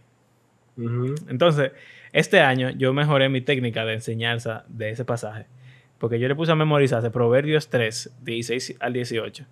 Entonces, 1.27 1.71
este 2.13 2.39
año 2.39 2.69
yo 2.69 2.93
mejoré 2.93 3.27
mi 3.29 3.41
técnica 3.41 3.85
de 3.85 3.95
enseñanza 3.95 4.63
de 4.67 4.91
ese 4.91 5.03
pasaje. 5.03 5.45
Porque 5.97 6.19
yo 6.19 6.27
le 6.29 6.35
puse 6.35 6.53
a 6.53 6.55
memorizarse 6.55 7.11
Proverbios 7.11 7.69
3, 7.69 8.17
16 8.23 8.77
al 8.79 8.93
18, 8.93 9.45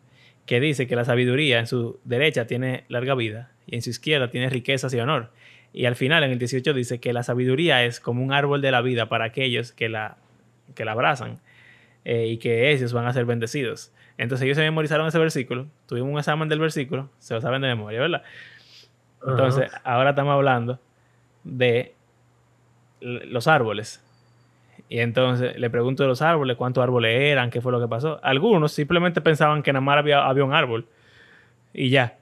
que 0.45 0.59
dice 0.61 0.87
que 0.87 0.95
la 0.95 1.03
sabiduría 1.03 1.59
en 1.59 1.67
su 1.67 1.99
derecha 2.05 2.47
tiene 2.47 2.85
larga 2.87 3.15
vida 3.15 3.51
y 3.65 3.75
en 3.75 3.81
su 3.81 3.89
izquierda 3.89 4.29
tiene 4.29 4.49
riquezas 4.49 4.93
y 4.93 4.99
honor. 4.99 5.31
Y 5.77 5.85
al 5.85 5.95
final, 5.95 6.23
en 6.23 6.31
el 6.31 6.39
18, 6.39 6.73
dice 6.73 6.99
que 6.99 7.13
la 7.13 7.21
sabiduría 7.21 7.85
es 7.85 7.99
como 7.99 8.23
un 8.23 8.33
árbol 8.33 8.63
de 8.63 8.71
la 8.71 8.81
vida 8.81 9.09
para 9.09 9.25
aquellos 9.25 9.71
que 9.71 9.89
la, 9.89 10.17
que 10.73 10.85
la 10.85 10.93
abrazan 10.93 11.39
eh, 12.03 12.25
y 12.25 12.37
que 12.37 12.71
ellos 12.71 12.93
van 12.93 13.05
a 13.05 13.13
ser 13.13 13.25
bendecidos. 13.25 13.93
Entonces 14.17 14.45
ellos 14.45 14.57
se 14.57 14.63
memorizaron 14.63 15.05
ese 15.05 15.19
versículo, 15.19 15.67
tuvimos 15.85 16.11
un 16.11 16.17
examen 16.17 16.49
del 16.49 16.57
versículo, 16.57 17.11
se 17.19 17.35
lo 17.35 17.41
saben 17.41 17.61
de 17.61 17.67
memoria, 17.67 17.99
¿verdad? 17.99 18.23
Entonces, 19.23 19.69
ahora 19.83 20.09
estamos 20.09 20.33
hablando 20.33 20.79
de 21.43 21.93
los 22.99 23.47
árboles. 23.47 24.03
Y 24.89 24.97
entonces 24.97 25.59
le 25.59 25.69
pregunto 25.69 26.01
de 26.01 26.09
los 26.09 26.23
árboles, 26.23 26.57
cuántos 26.57 26.81
árboles 26.81 27.21
eran, 27.21 27.51
qué 27.51 27.61
fue 27.61 27.71
lo 27.71 27.79
que 27.79 27.87
pasó. 27.87 28.19
Algunos 28.23 28.71
simplemente 28.71 29.21
pensaban 29.21 29.61
que 29.61 29.71
nada 29.71 29.81
más 29.81 29.99
había, 29.99 30.25
había 30.25 30.43
un 30.43 30.55
árbol 30.55 30.87
y 31.71 31.91
ya. 31.91 32.16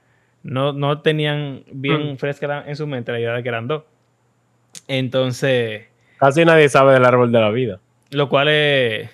No, 0.46 0.72
no 0.72 1.02
tenían 1.02 1.64
bien 1.72 2.12
mm. 2.12 2.16
fresca 2.18 2.64
en 2.66 2.76
su 2.76 2.86
mente 2.86 3.12
la 3.12 3.18
idea 3.18 3.34
de 3.34 3.42
que 3.42 3.48
eran 3.48 3.66
dos. 3.66 3.82
Entonces... 4.88 5.86
Casi 6.18 6.44
nadie 6.44 6.68
sabe 6.68 6.94
del 6.94 7.04
árbol 7.04 7.32
de 7.32 7.40
la 7.40 7.50
vida. 7.50 7.80
Lo 8.10 8.28
cual 8.28 8.48
es 8.48 9.10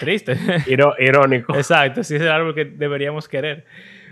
triste. 0.00 0.36
irónico. 0.98 1.54
Exacto, 1.54 2.02
sí 2.02 2.16
es 2.16 2.22
el 2.22 2.30
árbol 2.30 2.54
que 2.54 2.64
deberíamos 2.64 3.28
querer. 3.28 3.66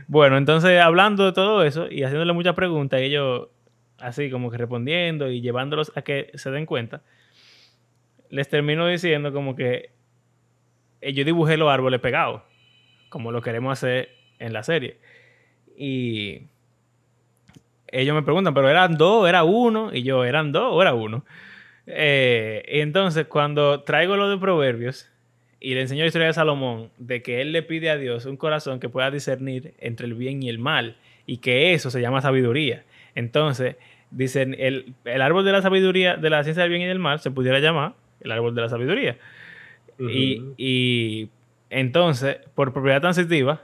Bueno, 0.06 0.36
entonces 0.36 0.78
hablando 0.80 1.24
de 1.24 1.32
todo 1.32 1.64
eso 1.64 1.90
y 1.90 2.02
haciéndole 2.02 2.32
muchas 2.34 2.54
preguntas, 2.54 3.00
ellos 3.00 3.48
así 3.98 4.30
como 4.30 4.50
que 4.50 4.58
respondiendo 4.58 5.30
y 5.30 5.40
llevándolos 5.40 5.92
a 5.96 6.02
que 6.02 6.30
se 6.34 6.50
den 6.50 6.66
cuenta, 6.66 7.02
les 8.28 8.48
termino 8.48 8.86
diciendo 8.86 9.32
como 9.32 9.56
que 9.56 9.90
eh, 11.00 11.12
yo 11.12 11.24
dibujé 11.24 11.56
los 11.56 11.70
árboles 11.70 12.00
pegados, 12.00 12.42
como 13.08 13.32
lo 13.32 13.40
queremos 13.40 13.72
hacer 13.72 14.10
en 14.38 14.52
la 14.52 14.62
serie. 14.62 14.98
Y 15.84 16.42
ellos 17.88 18.14
me 18.14 18.22
preguntan, 18.22 18.54
pero 18.54 18.70
eran 18.70 18.96
dos, 18.96 19.28
era 19.28 19.42
uno, 19.42 19.90
y 19.92 20.04
yo, 20.04 20.24
¿eran 20.24 20.52
dos 20.52 20.68
o 20.70 20.80
era 20.80 20.94
uno? 20.94 21.24
Eh, 21.88 22.62
entonces, 22.68 23.26
cuando 23.26 23.80
traigo 23.80 24.14
lo 24.14 24.30
de 24.30 24.38
Proverbios 24.38 25.10
y 25.58 25.74
le 25.74 25.80
enseño 25.80 26.02
la 26.02 26.06
historia 26.06 26.28
de 26.28 26.34
Salomón, 26.34 26.90
de 26.98 27.20
que 27.20 27.40
él 27.40 27.50
le 27.50 27.64
pide 27.64 27.90
a 27.90 27.96
Dios 27.96 28.26
un 28.26 28.36
corazón 28.36 28.78
que 28.78 28.88
pueda 28.88 29.10
discernir 29.10 29.74
entre 29.80 30.06
el 30.06 30.14
bien 30.14 30.40
y 30.40 30.48
el 30.48 30.60
mal, 30.60 30.98
y 31.26 31.38
que 31.38 31.74
eso 31.74 31.90
se 31.90 32.00
llama 32.00 32.20
sabiduría. 32.20 32.84
Entonces, 33.16 33.74
dicen, 34.12 34.54
el, 34.60 34.94
el, 35.04 35.20
árbol 35.20 35.44
de 35.44 35.50
la 35.50 35.62
sabiduría, 35.62 36.16
de 36.16 36.30
la 36.30 36.44
ciencia 36.44 36.62
del 36.62 36.70
bien 36.70 36.82
y 36.82 36.86
del 36.86 37.00
mal, 37.00 37.18
se 37.18 37.32
pudiera 37.32 37.58
llamar 37.58 37.94
el 38.20 38.30
árbol 38.30 38.54
de 38.54 38.60
la 38.60 38.68
sabiduría. 38.68 39.18
y, 39.98 40.42
y, 40.56 41.28
entonces, 41.70 42.36
por 42.54 42.72
propiedad 42.72 43.00
transitiva, 43.00 43.62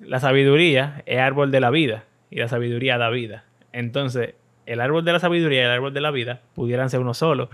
la 0.00 0.20
sabiduría 0.20 1.02
es 1.06 1.18
árbol 1.18 1.50
de 1.50 1.60
la 1.60 1.70
vida 1.70 2.04
y 2.30 2.36
la 2.36 2.48
sabiduría 2.48 2.98
da 2.98 3.10
vida. 3.10 3.44
Entonces, 3.72 4.34
el 4.66 4.80
árbol 4.80 5.04
de 5.04 5.12
la 5.12 5.20
sabiduría 5.20 5.62
y 5.62 5.64
el 5.64 5.70
árbol 5.70 5.94
de 5.94 6.00
la 6.00 6.10
vida 6.10 6.40
pudieran 6.54 6.90
ser 6.90 7.00
uno 7.00 7.14
solo, 7.14 7.50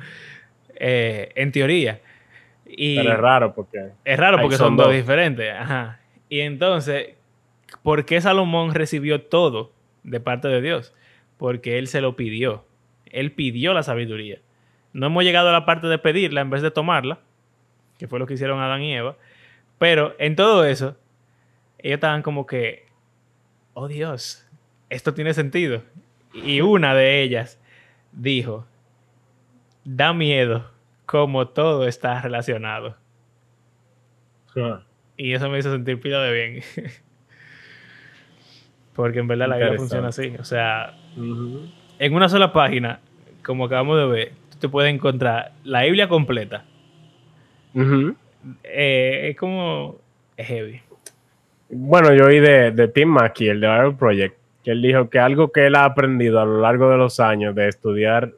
eh, 0.76 1.32
en 1.34 1.52
teoría. 1.52 2.00
Y 2.66 2.96
Pero 2.96 3.12
es 3.12 3.18
raro 3.18 3.54
porque... 3.54 3.90
Es 4.04 4.18
raro 4.18 4.38
porque 4.40 4.56
son, 4.56 4.76
dos 4.76 4.92
diferentes. 4.92 5.52
Ajá. 5.52 6.00
Y 6.28 6.40
entonces, 6.40 7.14
¿por 7.82 8.04
qué 8.04 8.20
Salomón 8.20 8.74
recibió 8.74 9.22
todo 9.22 9.72
de 10.04 10.20
parte 10.20 10.48
de 10.48 10.60
Dios? 10.60 10.94
porque 11.40 11.78
Él 11.78 11.88
se 11.88 12.02
lo 12.02 12.16
pidió. 12.16 12.66
Él 13.06 13.32
pidió 13.32 13.72
la 13.72 13.82
sabiduría. 13.82 14.40
No 14.92 15.06
hemos 15.06 15.24
llegado 15.24 15.48
a 15.48 15.52
la 15.52 15.64
parte 15.64 15.86
de 15.86 15.96
pedirla 15.96 16.42
en 16.42 16.50
vez 16.50 16.60
de 16.60 16.70
tomarla, 16.70 17.20
que 17.98 18.06
fue 18.08 18.18
lo 18.18 18.26
que 18.26 18.34
hicieron 18.34 18.60
Adán 18.60 18.82
y 18.82 18.94
Eva. 18.94 19.16
Pero 19.78 20.14
en 20.18 20.36
todo 20.36 20.66
eso, 20.66 20.98
ellos 21.82 21.96
estaban 21.96 22.22
como 22.22 22.46
que, 22.46 22.86
oh 23.74 23.88
Dios, 23.88 24.46
esto 24.88 25.14
tiene 25.14 25.34
sentido. 25.34 25.82
Y 26.32 26.60
una 26.60 26.94
de 26.94 27.22
ellas 27.22 27.60
dijo, 28.12 28.66
da 29.84 30.12
miedo 30.12 30.70
como 31.06 31.48
todo 31.48 31.86
está 31.86 32.20
relacionado. 32.20 32.96
Y 35.16 35.32
eso 35.32 35.48
me 35.48 35.58
hizo 35.58 35.72
sentir 35.72 36.00
pila 36.00 36.20
de 36.22 36.32
bien. 36.32 36.62
Porque 38.94 39.20
en 39.20 39.28
verdad 39.28 39.48
la 39.48 39.56
vida 39.56 39.74
funciona 39.76 40.08
así. 40.08 40.34
O 40.38 40.44
sea, 40.44 40.94
en 41.16 42.14
una 42.14 42.28
sola 42.28 42.52
página, 42.52 43.00
como 43.44 43.64
acabamos 43.64 43.98
de 43.98 44.06
ver, 44.06 44.32
tú 44.50 44.58
te 44.58 44.68
puedes 44.68 44.92
encontrar 44.92 45.52
la 45.64 45.82
Biblia 45.82 46.08
completa. 46.08 46.64
Eh, 48.64 49.28
es 49.30 49.36
como 49.36 49.98
es 50.36 50.46
heavy. 50.46 50.82
Bueno, 51.70 52.12
yo 52.14 52.26
oí 52.26 52.40
de, 52.40 52.72
de 52.72 52.88
Tim 52.88 53.08
Mackey, 53.08 53.48
el 53.48 53.60
de 53.60 53.68
Bible 53.68 53.96
Project, 53.96 54.36
que 54.64 54.72
él 54.72 54.82
dijo 54.82 55.08
que 55.08 55.18
algo 55.18 55.52
que 55.52 55.66
él 55.66 55.76
ha 55.76 55.84
aprendido 55.84 56.40
a 56.40 56.44
lo 56.44 56.60
largo 56.60 56.90
de 56.90 56.96
los 56.96 57.20
años 57.20 57.54
de 57.54 57.68
estudiar 57.68 58.32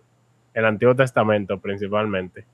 el 0.55 0.65
Antiguo 0.65 0.95
Testamento 0.95 1.59
principalmente, 1.59 2.45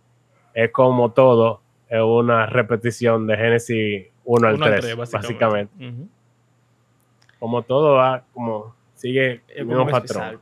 es 0.55 0.71
como 0.71 1.11
todo, 1.13 1.61
es 1.89 2.01
una 2.01 2.47
repetición 2.47 3.27
de 3.27 3.37
Génesis 3.37 4.07
1 4.25 4.49
al 4.49 4.59
3, 4.59 4.97
básicamente. 4.97 5.73
Como 7.39 7.63
todo 7.63 7.95
va, 7.95 8.25
como 8.33 8.75
sigue 8.95 9.43
el 9.49 9.67
mismo 9.67 9.87
patrón. 9.87 10.41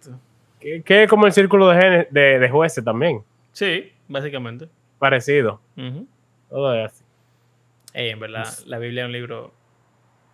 Que, 0.60 1.04
es 1.04 1.08
como 1.08 1.26
el 1.26 1.32
círculo 1.32 1.68
de, 1.68 2.08
de, 2.10 2.48
jueces 2.50 2.84
también. 2.84 3.22
Sí, 3.52 3.92
básicamente. 4.08 4.68
Parecido. 4.98 5.60
Todo 6.48 6.74
es 6.74 6.92
así. 6.92 7.04
en 7.94 8.18
verdad, 8.18 8.48
la 8.66 8.78
Biblia 8.78 9.02
es 9.02 9.06
un 9.06 9.12
libro 9.12 9.52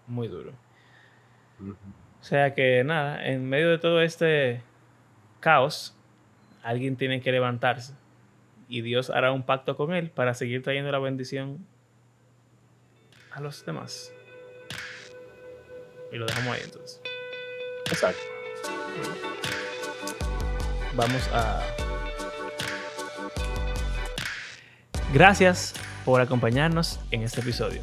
muy 0.07 0.29
duro. 0.29 0.53
O 2.21 2.25
sea 2.25 2.55
que 2.55 2.83
nada, 2.85 3.27
en 3.27 3.49
medio 3.49 3.71
de 3.71 3.79
todo 3.79 4.01
este 4.03 4.63
caos, 5.41 5.97
alguien 6.63 6.97
tiene 6.97 7.21
que 7.21 7.33
levantarse 7.33 7.95
y 8.69 8.81
Dios 8.81 9.11
hará 9.11 9.33
un 9.33 9.43
pacto 9.43 9.77
con 9.77 9.93
él 9.93 10.11
para 10.11 10.35
seguir 10.35 10.63
trayendo 10.63 10.91
la 10.91 10.99
bendición 10.99 11.67
a 13.33 13.41
los 13.41 13.65
demás. 13.67 14.13
Y 16.11 16.17
lo 16.17 16.27
dejamos 16.27 16.55
ahí 16.55 16.63
entonces. 16.65 17.01
Exacto. 17.91 18.21
Vamos 20.95 21.29
a... 21.33 21.63
Gracias 25.13 25.75
por 26.05 26.21
acompañarnos 26.21 27.01
en 27.11 27.23
este 27.23 27.41
episodio. 27.41 27.83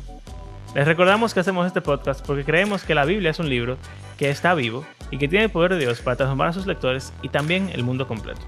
Les 0.76 0.86
recordamos 0.86 1.34
que 1.34 1.40
hacemos 1.40 1.66
este 1.66 1.82
podcast 1.82 2.24
porque 2.24 2.44
creemos 2.44 2.84
que 2.84 2.94
la 2.94 3.04
Biblia 3.04 3.32
es 3.32 3.40
un 3.40 3.50
libro 3.50 3.78
que 4.20 4.30
está 4.30 4.54
vivo 4.54 4.86
y 5.10 5.18
que 5.18 5.28
tiene 5.28 5.46
el 5.46 5.52
poder 5.52 5.74
de 5.74 5.80
Dios 5.80 6.00
para 6.02 6.16
transformar 6.16 6.50
a 6.50 6.54
sus 6.54 6.68
lectores 6.68 7.12
y 7.24 7.30
también 7.30 7.72
el 7.74 7.84
mundo 7.84 8.08
completo. 8.08 8.42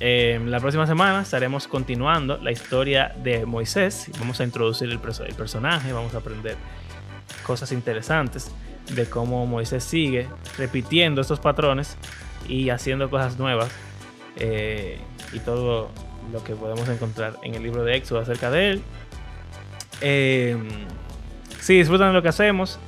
Eh, 0.00 0.40
la 0.46 0.58
próxima 0.58 0.86
semana 0.86 1.20
estaremos 1.20 1.68
continuando 1.68 2.38
la 2.38 2.50
historia 2.50 3.14
de 3.22 3.44
Moisés. 3.44 4.10
Vamos 4.18 4.40
a 4.40 4.44
introducir 4.44 4.88
el, 4.88 5.00
personaje, 5.00 5.92
vamos 5.92 6.14
a 6.14 6.18
aprender 6.18 6.56
cosas 7.46 7.72
interesantes 7.72 8.50
de 8.94 9.04
cómo 9.04 9.44
Moisés 9.46 9.84
sigue 9.84 10.28
repitiendo 10.56 11.20
estos 11.20 11.40
patrones 11.40 11.98
y 12.48 12.70
haciendo 12.70 13.10
cosas 13.10 13.38
nuevas 13.38 13.70
eh, 14.36 14.98
y 15.34 15.40
todo 15.40 15.90
lo 16.32 16.42
que 16.42 16.54
podemos 16.54 16.88
encontrar 16.88 17.36
en 17.42 17.54
el 17.54 17.62
libro 17.62 17.84
de 17.84 17.96
Éxodo 17.96 18.20
acerca 18.20 18.50
de 18.50 18.70
él. 18.70 18.82
Eh, 20.00 20.56
si 21.62 21.78
disfrutan 21.78 22.08
de 22.08 22.14
lo 22.14 22.22
que 22.22 22.28
hacemos, 22.28 22.80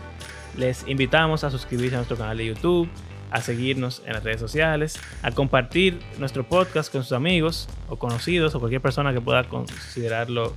les 0.57 0.87
invitamos 0.89 1.45
a 1.45 1.51
suscribirse 1.51 1.95
a 1.95 1.99
nuestro 1.99 2.17
canal 2.17 2.37
de 2.37 2.47
YouTube, 2.47 2.89
a 3.31 3.41
seguirnos 3.41 4.03
en 4.05 4.15
las 4.15 4.25
redes 4.25 4.41
sociales, 4.41 4.99
a 5.23 5.31
compartir 5.31 6.01
nuestro 6.19 6.43
podcast 6.43 6.91
con 6.91 7.05
sus 7.05 7.13
amigos 7.13 7.69
o 7.89 7.97
conocidos 7.97 8.53
o 8.57 8.59
cualquier 8.59 8.81
persona 8.81 9.13
que 9.13 9.21
pueda 9.21 9.45
considerarlo 9.45 10.55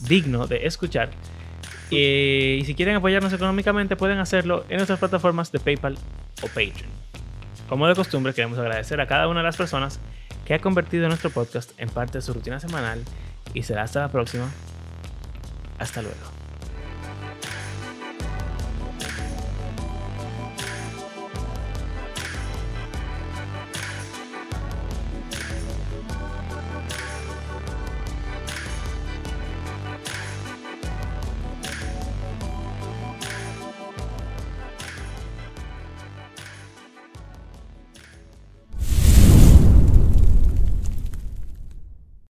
digno 0.00 0.48
de 0.48 0.66
escuchar. 0.66 1.10
y 1.90 2.62
si 2.66 2.74
quieren 2.74 2.96
apoyarnos 2.96 3.32
económicamente, 3.32 3.94
pueden 3.94 4.18
hacerlo 4.18 4.64
en 4.68 4.78
nuestras 4.78 4.98
plataformas 4.98 5.52
de 5.52 5.60
PayPal 5.60 5.96
o 6.42 6.48
Patreon. 6.48 6.90
Como 7.68 7.86
de 7.86 7.94
costumbre, 7.94 8.34
queremos 8.34 8.58
agradecer 8.58 9.00
a 9.00 9.06
cada 9.06 9.28
una 9.28 9.40
de 9.40 9.44
las 9.44 9.56
personas 9.56 10.00
que 10.44 10.54
ha 10.54 10.58
convertido 10.58 11.06
nuestro 11.06 11.30
podcast 11.30 11.70
en 11.78 11.88
parte 11.88 12.18
de 12.18 12.22
su 12.22 12.32
rutina 12.32 12.58
semanal 12.58 13.04
y 13.54 13.62
será 13.62 13.84
hasta 13.84 14.00
la 14.00 14.08
próxima. 14.08 14.50
Hasta 15.78 16.02
luego. 16.02 16.33